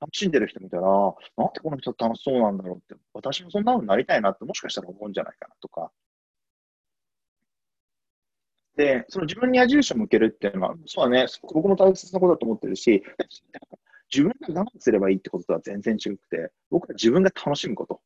[0.00, 5.92] 楽しんでる人見たら、なんでこの人楽しそうなんだろうって、私もそんな風になりたいなってもしかしたら思うんじゃないかなとか。
[8.74, 13.04] で、その自分に矢印を向けるっていうのは、そうだね、僕も大切なことだと思ってるし、
[14.12, 18.00] 自分が我慢すればいいってこととは全然違くて、僕は自分が楽しむこと。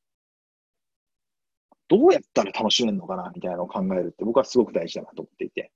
[1.89, 5.73] どうやったら楽しめるのかなみたいなのを考えるって僕はすごく大事だなと思っていて。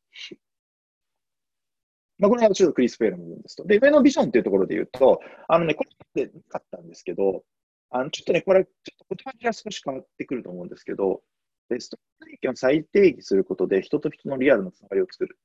[2.19, 3.65] まあ、これはちょっとクリス・ペールの部分ですと。
[3.65, 5.85] で、上のビジョンっていうところで言うと、あのね、こ
[6.15, 7.45] れでなかったんですけど、
[7.91, 11.23] あのちょっとね、これ、ちょっと言葉が少し変わってくると思うんですけど、
[11.69, 15.39] ベスト体験を再定義することで、人と人のリアルなつながりを作る。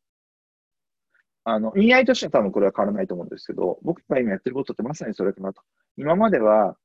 [1.44, 5.62] あの、意味合いとしては多分これは変わらないと思うんですけど、僕が今やってることってまさにそれかなと。
[5.98, 6.78] 今までは、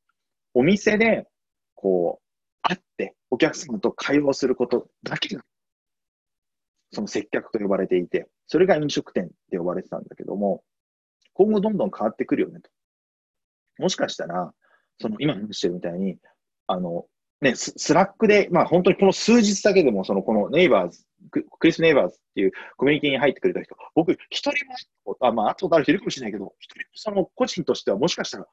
[0.54, 1.26] お店で、
[1.74, 2.24] こう、
[2.62, 5.42] 会って、お客様と会話をすることだけが、
[6.92, 10.62] その接客と呼ばれていて、それが飲食店って呼ばれてたんだけども、
[11.32, 12.70] 今後どんどん変わってくるよねと。
[13.78, 14.52] もしかしたら、
[15.00, 16.18] その今話してるみたいに、
[16.66, 17.06] あの、
[17.40, 24.66] ね、 Slack で、まあ本当にこの数日だけでも、そのこのネイバーズ、 CRISP NEIGHBORS っていうコミュニティに入ってくれた人、僕、一人
[25.04, 28.46] も、あまあ、あとある人いるかもしれないけど、一人もその個人としてはもしかしたら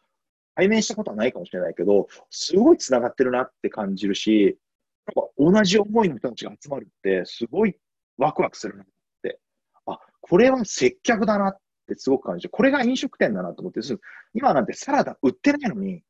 [0.56, 4.58] 対面したことはないかもしれないけど、すごい繋がってるなって感じるし、
[5.16, 7.76] なんか同じ思いの人たちが集まるって、すごい
[8.18, 8.86] ワクワクするなっ。
[10.22, 11.58] これは接客だなっ
[11.88, 12.50] てすごく感じる。
[12.50, 13.82] これが飲食店だなと思って、
[14.34, 16.04] 今なんてサラダ売ってないのに、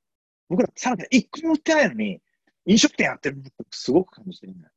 [0.49, 2.21] 僕らサラダ一個も売ってないのに、
[2.65, 4.67] 飲食店やってるなってすごく感じてるね。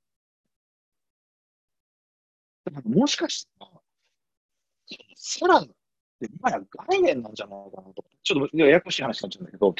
[2.64, 3.70] だからもしかしたら、
[5.16, 5.74] サラダって
[6.38, 8.04] 今や概念なんじゃないかなと。
[8.22, 9.74] ちょっとややこしい話になっちゃうんだけど、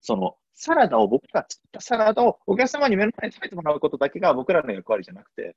[0.00, 5.56] その、サラダを、僕が作ったサラダをお客様に目の前に食べてもらうことだけが僕らの役割じゃなくて、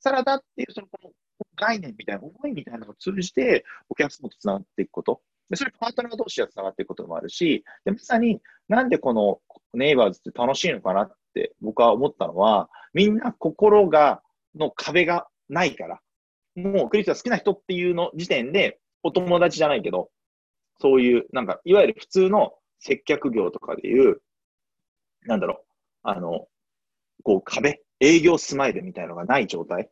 [0.00, 0.88] サラダっていうその
[1.56, 5.20] 概念みたいな、思いみたいなのを通じて、お客様と繋がっていくこと。
[5.50, 9.40] でそれパートナー同士が繋がっていくこともあるし、でまさになんでこの
[9.74, 14.22] ネイバーズって楽しいのかなって僕は思ったのは、みんな心が、
[14.54, 16.00] の壁がないから、
[16.56, 20.10] もうクリスが好きな人っていうの時点で、お友達じゃないけど、
[20.80, 24.20] そういう、なんか、いわゆる普通の接客業とかでいう、
[25.26, 25.66] なんだろう、
[26.02, 26.48] あの、
[27.22, 29.90] こう壁、営業スマイルみたいなのがない状態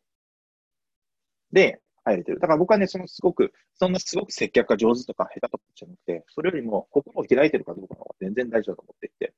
[1.51, 2.39] で入れてる。
[2.39, 9.33] だから僕はね、そのすごく、そんなすごく接客が上手とか下手とかじゃなくて、それよりも心を開いてるかどうかの方が全然大事だと思っていて、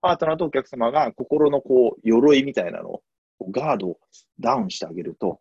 [0.00, 3.02] パートナーとお客様が心のこう、鎧みたいなのを、
[3.50, 3.98] ガードを
[4.40, 5.40] ダウンしてあげると、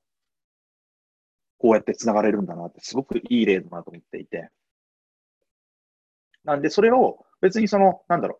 [1.57, 4.49] こうやって繋がれるんだなって、すごくいい例だなと思っていて。
[6.43, 8.39] なんで、それを別にその、なんだろ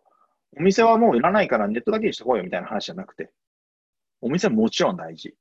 [0.54, 3.30] う、お店はもういらないからネットだけにしてこいよみたいな話じゃなくて、
[4.20, 5.34] お店はもちろん大事。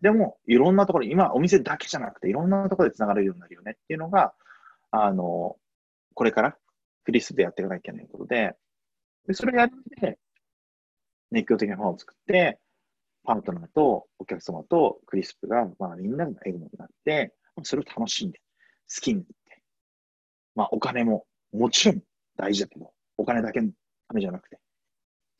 [0.00, 4.34] でも、いろんなところ、今、お店だけじゃなくて、いろんなところで繋がれるようになるよねっていうのが、
[4.90, 5.56] あの、
[6.14, 6.56] これから
[7.04, 8.56] クリスでやっていかなきゃいけないことで、
[9.26, 10.18] でそれをやるので、
[11.30, 12.58] 熱狂的なファンを作って、
[13.24, 18.40] パートナーとお客様とクリスプが、まあみんなが笑顔になって、それを楽しんで、
[18.92, 19.62] 好きになって、
[20.54, 22.02] まあお金ももちろん
[22.36, 23.70] 大事だけど、お金だけの
[24.08, 24.58] ためじゃなくて、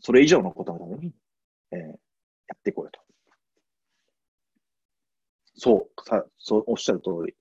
[0.01, 1.13] それ以上のことのために、
[1.73, 1.85] えー、や
[2.57, 3.01] っていこうよと。
[5.61, 7.35] そう、さそうおっしゃる通り。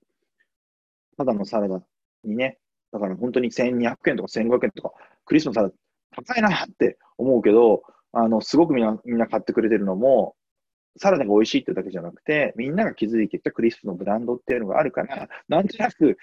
[1.18, 1.82] ただのサラダ
[2.26, 2.58] にね、
[2.92, 4.92] だから本当に1200円とか1500円とか、
[5.26, 5.74] クリスのサラダ
[6.18, 7.82] 高いなって思うけど、
[8.12, 10.36] あの、すごくみんな、みんな買ってくれてるのも、
[10.98, 16.18] サラダが美味しいってだけじゃなくて、みんなが気づいてきたクリスプのブランドっていうのがあるから、なんとなく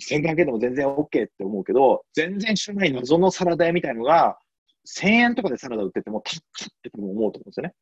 [0.00, 4.38] 1500円でも全然 OK って思うけど、全然知らない謎のサラダ屋みたいのが、
[4.86, 7.74] 1000円とかでサラダ売ってても高って思うと思うんですよね。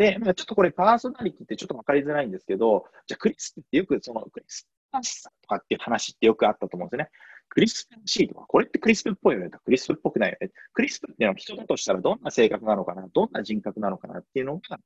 [0.00, 7.10] で、まあ、ちょっとこれパーソナリティってちょっとわかりづらいんですけど、じゃあクリスプってよくそのクリスプらしさとかっていう話ってよくあったと思うんですよね。
[7.50, 10.50] クリスプらしいとか、これってクリスプっぽいよねとクリスプっぽくないよね。
[10.72, 14.80] クリスプっていうのは人だとしたらどんな性格なのかな、どんな人格なのかなっていうのが、こ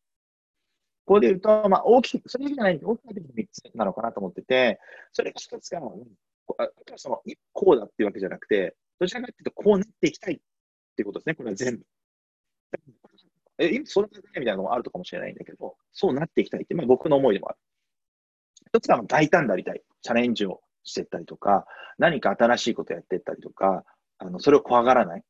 [1.07, 4.81] こで言うと、まあ大きく、それじゃない大きく3つなのかなと思ってて、
[5.12, 5.95] それが1つが、あと
[6.59, 7.23] はその、
[7.53, 10.39] こうだっていうわけじゃなくて、どちらかというとこうなっていきたいっ
[10.97, 11.85] ていうことですね、これは全部。
[13.59, 17.59] え、今それがないみたいなのもあるとかもしれないんだけど、そうなっていきたいって、まあ僕の思いでもある。
[18.68, 19.82] 一つが大胆でありたい。
[20.02, 21.66] チャレンジをしていったりとか、
[21.98, 23.85] 何か新しいことやっていったりとか、
[24.18, 25.22] あの、それを怖がらない。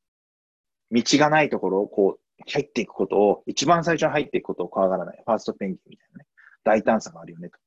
[0.90, 5.22] 道がないところをこう、入っていくことを、一番最初に入っていくことを怖がらない。
[5.24, 6.26] ファーストペンギンみたいなね。
[6.64, 7.58] 大胆さがあるよねと。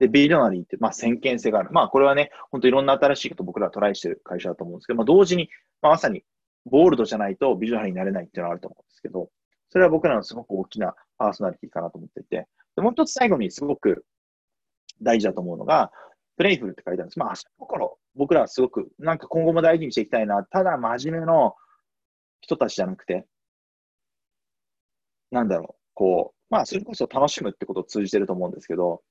[0.00, 1.70] で、ビリオナリーって、まあ、先見性がある。
[1.72, 5.48] まあ、これはね、本当いろんな新しいことを僕らはトライしてる会社だと思うんですけど、まあ、同時に、
[5.80, 6.24] まあ、まさに、
[6.66, 9.30] ボールドじゃないとビジョナリーになれないっていうのはあると思うんですけど、
[9.74, 12.46] それは僕らのすごく大きなパーソナリティかなと思っていて、
[12.76, 14.04] でもう一つ最後にすごく
[15.02, 15.90] 大事だと思うのが、
[16.36, 17.18] プレイフルって書いてあるんです。
[17.18, 20.44] まあ、その頃、僕らはすごく、なんか今後も大事にしていきたいな。
[20.44, 21.56] ただ真面目の
[22.40, 23.26] 人たちじゃなくて、
[25.32, 29.02] なんだろう、こう、まあ、それこそ楽しむってことを通じてると思うんですけど、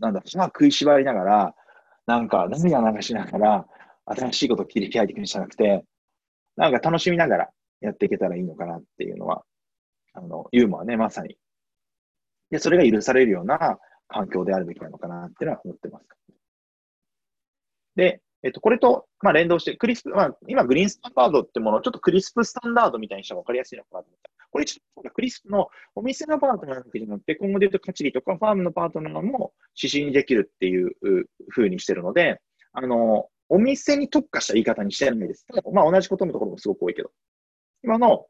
[0.00, 1.54] なんだろう、まあ、食いしばりながら、
[2.06, 3.66] なんか涙流しながら、
[4.04, 5.82] 新しいことを切り開いていくんじゃなくて、
[6.56, 7.50] なんか楽しみながら
[7.80, 9.44] やっていけたらいいのかなっていうのは、
[10.12, 11.36] あの、ユーモアね、まさに。
[12.50, 13.78] で、それが許されるような
[14.08, 16.06] 環境であるべきなのかなっていうのは思ってます。
[17.96, 24.30] で、えっと、これと、まあ、連動して、クリスプ、まあ、今、グリーンスタンダードってものをちょっとクリスプスタンダードみたいにしたら分かりやすいのかなと思った。
[24.50, 30.92] これちょっとクリスプのお店のパートナーだけじゃなくて、今後で言うとカチリとかファームのパートナーも指針できるっていう
[31.54, 32.40] 風にしてるので、
[32.72, 35.46] あの、お店に特化した言い方にしてないです。
[35.72, 37.10] まあ、同じことのところもすごく多いけど。
[37.82, 38.26] 今の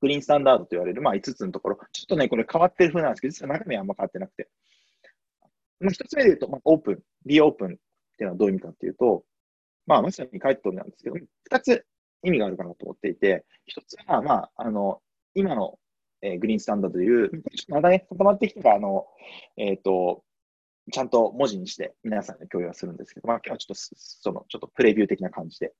[0.00, 4.48] グリーンスタンダードと言われる、まあ、5つのところ、ちょっとね、これ変わってる風なんですけど、実は中身はあんま変わってなくて。
[5.80, 7.76] まあ、1つ目で言うと、まあ、オープン、be open ってい
[8.20, 9.24] うのはどういう意味かっていうと、
[9.86, 11.86] まあ、まさに書いて通りなんですけど、二つ
[12.22, 15.00] 意味があるかなと思っていて、一つは、まあ、あの、
[15.34, 15.78] 今の、
[16.22, 19.06] えー、グリーンスタンダードという、まだね、固まってきたら、あの、
[19.56, 20.24] えっ、ー、と、
[20.92, 25.72] ちゃんと文字にして皆さんに共有はするんですけど、まあ、今日はちょっと、その、ちょっとプレビュー的な感じで。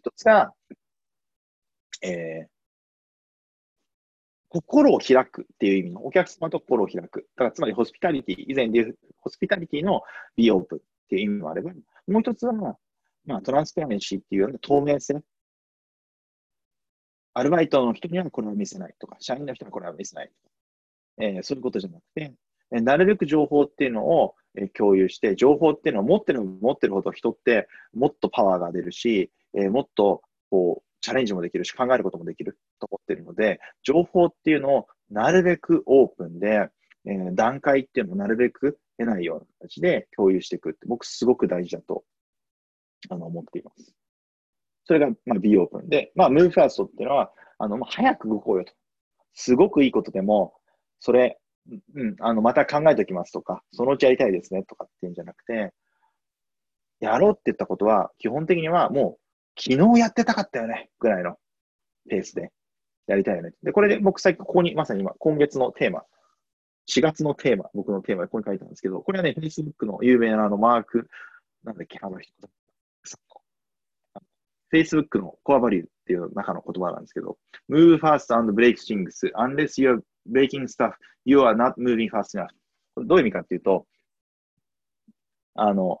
[0.00, 0.52] 一つが、
[2.02, 2.52] えー、
[4.48, 7.26] 心を開くっていう意味の、お客様と心を開く。
[7.36, 10.02] ただ、つまりホスピタリティ、以前で言う、ホスピタリティの
[10.36, 11.72] be open っていう意味もあれば、
[12.06, 15.22] もう一つは、まあ、トランスペアメンシーっていうような透明性。
[17.34, 20.54] アルバイトの人にはこれは見せないとか、社員の人はこれは見せないとか、
[21.18, 22.34] えー、そういうことじゃなくて、
[22.72, 30.20] えー、なるべく情報っていうのを、え共有して、情報っていうのは持ってる持ってるほど人ってもっとパワーが出るし、えー、もっと
[30.50, 36.68] こうチャレンジもできるし、考えることもできると思ってるので、情報っていうのをなるべくオープンで、
[37.04, 42.04] えー、段階っていうのをなるべく得ないような形で共有していくって、僕すごく大事だと
[43.10, 43.92] あの思っています。
[44.84, 48.72] それが、まあ、B オープンで、まあ、ムーファーストっていうのは、あの、まあ、早く動こうよと。
[49.34, 50.54] すごくいいことでも、
[51.00, 51.38] それ、
[51.94, 55.72] うん、あの、また考えておきますとか、そのうちやりたいですねとかっていうんじゃなくて、
[57.00, 59.21] やろうって言ったことは、基本的にはもう、
[59.58, 61.36] 昨日やってたかったよね、ぐらいの
[62.08, 62.50] ペースで
[63.06, 63.52] やりたいよね。
[63.62, 66.04] で、これで僕最近ここに、まさに今、今月のテーマ、
[66.88, 71.08] 4月のテーマ、僕のテーマでここに書いたんですけど、これはね、Facebook の有名なあのマーク、
[71.64, 72.32] なんだっけ、あの人、
[74.72, 77.36] Facebook のコアバリューっていう中の言葉なんですけど、
[77.70, 79.30] move fast and break things.
[79.34, 80.00] Unless you're
[80.30, 80.92] breaking stuff,
[81.24, 82.48] you are not moving fast enough.
[82.96, 83.86] どういう意味かっていうと、
[85.54, 86.00] あの、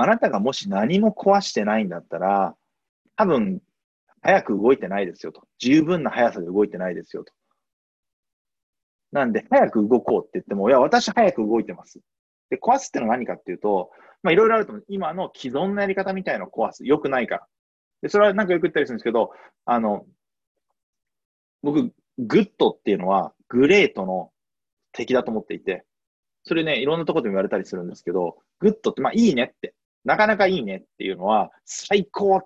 [0.00, 2.56] あなたがもし何も壊してないんだったら、
[3.16, 3.60] 多分、
[4.22, 5.46] 早く動いてないですよと。
[5.58, 7.32] 十分な速さで動いてないですよと。
[9.12, 12.00] なんで、早く動こうって言っても、いや、私早く動いてます。
[12.50, 13.90] で、壊すってのは何かっていうと、
[14.22, 14.84] まあ、いろいろあると思う。
[14.88, 16.86] 今の既存のやり方みたいなのを壊す。
[16.86, 17.46] 良くないから。
[18.02, 19.32] で、それはなんかよく言ったりするんですけど、
[19.64, 20.06] あの、
[21.62, 24.30] 僕、 good っていうのは great の
[24.92, 25.84] 敵だと思っていて、
[26.44, 29.74] それね、いろんなところでも言われたりするんですけど、 good って、まあいいねって、
[30.04, 32.40] なかなかいいねっていうのは、最高っ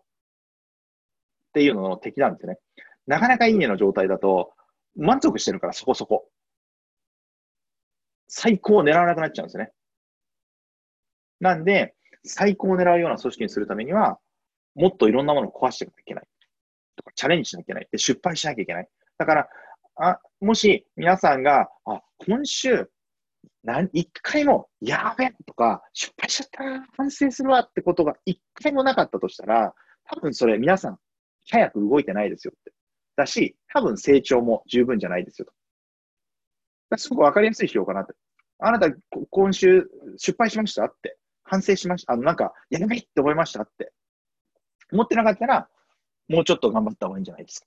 [1.52, 2.58] ていうのの敵なんですよね。
[3.06, 4.52] なかなかいいねの状態だと、
[4.96, 6.28] 満足してるからそこそこ。
[8.28, 9.70] 最高を狙わなくなっちゃうんですね。
[11.40, 11.94] なんで、
[12.24, 14.18] 最高を狙うような組織にするためには、
[14.74, 16.24] もっといろんなものを壊していかなきゃいけない。
[16.96, 17.88] とか、チャレンジしなきゃいけない。
[17.90, 18.88] で、失敗しなきゃいけない。
[19.18, 19.48] だから、
[19.96, 22.90] あもし皆さんが、あ、今週、
[23.64, 29.74] 何一回も、やべとか、失敗しちゃった反省するわってことが一回もなかったとしたら、
[30.04, 30.98] 多分それ皆さん、
[31.50, 32.72] 早く動いてないですよって。
[33.16, 35.46] だし、多分成長も十分じゃないですよ
[36.90, 36.98] と。
[36.98, 38.12] すごくわかりやすい指標かなって。
[38.58, 38.94] あなた、
[39.30, 41.16] 今週失敗しましたって。
[41.42, 42.12] 反省しました。
[42.12, 43.92] あの、なんか、やべって思いましたって。
[44.92, 45.68] 思ってなかったら、
[46.28, 47.66] もうちょっと頑張った方がいいんじゃないですか。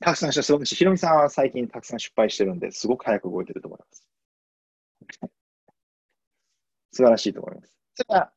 [0.00, 4.08] たくさんした、すごくひろみさんは最近たくさん失敗してるんで、すごく早く動いてると思います。
[6.92, 7.76] 素晴らしいと思います。
[7.94, 8.32] それから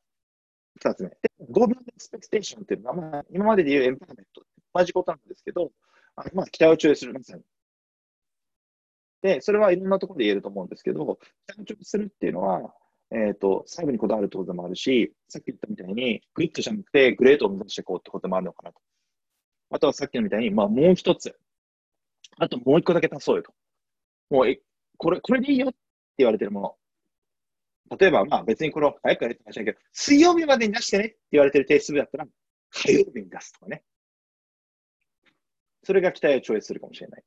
[0.76, 1.08] 二つ目。
[1.08, 1.16] で、
[1.50, 4.42] ゴールドエクスペクテーションっていうのは、まあ、今までで言うエンパワーメント、
[4.74, 5.70] 同じことなんですけど、
[6.16, 7.42] あのまあ、期待を注意する、まさに。
[9.22, 12.74] で、それはいろんなところで言えると思うんですけど、期待を超越するっていうのは、
[13.12, 18.80] えっ、ー、と、細部にこだわるってことでもあるし、さっき言ったみたいに、 good じゃなくて、 great を目指していこうってこともあるのかなと。
[19.70, 21.36] あとはさっきのみたいに、まあ、もう一つ。
[22.38, 23.52] あともう一個だけ足そうよと。
[24.30, 24.60] もう、え、
[24.96, 25.78] これ、これでいいよって
[26.18, 26.76] 言われてるもの。
[27.98, 32.26] 例えば、まあ別にこれを早くやれって話だけど、水曜日までに出してねって言われてる提出物だったら、
[32.70, 33.82] 火曜日に出すとかね。
[35.82, 37.24] それが期待を超越するかもしれない。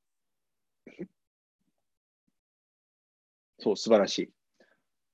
[3.60, 4.30] そう、素晴らしい。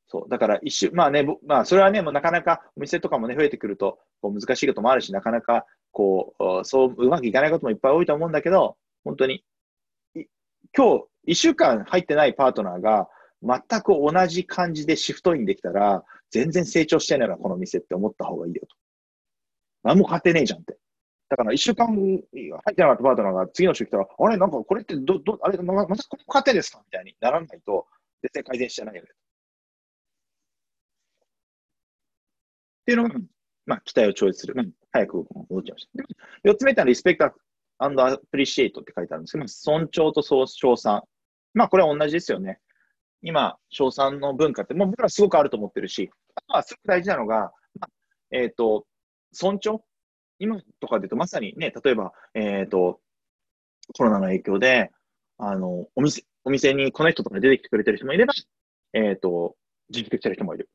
[0.08, 0.30] そう。
[0.30, 9.44] だから一週、まあね、まあそれはね、もうなかなかお店とかもね、増えてくると、こう難しいこともあるし、なかなか、こう、そううまくいかないこともいっぱい多いと思うんだけど、本当に、
[10.76, 13.10] 今日、一週間入ってないパートナーが、
[13.42, 18.76] 全く同じ感じでシフトインできたら、全然成長してないな、この店って思った方がいいよと。
[19.84, 20.78] 何も買ってねえじゃんって。
[21.30, 22.24] だから、一週間入
[22.72, 26.82] ってなかったパートナーが次の週来たら、あれ、なんかこれってど、ど、あれ、ままたこれ買ってですか？
[26.86, 27.88] みたいにならないと、
[28.22, 29.10] 絶対改善してないよね。
[29.12, 29.14] っ
[32.86, 33.16] ていうのが、
[33.66, 34.56] まあ、期待を超越する。
[34.56, 36.04] まあ、早く戻っちゃいました。
[36.44, 37.36] 四つ目ってのはリスペクト
[37.80, 41.04] アプリシエイトって書いてあるんですけど、尊重と称賛。
[41.54, 42.60] まあ、これは同じですよね。
[43.22, 47.90] 今、称賛の文化って、もう僕らすごくあると思ってるし、あとはすごく大事なのが、まあ、
[48.32, 48.86] えっ、ー、と、
[49.34, 49.82] 尊重？
[50.40, 53.00] 今とかで言うと、まさにね、例えば、えっ、ー、と、
[53.94, 54.92] コロナの影響で、
[55.38, 58.34] あの、お店、お店にこの人とか出てきてくれてる人もいれば、
[58.94, 59.56] えっ、ー、と、
[59.90, 60.70] 自粛してる人もいる。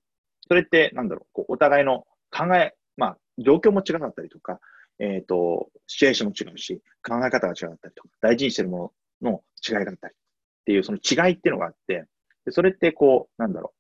[0.47, 4.61] それって、なんだろう、こうお互いの考え、まあ、状況も違かったりとか、
[4.99, 10.17] えっ、ー、と、シチュエーションも違うし、考え方が違ったりとか、大事にしてるものの違いがあったりっ
[10.65, 12.07] ていう、その違いっていうのがあって、
[12.45, 13.75] でそれってこう、なんだろ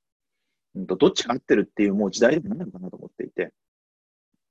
[0.75, 3.53] う、うんと、どっちが合ってるっていうもう時代でもないのかなと思っていて、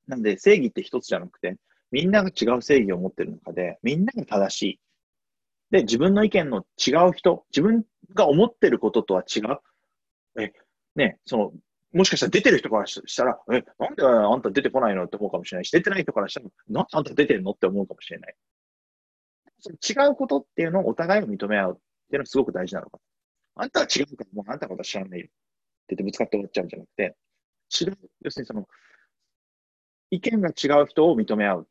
[0.07, 1.57] なんで正義って一つじゃなくて、
[1.91, 4.79] みんなが違う正義を持ってる中で、みんなが正しい。
[5.71, 7.83] で、自分の意見の違う人、自分
[8.13, 10.41] が思ってることとは違う。
[10.41, 10.53] え、
[10.95, 11.53] ね、その、
[11.93, 18.35] もしかしたら出てる人からしたら、え、なんであんた出てこないのって思うかもしれないし、出てない人からしたら、なんであんた出てるのって思うかもしれない。
[19.65, 22.99] 違うことっていうのをお互いを認め合うっていうのはすごく大事なのか
[23.55, 25.27] あんたは違うから、もうあんたのことは知らないよ。
[25.27, 25.29] っ
[25.87, 27.15] て言ってぶつかって終わっちゃうんじゃなくて、
[27.81, 28.67] 違う、要するにその、
[30.09, 31.67] 意見が違う人を認め合う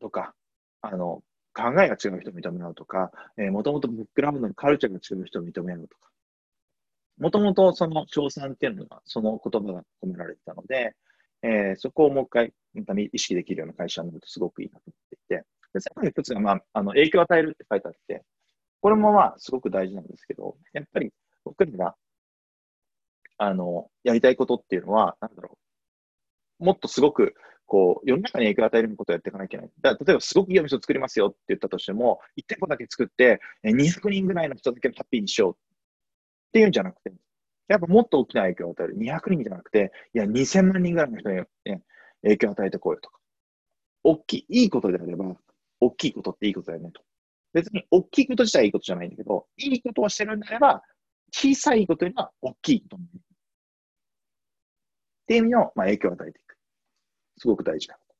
[0.00, 0.34] とか、
[0.82, 1.22] あの、
[1.54, 6.09] 考えが違う人を認め合うとか、えー、もともとブックラウンドのカルチャーが違う人を認め合うとか、
[7.20, 10.94] もともとその賞賛っていうのが、その言葉が込められてたので、
[11.42, 12.52] えー、そこをもう一回、
[13.12, 15.44] 意識できるような会社になるとすごくいいなと思っていて、
[15.74, 18.24] で、最後に一つが、まあ、あの、影響を与えるって書いてあって、
[18.80, 21.12] これもまあ、すごく大事なんですけど、やっぱり
[21.44, 21.94] 僕らが、
[23.36, 25.58] あの、やりたいことっていうのは、なんだろ
[26.60, 27.34] う、もっとすごく、
[27.66, 29.96] こう、世の中に影響を与えることをやっていかなきゃいけない。
[29.96, 35.56] だ例えば、すごくいいお店を作りますよって言ったとしても、1店舗だけ作って、200人ぐらいの人だけハッピーにしようっ
[36.50, 37.12] っていうんじゃなくて、
[37.68, 38.96] やっぱもっと大きな影響を与える。
[38.98, 41.82] 200人じゃなくて、いや、2000万人ぐらいの人に、ね、
[42.22, 43.18] 影響を与えてこようとか。
[44.02, 45.36] 大きい、いいことであれば、
[45.78, 47.02] 大きいことっていいことだよねと。
[47.52, 50.82] 別に大きいこと自体いいことじゃないんだけど、いいことをしてるんであれば、
[51.32, 53.18] 小さいことよりは大きいことになる。
[53.18, 53.22] っ
[55.26, 56.56] ていう意味の、まあ、影響を与えていく。
[57.38, 58.14] すごく大事なこと。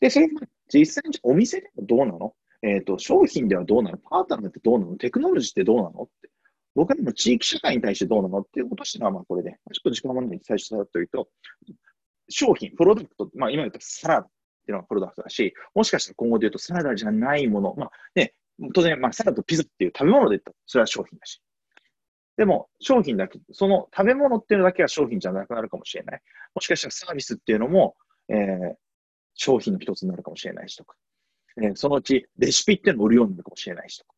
[0.00, 0.40] で、それが
[0.72, 2.34] 実際にお店ではどうなの？
[2.62, 3.98] えっ、ー、と、商品ではどうなの？
[3.98, 4.96] パートナーってどうなの？
[4.96, 6.02] テクノロジーってどうなの？
[6.04, 6.30] って。
[6.74, 11.28] 僕らの地域社会に対してどうなのっていうことしてのは、まあこれで、ちょっと時間もない最初だというと、
[12.28, 14.32] 商品、プロダクト、まあ今言ったらサラダってい
[14.68, 18.34] うのがプロダクトだし、もしかしたら今後で言うとサラダじゃないもの、まあね、
[18.74, 21.42] 当然、まあサラダとピザっていう食べ物で言ったら、それは商品だし。
[22.36, 26.22] でも、商品だけ、その食べ物っていうのだけは商品じゃなくなるかもしれない。
[26.54, 27.94] もしかしたらサービスっていうのも、
[28.28, 28.74] えー、
[29.34, 30.96] 商品の一つになるかもしれないしとか、
[31.60, 34.14] えー、そのうちレシピっていうのも売るようになるかもしれないしとか、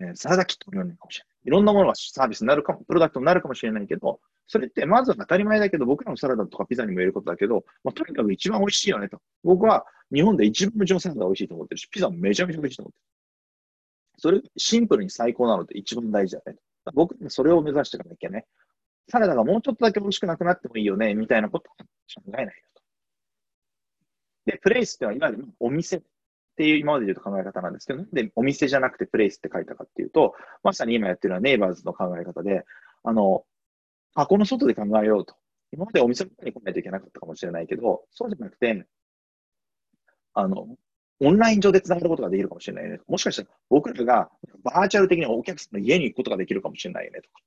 [0.00, 1.36] えー、サラダキット売るようになるかもしれない。
[1.44, 9.18] いろんなものがサービスになるかも、プロダクトになるかもしれないけど、それってまずは当たり前だけど、僕らのサラダとかピザにも言えることだけど、まあ、とにかく一番美味しいよねと。
[9.42, 13.02] 僕は日本で一番うちのサラダ美味しいと思ってるし、ピザもめちゃめちゃ美味しいと思ってる。
[14.18, 16.92] それ、シンプルに最高なので一番大事だねと。
[16.94, 18.46] 僕もそれを目指していかなきゃね。
[19.10, 21.76] サラダがもうちょっとだけ美味しくなくなってもいいよね、みたいなことは
[22.14, 22.82] 考えないよと。
[24.46, 26.02] で、プレイスっては、いわゆるお店
[26.52, 32.64] っていう今までで言うと考え方なんですけど、なんでお店じゃなくてプレイスって書いたかっていうと、まさに今やってるのはネイバーズの考え方で、
[33.04, 33.44] あの、
[34.14, 35.34] 箱の外で考えようと。
[35.72, 38.86] 今までお店の中に来ないといけなかったかもしれないけど、そうじゃなくて、
[40.34, 40.76] あの、
[41.20, 43.00] オンライン上で繋がることができるかもしれないよね。
[43.06, 44.30] もしかしたら僕らが
[44.64, 47.40] バーチャル的にお客さんの家に行くことができるかもしれないよねとか。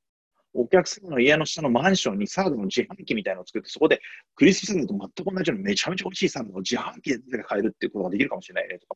[0.56, 4.02] お客様の家の下のマンションにサラダの自販機みたいなのを作って、そこで
[4.36, 8.96] クリスピサラダと全く同じようなめちゃめちゃ美味しいサラダを自販機で買えるっていうことができるかもしれないねとか、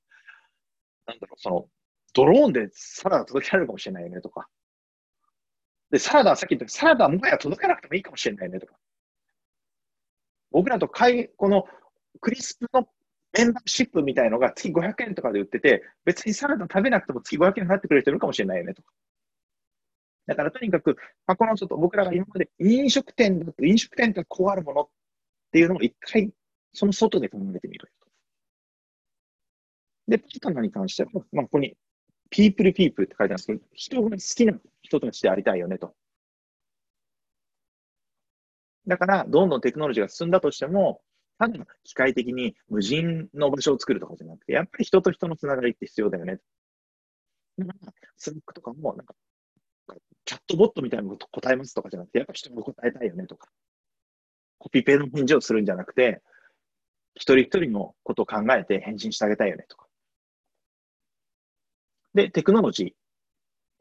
[1.07, 1.65] なんだろう、その、
[2.14, 4.48] ドローンでサラダ届けられるかもしれないねとか。
[5.91, 8.76] で、サラダはさっき言ったサラダはもはや届かなくてもいいかもしれないねとか。
[10.52, 11.65] 僕らと買い、この
[12.22, 12.88] クリスプの
[13.38, 18.91] メンバーシップみたいのが月500円とかで売ってて、別にサラダ食べなくても月500円払ってくれる人いるかもしれないよねとか。
[20.30, 20.95] だからとにかく、
[21.26, 24.89] 箱の外、僕らが今まで飲食店だと、飲食店ってこうあるものっ
[25.51, 26.31] ていうのを一回、
[26.72, 28.07] その外で考えてみると。
[30.07, 31.76] で、パートナーに関しては、まあ、ここに、
[32.30, 34.53] people people って書いてあるんですけど、人が好きな
[34.84, 35.95] 人たちでありたいよねと。
[38.85, 41.01] だから、どんどんテクノロジーが進んだとしても、
[41.39, 46.39] ただ機械的に無人の場所を作るとかじゃなくて、やっぱり人と人のつながりって必要だよね。
[48.18, 49.15] Slack とかも、なんか、
[50.26, 53.49] チャットボットみたいなこと答えますとかじゃなくて、やっぱ人が答えたいよねとか、
[54.60, 56.22] コピペの返事をするんじゃなくて、
[57.16, 59.88] 一人一人のことを考えて返信してあげたいよねとか。
[62.14, 62.95] で、テクノロジ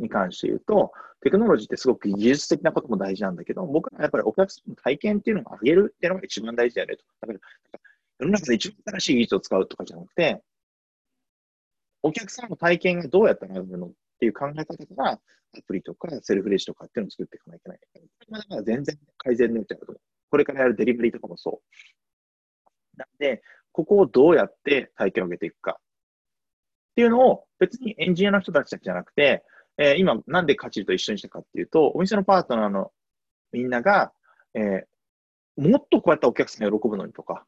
[0.01, 7.05] ーに関して言うと、テクノロジーってすごく技術的なことも大事なんだけど、僕はやっぱりお客さんの体験っていうのを上げるっていうのが一番大事だよねと。
[7.21, 7.41] だから、
[8.21, 10.43] 世の中で一番新しい技術を使うとかじゃなくて、
[12.03, 15.21] お客さんの体験がどうやったら上がるのっていう考え方から、ア
[15.67, 18.09] プリとかセルフレジとかっていうのを作っていかないといけない。
[18.09, 20.01] これまだ全然改善になっちゃうと思う。
[20.31, 22.99] これからやるデリバリーとかもそう。
[22.99, 23.43] なんで、
[23.73, 25.83] ここをどうやって体験を上げていくかっ
[26.97, 29.45] ていうのを別にエンジニアの人たちだけじゃなくて、
[29.79, 32.91] えー、今なんでカチルと一緒にしたかっていうと、お店のパートナーの
[33.53, 34.13] みんなが、
[34.55, 37.47] えー、もっとこうやってお客さんが喜ぶのにとか、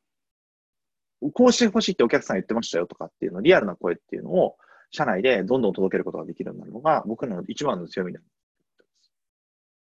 [1.34, 4.56] こうしてほしいってお客さん言ってましたよとかっていうの、リアルな声っていうのを、
[4.90, 8.26] 社内でどんどん届けることができるようになるのが、僕らの一番の強みになる。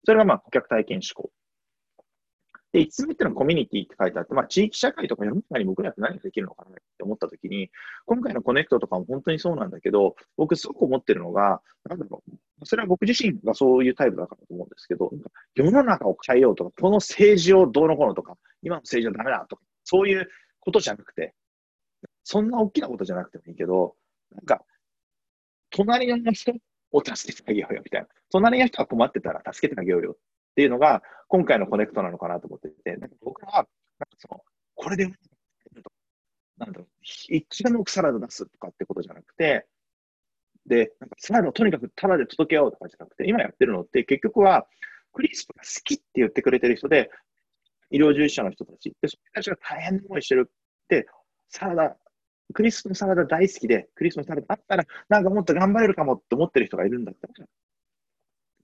[0.05, 1.31] それがまあ顧客体験思考。
[2.73, 7.71] で、5つ目っていうのはコミュニティって書いてあって、まあ地域社会とか世の中に僕らって何ができるのかなって思ったときに、
[8.05, 15.11] 今回のコネクトとかも本当にそうなんだけど、僕すごく思ってるのが、なんだろう、それは僕自身がそういうタイプだからと思うんですけど、
[15.55, 20.29] 世の中を変えようとか、この政治をどうのこうのとか、今の政治はダメだとか、そういう
[20.61, 21.35] ことじゃなくて、
[22.25, 23.95] そんな大きなことじゃなくてもいいけど、
[24.35, 24.63] なんか、
[25.71, 26.53] 隣の人、
[26.93, 28.09] を助けてあげようよみたいな。
[28.31, 30.17] 隣の人が困ってたら助けてあげようよっ
[30.55, 33.69] ていうのが、今回のコネクトなのかなと思ってて、なんか僕は、なんか
[34.19, 34.41] その、
[34.75, 35.07] これで、
[36.59, 39.67] なんだろう、一番のサラダ出すとかってことじゃなくて、
[40.67, 44.67] で、なんかサラダをとにかくタダで届けようとかじゃなくて、今やってるのって結局は、
[45.13, 47.11] クリスプが好きって言ってくれてる人で、
[47.91, 51.07] 医療従事者の人たち、で、その人たちが大変な思いしてるって、
[51.49, 51.97] サラダ、
[52.55, 57.47] クリスプのサラダ大好きで、クリスプのサラダあったら、なんかもっと頑張れるかもって思ってる人がいるんだったら、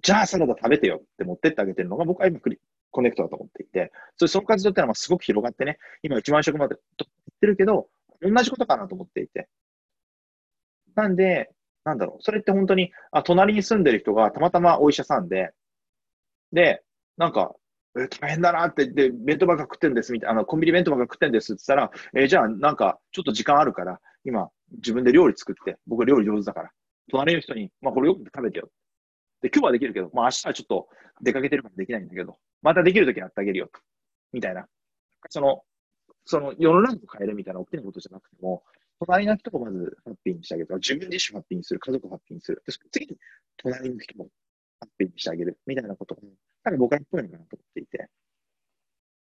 [0.03, 2.59] じゃあサラダ食べてよって持ってってあげてるのが、僕は今クリ、
[2.91, 7.89] コネクトだと思っていて、それその活動ってのはすごく広がってね、今1万食までと言ってるけど、
[8.21, 9.49] 同じことかなと思っていて。
[10.95, 11.51] なんで、
[11.85, 15.53] なんだろう、それって本当に、あ、隣に住んでる人がたまたまお医者さんで、
[16.53, 16.83] で、
[17.17, 17.55] なんか、
[17.99, 26.71] え大変だなって言って、弁当ばっか食ってんですみたいな、あのコンビニ弁当ばっか食ってんですって言ったら、えー、じゃあなんかちょっと時間あるから、今自分で料理作って、僕料理上手だから、
[27.11, 28.71] 隣の人に、まあこれよく食べてよ。
[29.43, 30.89] で、今日はできるけど、まあ明日はちょっと
[31.21, 33.71] 出かけてるからできないんだけど、またできるときやってあげるよ。
[34.33, 34.67] みたいな。
[35.29, 35.63] その、
[36.25, 38.63] その世の中を変えるみたいな大きなことじゃなくても、
[39.01, 40.75] 隣の人をまずハッピーにしてあげる。
[40.77, 41.81] 自分自身ハッピーにする。
[41.81, 42.63] 家族をハッピーにする。
[42.93, 43.17] 次に
[43.57, 44.29] 隣の人も
[44.81, 45.59] ハッピーにしてあげる。
[45.67, 46.23] みたいなことが、
[46.63, 48.09] 多分僕らっぽいのかなと思っていて。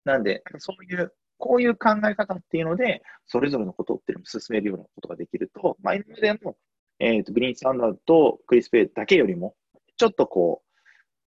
[0.04, 6.56] なんで、そういう、こういう考え方っていうので、それぞれのことっていうのを進めるようなことができると、まあ、今までの、
[6.98, 9.56] えっ、ー、と、グリーンサンダーとクリス・ペイだけよりも、
[9.96, 10.74] ちょっとこう、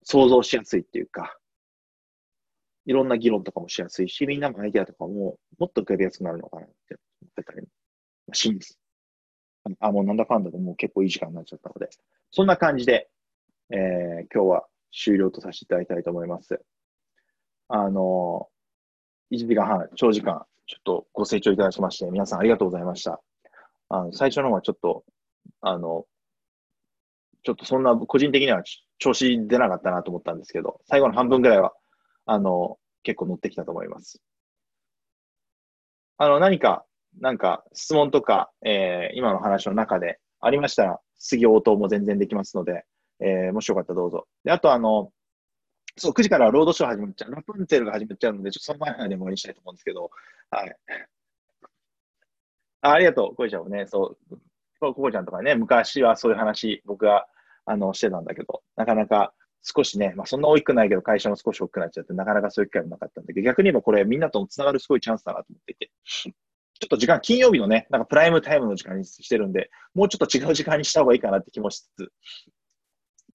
[0.03, 1.38] 想像しやすいっていうか、
[2.86, 7.68] いろんな議論とかもしやすいし、みんなもアイデアとかももっと浮かびやすくなるのかなって思ってたり
[8.34, 8.78] します。
[9.80, 11.90] あ、もうなんだかんだでもう結構いい時間になっちゃったので、
[12.32, 13.10] そんな感じで、
[13.70, 13.80] えー、
[14.34, 16.61] 今日は終了とさせていただきたいと思います。
[17.68, 18.48] あの、
[19.32, 23.22] 1時間半、長時間、ちょっとご清聴いただきまして、皆さんありがとうございました。
[23.90, 25.03] あの最初の方はちょっと、
[25.61, 26.06] あの、
[27.44, 28.64] ちょっとそんな個人的には
[28.99, 31.74] 調子出なかったなと思ったんですけど、最後の半分ぐらいは、
[32.26, 34.22] あの、結構乗ってきたと思います。
[36.18, 36.86] あの、何か、
[37.20, 42.86] なんか質問とか、えー、今の話の中でありましたら、次応答も全然できますので、
[43.19, 44.27] えー、もしよかったらどうぞ。
[44.44, 45.11] で、あとあの、
[45.98, 47.31] そう、9時からロードショー始まっちゃう。
[47.31, 50.10] ラプンツェルが始まっちゃうので、ちょっとその前まで終わりにしたいと思うんですけど、
[50.49, 50.76] はい。
[52.81, 54.38] あありがとう、コイちゃんもね、そう、
[54.80, 57.27] ココちゃんとかね、昔はそういう話、僕が、
[57.65, 66.31] あの、してたんだけど、なかなか少しね、まあそんな大きくないけど、会社も少し大きくなっちゃって、なかなかそういう機会もなかったんだけど、逆に言えばこれ、みんなとつながるすごいチャンスだなと思っていて、ちょ
[66.85, 72.11] っと時間、金曜日のね、なんかプライムタイムの時間にしてるんで、もうちょっと違う時間にした方がいいかなって気もしつつ、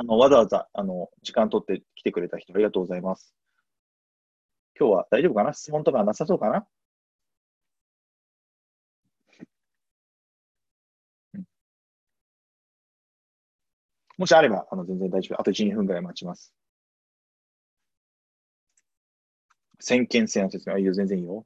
[0.00, 3.34] あの、わざわざ、あの、時間取って来てくれた人ありがとうございます。
[4.78, 5.52] 今日は大丈夫かな？
[5.52, 6.66] 質問とかなさそうかな？
[14.18, 15.40] もしあれば、あの、全然大丈夫。
[15.40, 16.52] あと1、2分ぐらい待ちます。
[19.80, 20.74] 先見性の説明。
[20.76, 21.44] あ、いいよ、全然いいよ。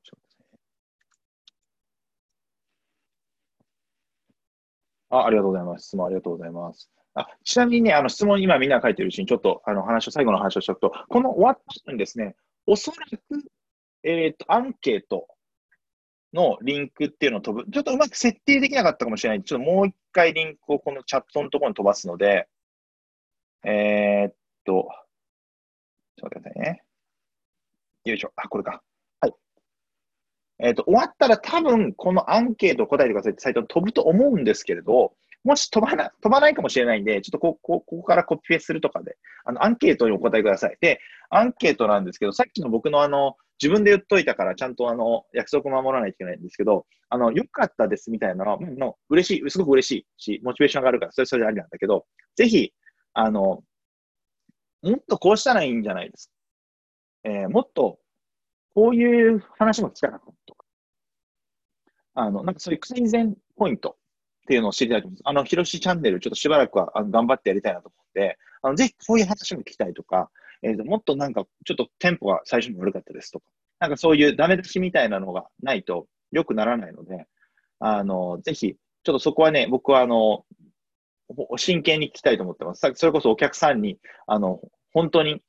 [5.10, 5.86] あありがとうございます。
[5.86, 6.90] 質問ありがとうございます。
[7.14, 12.36] あちなみにね、あの質問今みんな書いてるうちにちょっとあの話を、最後の話をしとくと、この終わった後にですね、
[12.66, 13.20] おそらく、
[14.02, 15.26] えっ、ー、と、アンケート
[16.32, 17.70] のリンクっていうのを飛ぶ。
[17.70, 19.42] ちょっとうまく設定できなかったかもしれない。
[19.42, 22.48] ちょっともう一回リンクをこのチャットのところに飛ばすので、
[23.64, 24.34] えー、っ
[24.64, 24.88] と、
[26.16, 26.82] ちょっと待ってくださいね。
[28.04, 28.32] よいしょ。
[28.36, 28.82] あ、これか。
[29.20, 29.34] はい。
[30.60, 40.76] えー、っと、終わったら多分このアンケートを答えてくださいってサイトに飛ぶと思うんですけれど、もし飛ばな、飛ばないかもしれないんで、ちょっとここ、ここからコピペするとかで、あの、アンケートにお答えください。
[40.80, 41.00] で、
[41.30, 52.06] アンケートなんですけど、さっきの僕のあの、自分で言っといたから、ちゃんとあの、約束守らないといけないんですけど、あの、良かったですみたいなのは、の嬉しい、すごく嬉しいし、モチベーション上がるから、それそれでありなんだけど、
[52.36, 52.72] ぜひ、
[53.12, 53.62] あの、
[54.82, 56.28] もっとこうしたらいいんじゃないです
[57.24, 57.30] か。
[57.30, 57.98] えー、もっと、
[58.74, 60.66] こういう話も聞きたかったとか、
[62.14, 63.96] あの、なんかそういう改善ポイント
[64.42, 65.22] っていうのを知りたいと思います。
[65.24, 70.30] あの、ひろしチャンネル、ちょっとしばらくはあの頑張ってやりたいなと思って、あのぜひこういう話も聞きたいとか、
[70.62, 73.46] えー、もっとなんか、ちょっとテンポが最初に悪かったですとか、
[73.80, 77.26] なんかそういうダメ出しみたいなのがないと良くならないので、
[77.80, 80.44] あの、ぜひ、ちょっとそこはね、僕はあの、
[81.56, 82.92] 真剣に聞きたいと思ってます。
[82.94, 84.60] それこそお客さんに、あの、
[84.92, 85.42] 本当に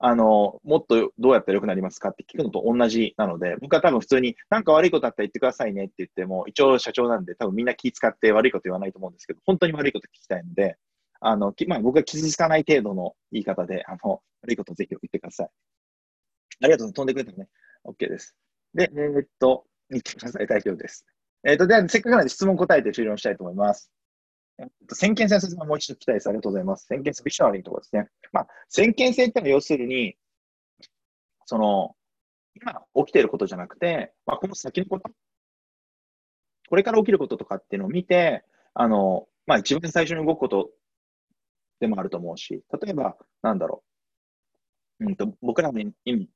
[0.00, 10.76] あの、もっとどうやったら良くなりますかって聞くのと同じなので、僕は多分普通になんか悪いことあったら言ってくださいねって言っても、一応社長なんで多分みんな気使って悪いこと言わないと思うんですけど、本当に悪いこと聞きたいので、
[11.20, 15.48] あの、まあ、僕が傷つかない程度の言い方で、あの、悪いことをぜひ言ってください。
[16.62, 17.48] ありがとう飛んでくれたね。
[17.84, 18.36] OK です。
[18.74, 20.46] で、えー、っと、言ってください。
[20.46, 21.06] 大丈夫です。
[21.44, 23.90] えー、っと、では、せっかくなので質問答えて終了したいと思います。
[24.90, 26.28] 先見性説明もう一度聞きたいです。
[26.28, 26.86] ありがとうございます。
[26.86, 28.08] 先見性、ビショナリーところですね。
[28.32, 30.16] まあ、先見性ってのは要するに、
[31.46, 31.94] その、
[32.54, 35.10] 今起きていることじゃなくて、まあ、この先のこと、
[36.68, 38.44] これから起きることとかっていうのを見て、
[38.74, 40.70] あの、まあ、一番最初に動くこと
[41.80, 43.84] でもあると思うし、例えば、なんだろ
[45.00, 45.06] う。
[45.06, 46.26] うんと、僕らの今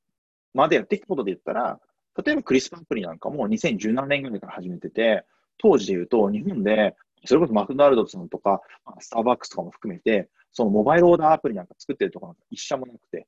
[0.53, 1.79] までやってきたことで言ったら、
[2.23, 5.25] 例えばクリスパアプリなんかも2017年ぐらいから始めてて、
[5.57, 6.95] 当時で言うと日本で
[7.25, 8.61] それこそマクドナルドさんとか、
[8.99, 13.27] スターバックスとかも含めて、そのモバイルオーダーアプリなんか作ってるところなんか一社もなくて。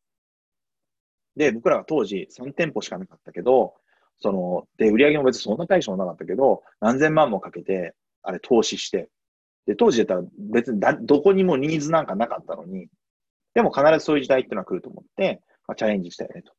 [1.35, 3.73] で、僕らが当時3店舗しかなかったけど、
[4.19, 9.09] その、で、売り上げも別にそんな大したもなかったけど、何千万もかけて、あれ投資して、
[9.65, 12.87] で、当時だったら別にだどこにもニーズなんかなかったのに、
[13.53, 16.51] でも必ずそういう時代っていうのは来ると思って、まあ、チャレンジしたよねと。
[16.51, 16.55] っ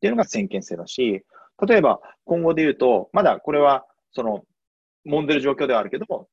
[0.00, 1.22] ていうのが先見性だし、
[1.66, 4.44] 例えば今後で言うと、まだこれは、その、
[5.06, 6.28] 揉んでる状況ではあるけども、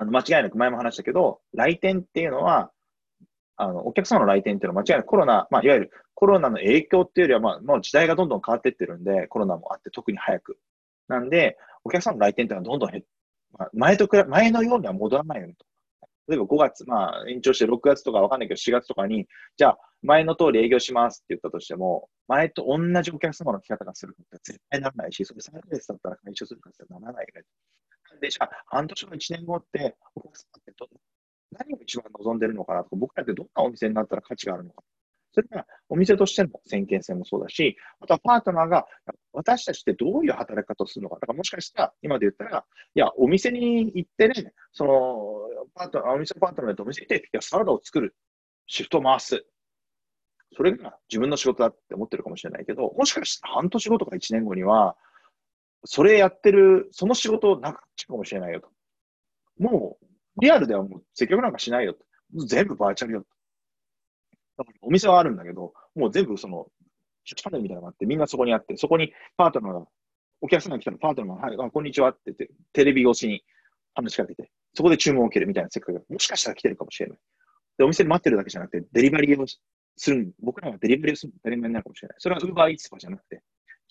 [0.00, 2.70] あの間違いなく前も話したけど、来店っていうのは、
[3.56, 10.56] あの、お客様の来店っていうのは間違いなくコロナ、まあ、いわゆるコロナの影響っていうよりは、まあ、もう時代がどんどん変わってってるんで、コロナもあって特に早く。
[11.06, 13.04] なんで、お客様の来店っていうのはどんどん減っ、
[13.58, 15.66] まあ、前とくら、前のようには戻らないようにと。
[16.28, 19.26] 例えば5月、まあ、延長して6月とかわかんないけど、4月とかに、
[19.58, 27.46] じゃあ、前の通り営業しますって言ったとしても、前と同じお客様の来方がするって絶対ならないし、それ3ヶ月だったら解消するかってならないよね。
[28.20, 30.88] で、じゃあ、半年後、1年後って、お客様ってど
[31.52, 34.82] 何を一番望んでるのかなとか、僕らってどんなお店になったら価値があるのか。
[35.32, 38.86] それから、お店としての先見性もそうだし、あとはパートナーが、
[39.32, 41.16] 私たちってどういう働き方をするのか。
[41.16, 42.64] だからもしかしたら、今で言ったら、
[42.94, 48.14] いや、お店に行ってね、その、パートナー、お店のパートナーとお店に行って、いや、サラダを作る。
[48.66, 49.44] シフトを回す。
[50.56, 54.96] それが自分の仕事だって思ってるかもしれないけど、もしかしたら半年後とか1年後には、
[55.84, 58.68] それやってる、その仕事なくっちゃかもしれないよと。
[59.58, 60.06] もう、
[60.40, 62.04] リアルではもう接客なんかしないよと。
[62.46, 63.26] 全部バーチャルよと。
[64.58, 66.66] だからお店はあるんだけど、もう全部その、
[67.24, 69.86] チャンネルみたいなのがあって、みんなそこにあって、そこにパートナーが、
[70.42, 73.42] お客さんが来たらパートナーが、はい、あこんにちはって言って、テレビ越しに
[73.94, 77.18] 話しかけて、そこで注文を受けるみたいな世界が、もしかしたら来てるかもしれない。
[77.78, 79.46] で、お店で待ってるだけじゃなくて、デリバリーを
[79.96, 82.16] する、僕らはデリバリーをする当たり前になるかもしれない。
[82.18, 83.42] それは Uber Eats とかじゃなくて、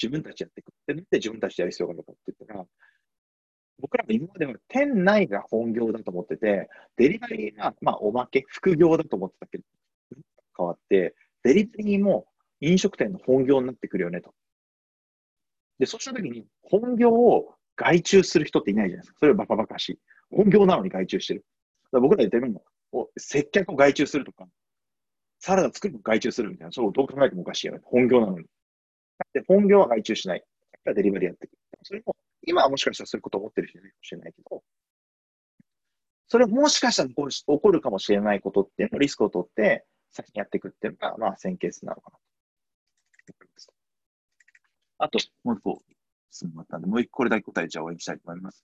[0.01, 2.65] 自分たちやっていくってなって自分たちでやる必要があるのかって言ったら、
[3.81, 9.63] 僕らが今までは店内が本業だと思ってて、デリバリーが、まあ、おまけ、副業だと思ってたけど、
[10.57, 12.27] 変わって、デリバリーも
[12.59, 14.33] 飲食店の本業になってくるよねと。
[15.79, 19.19] で、そうしたときに、本業を外注する人っていないじゃないですか。
[19.19, 19.99] それはバカバカしい。
[20.29, 21.45] 本業なのに外注してる。
[21.91, 24.45] だ僕ら言ってみるの、接客を外注するとか、
[25.39, 27.79] サラダ作るの外注するみたいな、そうどう考えてもおかしいよね。
[27.85, 28.45] 本業なのに。
[29.19, 30.43] だって本業は外注しない。
[30.85, 31.57] だデリバリーやっていく。
[31.83, 34.63] それも、今はもしかしたらそういうことを思ってる人いるかもしれないけど、
[36.27, 43.73] それもしかしたら起こるかもしれないことっていうのをリスクを取って、先にやっていくっていうのが、まあ、先ケースなのかなと。
[44.99, 45.81] あと、もう一個
[46.29, 48.63] 質問があったんで、もう一個これだけ答えちゃ終わりにしたいと思います。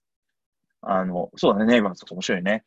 [0.82, 2.64] あの、そうだね、ネイバーズとか面白いね。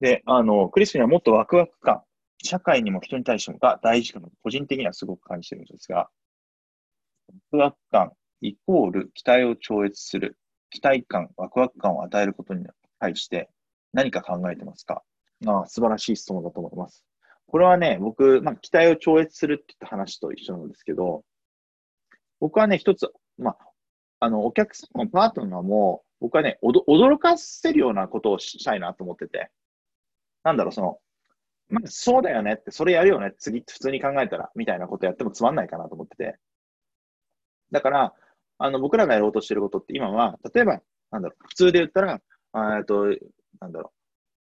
[0.00, 2.02] で、あの、クリスピにはもっとワクワク感、
[2.42, 6.10] 社会にも人に対してもが大事かなと、個人的にはすごく感じてるんですが、
[7.28, 10.36] ワクワク感イコール期待を超越する。
[10.70, 12.66] 期待感、ワクワク感を与えることに
[12.98, 13.48] 対して
[13.92, 15.02] 何か考えてますか？
[15.46, 17.04] ああ素晴らしい質問だと思います。
[17.46, 21.22] これはね、僕、まあ、期待を超越するって言った話と一緒なんですけど、
[22.40, 23.58] 僕はね、一つ、まあ、
[24.20, 29.50] あの、お客さんもパートナーも、僕はね、驚かせるようなことをしたいなと思ってて、
[30.42, 30.98] なんだろう、その、
[31.68, 36.38] まあ、そうだよねって、それやるよね、次普通に考えたら、みたいなことやってもつまんないかなと思ってて。
[37.70, 38.14] だから、
[38.58, 40.80] あの、僕らがやろうとしていることって今は、例えば、
[41.10, 42.20] なんだろう、普通で言ったら、
[42.78, 43.06] えっと、
[43.60, 43.92] なんだろ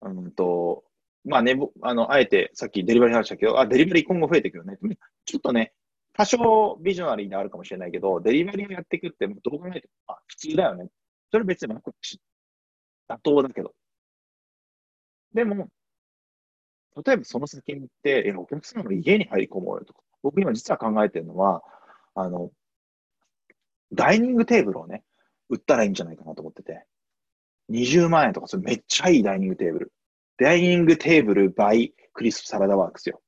[0.01, 0.83] う、うんと、
[1.25, 4.77] まあね、あの、あえてさっきデリバリー話したけど、あ、デリバリー今後増えていくるね。
[5.25, 5.73] ちょっとね、
[6.13, 10.89] 多少ビジョナリーであるかもしれないけど、デリバリーをやっていくって、どう考えても、あ、普通だよね。
[11.31, 13.73] それ別に、妥当だけど。
[15.33, 15.69] でも、
[17.05, 21.63] 例えばその先に行って、え、お客様の家に入り込もうよとか、僕今実は考えてるのは、
[22.15, 22.51] あの、
[23.93, 25.03] ダイニングテーブルをね、
[25.49, 26.85] 売ったらいいんじゃないかなと思ってて。
[27.71, 29.93] 20万円とか、それめっちゃいいダイニングテーブル。
[30.37, 33.21] ダイニングテーブル by クリスサラダワークスよ。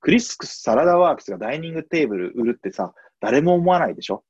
[0.00, 4.24] クリスサラダワークスがダイニングテーブル売るってさ、誰も思わないでしょ？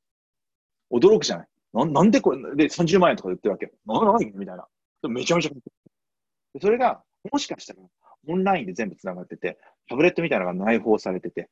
[0.93, 1.49] 驚くじゃない？
[1.73, 3.73] ななんでこれ、で、30万円とか売ってるわけよ。
[3.87, 4.67] なんでみたいな。
[5.09, 5.51] めちゃめちゃ。
[6.61, 7.81] それが、もしかしたら、
[8.29, 9.59] オンラインで全部繋がってて、
[9.89, 11.49] タブレットみたいなのが内包されてて。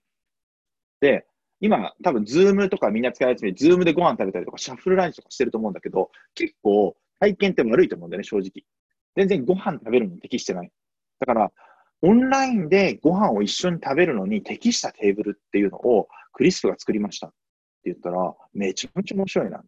[1.01, 1.27] で、
[1.61, 8.65] 今、多分、 Zoom とかみんな使い始めて、 Zoom でご飯食べたりとか、シャッフルランチとかしてると思うんだけど、結構、体験って悪いと思うんだよね、正直。
[9.15, 10.71] 全然ご飯食べるのに適してない。
[11.19, 11.53] だから、
[12.03, 17.37] オンラインでご飯を一緒に食べるのに適したテーブルっていうのを CRISP が作りましたって
[17.87, 19.65] 言ったら、めちゃめちゃ面白いなで。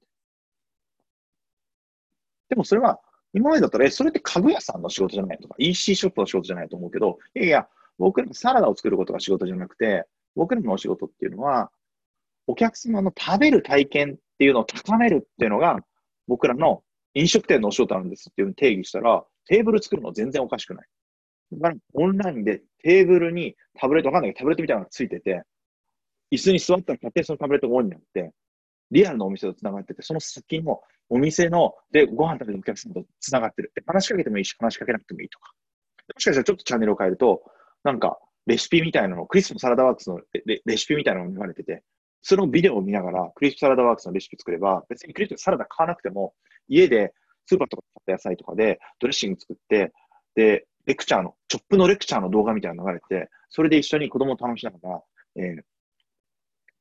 [2.50, 3.00] でもそれは、
[3.34, 11.70] 今までだったら、え、それって家具屋さんの仕事じゃないとか、EC ショップの仕事じゃないと思うけど、いやいや、僕らのサラダを作ることが仕事じゃなくて、僕らのお仕事っていうのは、
[12.46, 15.78] お客様の食べる体験っていうのを高めるっていうのが、
[16.26, 16.82] 僕らの
[17.14, 20.86] 飲食店のお仕事なんですっていうのを定義したら、テーブル作るの全然おかしくない。
[21.52, 25.42] だから、オンラインでテーブルにタブレット、わかんないけど、タブレットみたいなのがついてて、
[26.32, 28.32] 椅子に座ったら勝手にそのタブレットがオンになって、
[28.90, 33.72] リアルのお店と繋がってて、その先のお店の、で、ご飯食べるお客さんと繋がってる。
[33.74, 35.52] で、話しかけてもいいし、話しかけなくてもいいとか。
[36.14, 37.42] もしかしたらちょっとチャンネルを変えると、
[37.84, 41.82] なんか、レシピみたいなの、クリスプサラダワークスのレレシピみたいなのが流れてて、
[42.22, 46.34] そのビデオを見ながら、クリスプサラダワークスのレシピ作れば、別にクリスプサラダ買わなくても、
[46.68, 47.12] 家で
[47.46, 49.92] スーパーとか買った野菜とかでドレッシング作って、
[50.34, 55.02] で、レクチャーの、チョップのレクチャーの動画みたいなの流れて、それで一緒に子供を楽しながら、
[55.36, 55.62] えー、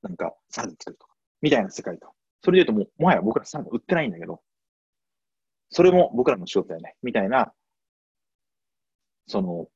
[0.03, 2.13] なんか、サラダ作るとか、みたいな世界と。
[2.43, 4.41] それで言うともう、もはや僕らサラダ売ってないんだけど、
[5.69, 7.53] それも僕らの仕事だよね、みたいな、
[9.27, 9.67] その、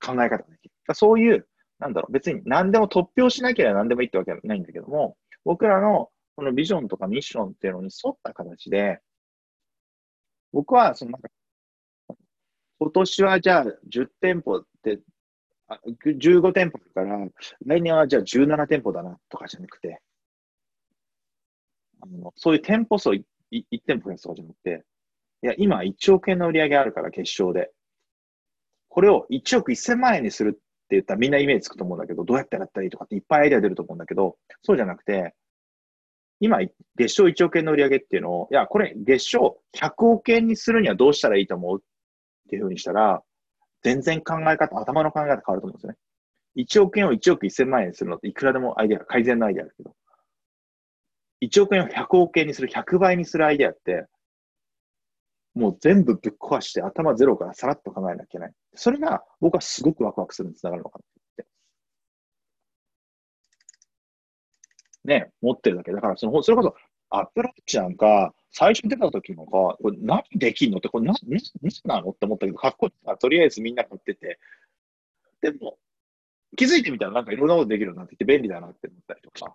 [0.00, 0.94] 考え方ができる。
[0.94, 1.48] そういう、
[1.78, 9.00] なんだろう、別に何でも突拍しなければ何でもいいってわけはないんだけども、僕らのこのビジョンとかミッションっていうのに沿った形で、
[10.52, 11.28] 僕は、そのなんか、
[12.80, 15.00] 今年はじゃあ10店舗って
[15.68, 17.28] 15店舗だから、
[17.66, 20.00] 来年はじゃあ17店舗だなとかじゃなくて、
[22.00, 23.22] あのそういう店舗数を 1,
[23.52, 24.84] 1店舗増やすとかじゃなくて、
[25.42, 27.70] いや、今1億円の売り上げあるから決勝で。
[28.88, 35.34] これを1億1000万円にするって言ったらみんなイメージつくと思うんだけど、どうやってやったらいいとかっていっぱいアイデア出ると思うんだけど、そうじゃなくて、
[36.40, 36.58] 今、
[36.96, 43.22] 月賞1億円の売り上げっていうのを、いや、これ月賞100億円にするにはどうしたらいいと思うっていうふうにしたら、
[43.82, 45.96] 全然考え方、頭の考え方変わると思うんですよね。
[46.56, 49.94] 1億円を1億1000万円にするのっていくらでもアイデア、改善のアイデアだけど、
[51.42, 54.06] 1億円を100億円にする、100倍にするアイデアって、
[55.54, 58.52] もう全部ぶっ壊して頭ゼロからさらっと考えなきゃいけない。
[58.74, 61.46] それが僕はすごくワクワクするにつながるのかなって。
[65.04, 65.92] ね、持ってるだけ。
[65.92, 66.74] だからその、それこそ
[67.10, 71.42] アップローチなんか、最初に出た時のか、これ何できんのって、これ何、何
[71.84, 74.38] なのって思ったけど、かっこいいから、とりあえずみんな買ってて、
[75.40, 75.78] でも、
[76.56, 79.54] 気づいてみたらなんかいろんなことできるようになってきて便利だなって思ったりとか、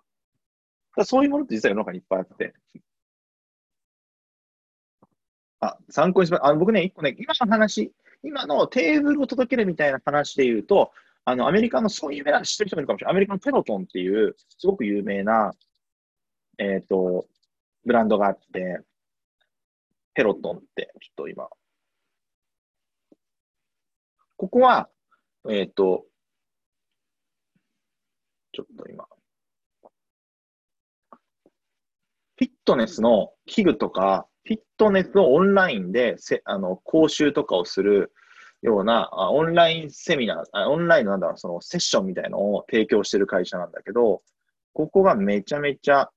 [0.92, 2.54] かそういうものって実は世の中にいっぱいあって、
[5.64, 6.44] あ、参考にします。
[6.44, 7.92] あの僕ね、一個ね、今の話、
[8.22, 10.92] 今のテーブルを届けるみたいな話で言うと、
[11.24, 13.12] あの、アメリカのそういう有名な、知ってる人もいるかもしれない。
[13.12, 15.54] アメリカのペロトンっていう、すごく有名な、
[16.58, 17.26] えっ、ー、と、
[17.84, 18.80] ブランドがあって、
[20.14, 21.48] ペロトンって、ちょっと今。
[24.36, 24.88] ここは、
[25.48, 26.06] えっ、ー、と、
[28.52, 29.06] ちょっと今。
[32.36, 38.12] フィットネスの器具とか、フィットネスをオンラインでせあの講習とかをする
[38.62, 44.22] ようなあオンラインセミナーあ、オンラインのなんだろう、そのセッションみたいのを提供してる会社なんだけど、
[44.72, 46.10] ここがめちゃめちゃ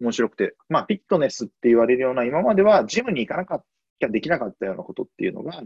[0.00, 3.64] 面白くて、まあ、フィットネスって言われるような、今まではジムに行かなかっ
[4.00, 5.62] たできなかったようなことっていうのが、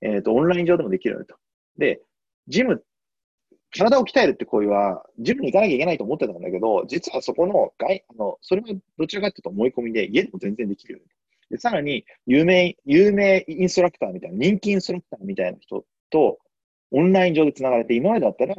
[0.00, 1.36] えっ、ー、と、オンライン上でもできるよと。
[1.78, 2.00] で、
[2.48, 2.78] ジムっ、
[3.76, 11.04] 体を鍛えるって行為は、ジムに行かなきゃいけないと思ってたんだけど、実はそこの外、あの、それはどちらかというと思い込みで、家でも全然できるよ、ね。
[11.50, 16.38] で、さらに、有名、有名インストラクターみたいな、人気インストラクターみたいな人と、
[16.92, 18.54] オンライン上で繋がれて、今までだったら、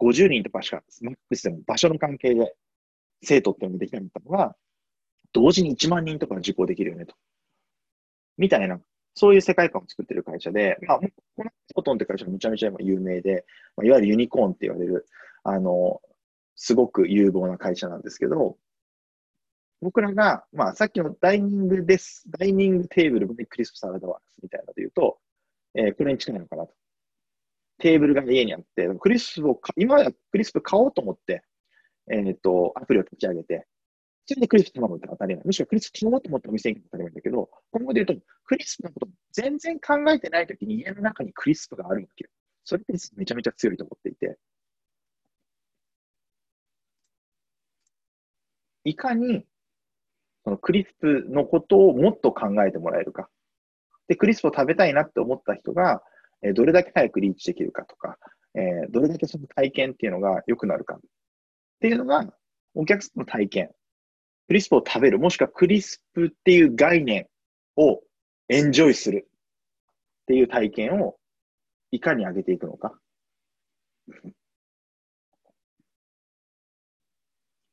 [0.00, 2.54] 50人とかしか、マックスでも場所の関係で
[3.22, 4.56] 生徒っていうのができなかったのが、
[5.32, 7.14] 同時に1万人とか受講できるよねと。
[8.38, 8.80] みたいな、
[9.14, 13.44] そういう世界観を作ってる会社で、まあ、このコトンって会社はめちゃめちゃ今有名で、
[13.76, 15.06] まあ、いわゆるユニコーンって言われる、
[15.44, 16.00] あの、
[16.56, 18.56] すごく有望な会社なんですけど、
[19.80, 22.24] 僕らが、まあ、さっきのダイニングです。
[22.38, 25.18] ダイニングテーブルでクリスプサラダワークスみたいなので言うと、
[25.74, 26.72] えー、これに近いのかなと。
[27.78, 31.42] テーブルが家にあって、クリスプを、今はクリスプ買おうと思って、
[32.10, 33.66] えっ、ー、と、アプリを立ち上げて、
[34.26, 35.44] それでクリスプ頼むって当たり前。
[35.44, 42.30] むしろクリスプ頼もうと思ってお店に当たり前だけど、今後で言うと、クリスプのこと全然考えてないときに家の中にクリスプがあるわけよ。
[42.64, 44.38] それってめちゃめちゃ強いと思っていて。
[48.84, 49.46] いかに、
[50.44, 53.28] そのクリスプのことをもっと考えてもらえるか。
[54.08, 56.02] で、クリスプを食べたいなって思った人が、
[56.42, 58.18] えどれだけ早くリーチできるかとか、
[58.54, 61.00] えどれだけその体験っていうのが良くなるかっ
[61.80, 62.26] ていうのが、
[62.74, 63.70] お客さんの体験。
[64.46, 67.26] クリスプを食べる、もしくはクリスプっていう概念
[67.76, 68.02] を
[68.48, 71.16] エンジョイするっていう体験を
[71.90, 72.98] いかに上げていくのか。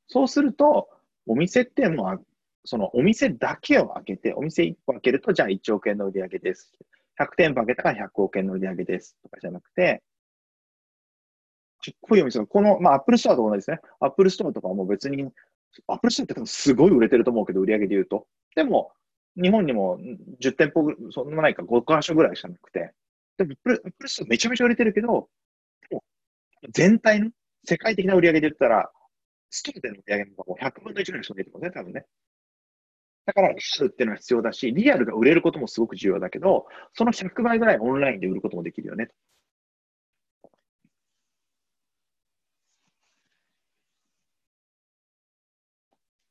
[0.08, 0.90] そうすると、
[1.26, 2.20] お店ってもうのは、
[2.66, 6.74] そのお店だけを開けて、お店1個開けると、じゃあ1億円の売り上げです。
[7.20, 10.04] 100店舗開けたら100億円の売り上げですとかじゃなくて、
[11.82, 13.80] ちっこいお店、この、まあ、 Apple Store と同じですね。
[14.00, 15.32] Apple Store とかはもう別に、
[15.88, 18.28] Apple Store って多分すごい売れてると思うけど、売り上げで言うと。
[18.56, 18.92] でも、
[19.36, 20.00] 日本にも
[20.42, 22.94] 10店舗、そんなないか5箇所ぐらいしかなくて。
[23.38, 25.30] でも、 Apple Apple Store めちゃめちゃ売れてるけど、
[26.74, 27.32] 全体の
[27.66, 28.92] 世界的な売り上げで言ったら、
[29.50, 32.06] ストアでの売り上げのもう100分の1ぐらいしか出てますね、多分ね。
[33.26, 39.10] だから、リアルっていうのは必要だし、リアルが売れることもすごく重要だけど、その100倍ぐらいオンラインで売ることもできるよね。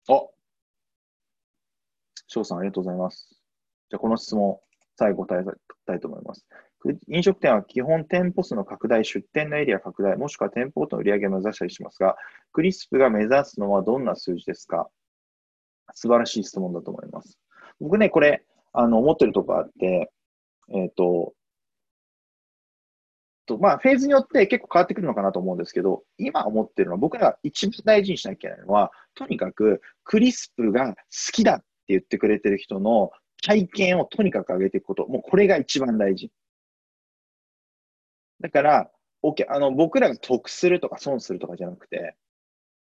[0.09, 0.23] あ、
[2.27, 3.29] 翔さんありがとうございます。
[3.91, 4.59] じゃあ、この質問、
[4.97, 5.45] 最後答え
[5.87, 6.47] たいと思います。
[7.09, 12.17] 飲食店は基本店舗数の拡大、出店のエリア拡大、もしくは店舗との売り上げを目指したりしますが、
[12.53, 14.89] クリスプが目指すのはどんな数字ですか？
[15.95, 17.39] 素晴らしい質問だと思います。
[17.81, 20.11] 僕ね、これ、あの、思ってるとこあって、
[20.73, 21.35] えっ、ー、と、
[23.51, 30.95] と、まあ、フェーズによって結構変わってくるのかなと思うんですけど、今思ってるのは、僕らが一番大事にしなきゃいけないのは、とにかくクリスプが好
[31.33, 33.11] きだって言ってくれてる人の
[33.43, 35.07] 体験をとにかく上げていくこと。
[35.09, 36.31] もうこれが一番大事。
[38.41, 38.91] だから、
[39.23, 42.15] おあの僕らが得するとか損するとかじゃなくて、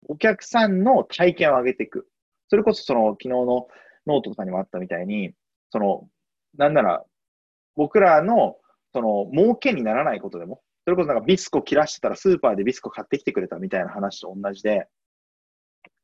[0.08, 2.08] お客さんの体験を上げていく。
[2.50, 3.68] それこそその昨日の
[4.08, 5.34] ノートとかにもあったみたいに、
[5.72, 6.08] その、
[6.58, 7.04] なんなら、
[7.76, 8.58] 僕らの
[8.94, 14.88] その、儲けにならないことでも、それこそなんかビスコ切らしてたらスーパーでビスコ買ってきてくれたみたいな話と同じで、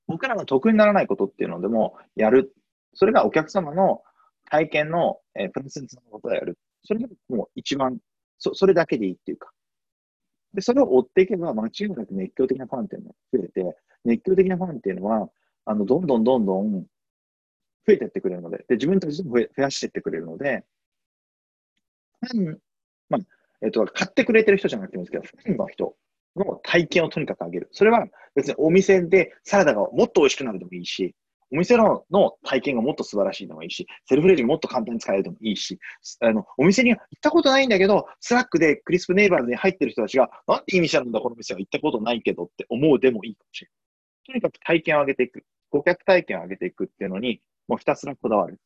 [0.08, 2.54] 僕らの得にならないことっていうのでもやる。
[2.94, 4.02] それがお客様の
[4.50, 6.58] 体験の、えー、プレゼンツのことをやる。
[6.84, 7.98] それがもう一番、
[8.40, 9.52] そそれだけでいいっていうか。
[10.54, 15.30] で、それを追っていけば間違いなく熱狂的なファンっていうのが増えて、熱狂的なファンっていうのは、
[15.66, 16.88] あの、どんどんどんどん増
[17.90, 20.64] えてってくれるので、で、自分たちでも増やしてってくれるので、
[22.22, 22.60] ファン
[23.10, 23.22] まあ、
[23.62, 25.96] えっと、買ってくれてる人じゃなくてもいいですけど、ファンの人
[26.36, 27.70] の体験をとにかく上げる。
[27.72, 28.06] それは
[28.36, 31.16] 別にお店でサラダがもっと美味しくなるでもいいし、
[31.52, 35.80] お店のの体験がもっと素晴らしいでもいいし、セルフレジもっと簡単に使えるでもいいし、
[36.20, 43.78] あの、お店に行ったことないんだけど、 Slack で CRISP NEIGHBORS に入ってる人たちが、なんていい店なんだ、この店は行ったことないけどって思うでもいいかもしれない。
[44.28, 45.44] とにかく体験を上げていく。
[45.70, 48.60] 顧客体験を上げていくっていうのに、もうひたすらこだわる。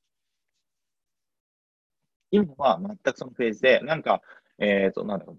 [2.32, 4.22] 今は全くそのフェーズで、なんか、
[4.60, 5.38] えっ、ー、と、なんだろう、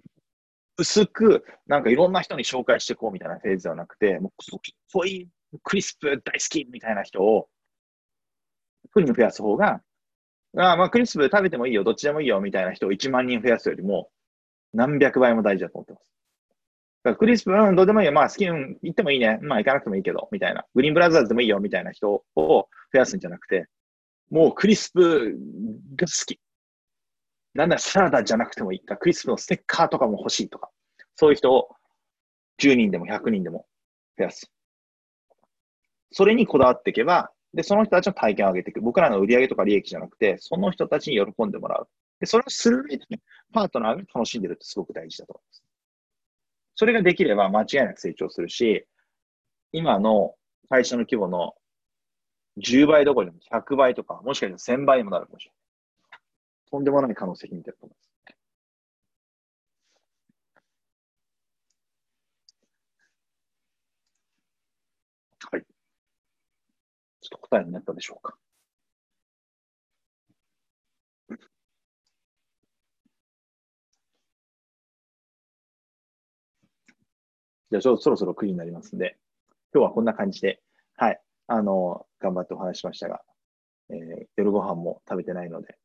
[0.79, 4.33] 薄く、なんかいろんな人に紹介していこうみたいなフェーズではなくて、もう、
[4.89, 5.29] そうい
[5.63, 7.49] クリスプ大好きみたいな人を、
[8.93, 9.81] 国に増やす方が、
[10.57, 14.11] あまあ、クリスプ食べてもいいよ、どっちでもいいよみたいな人を1万人増やすよりも、
[14.75, 16.13] 何百倍も大事だと思ってます。
[17.05, 18.13] だからクリスプ、うん、どうでもいいよ。
[18.13, 19.39] まあ、好き、うん、行ってもいいね。
[19.43, 20.65] まあ、行かなくてもいいけど、みたいな。
[20.75, 23.67] グリーンブラザーズでもいいよ、みたいな人を増やすんじゃなくて、
[24.31, 25.37] もうクリスプ
[25.97, 26.39] が好き。
[27.55, 30.71] なんならサラダじゃなくてもいいか、クリスプのステッカーとかも欲しいとか、
[31.17, 31.69] そういう人を
[32.59, 33.67] 10人でも100人でも
[34.17, 34.51] 増やす。
[36.11, 38.81] それにこだわっていけば、で、その人たちの体験を上げていく。
[38.81, 41.89] 僕らの売り上げとか利益じゃなくて、その人たちに喜んでもらう。
[42.21, 43.21] で、それをする上で、ね、
[43.53, 45.63] パートナーが楽しんでるってすごく大事だと思います。
[46.75, 48.87] それができれば間違いなく成長するし、
[49.73, 50.35] 今の
[50.69, 51.55] 会社の規模の
[52.59, 55.62] 10倍どころでも100倍とか、もしかしたら1000倍にもなるかもしれない。
[56.73, 58.11] とんでもない可能性秘めてると思います。
[65.53, 65.63] はい。
[67.21, 68.39] ちょっと答えになったでしょうか。
[77.71, 79.19] じゃあ、そろそろクリになりますんで、
[79.75, 80.63] 今日はこんな感じで、
[80.97, 83.23] はい、あの、頑張ってお話しましたが、
[83.91, 85.79] えー、夜ご飯も食べてないので、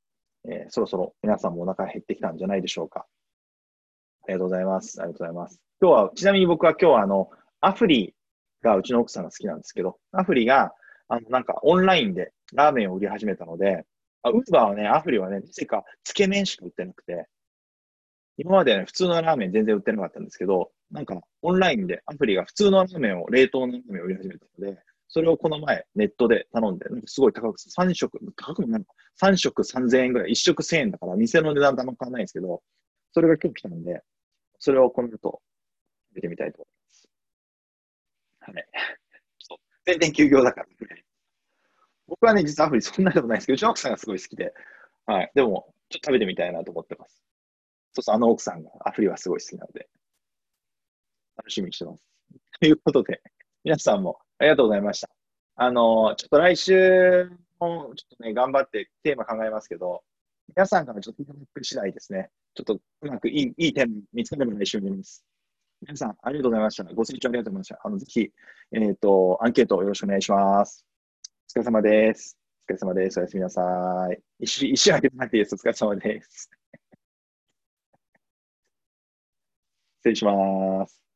[0.48, 3.06] えー、そろそろ皆さんもお腹減ってきたんじゃないでしょうか。
[4.24, 5.02] ありがとうございます。
[5.02, 5.62] ありがとうございます。
[5.82, 7.30] 今日は、ちなみに僕は今日はあの、
[7.62, 8.14] アフリ
[8.62, 10.74] がうちの奥さんが好きなんですけど、アフリが、
[11.08, 13.86] あの、なんかオンラインでラーメンを売り始めたので、
[14.24, 17.28] あウーバーはね、アフリはね、なぜかつけ麺しか売ってなくて、
[18.38, 32.62] 今まではね、普通のラーメン全然売ってなかったんですけど、なんかオンラインでアプリが普通のラーメンを、冷凍のラーメンを売り始めたので、それをこの前ネットで頼んで、なんかすごい高く、3食、高くもないのか、3食3000円ぐらい、1食1000円だから、店の値段とあんま変わらないんですけど、
[33.14, 34.02] それが今日来たんで、
[34.60, 35.42] それをこの後、
[36.16, 37.10] 見てみたいと思います。
[38.40, 38.56] はい。
[39.40, 40.68] ちょっと全然休業だから、
[42.08, 44.54] 僕はね、実はアプリそんなことないですけど、うちの奥さんがすごい好きで、
[45.06, 45.32] はい。
[45.36, 47.24] でも、ちょっと食べてみたいなと思ってます。
[47.94, 49.90] そうそう、あの奥さんがアフリはすごい好きなので、
[51.38, 52.08] 楽しみにしてます。
[52.60, 53.22] ということで、
[53.64, 55.10] 皆さんもありがとうございました。
[55.56, 60.04] あの、ちょっと来週もちょっとね、頑張ってテーマ考えますけど、
[60.56, 62.30] 皆さんからちょっとフィードバック次第ですね。
[62.54, 65.24] ちょっとうまくいいいい点見つかれば来週になります。
[65.82, 66.84] 皆さん、ありがとうございました。
[66.86, 67.80] ご清聴ありがとうございました。
[67.84, 68.32] あの、ぜひ、
[68.72, 70.86] えっ、ー、と、アンケートよろしくお願いします。
[71.56, 72.38] お疲れ様です。
[72.68, 73.20] お疲れ様です。
[73.20, 73.62] おやすみなさ
[74.12, 74.20] い。
[74.40, 75.56] 一週、一週空けてなくていいです。
[75.56, 76.50] お疲れ様です。
[80.00, 81.07] 失礼します。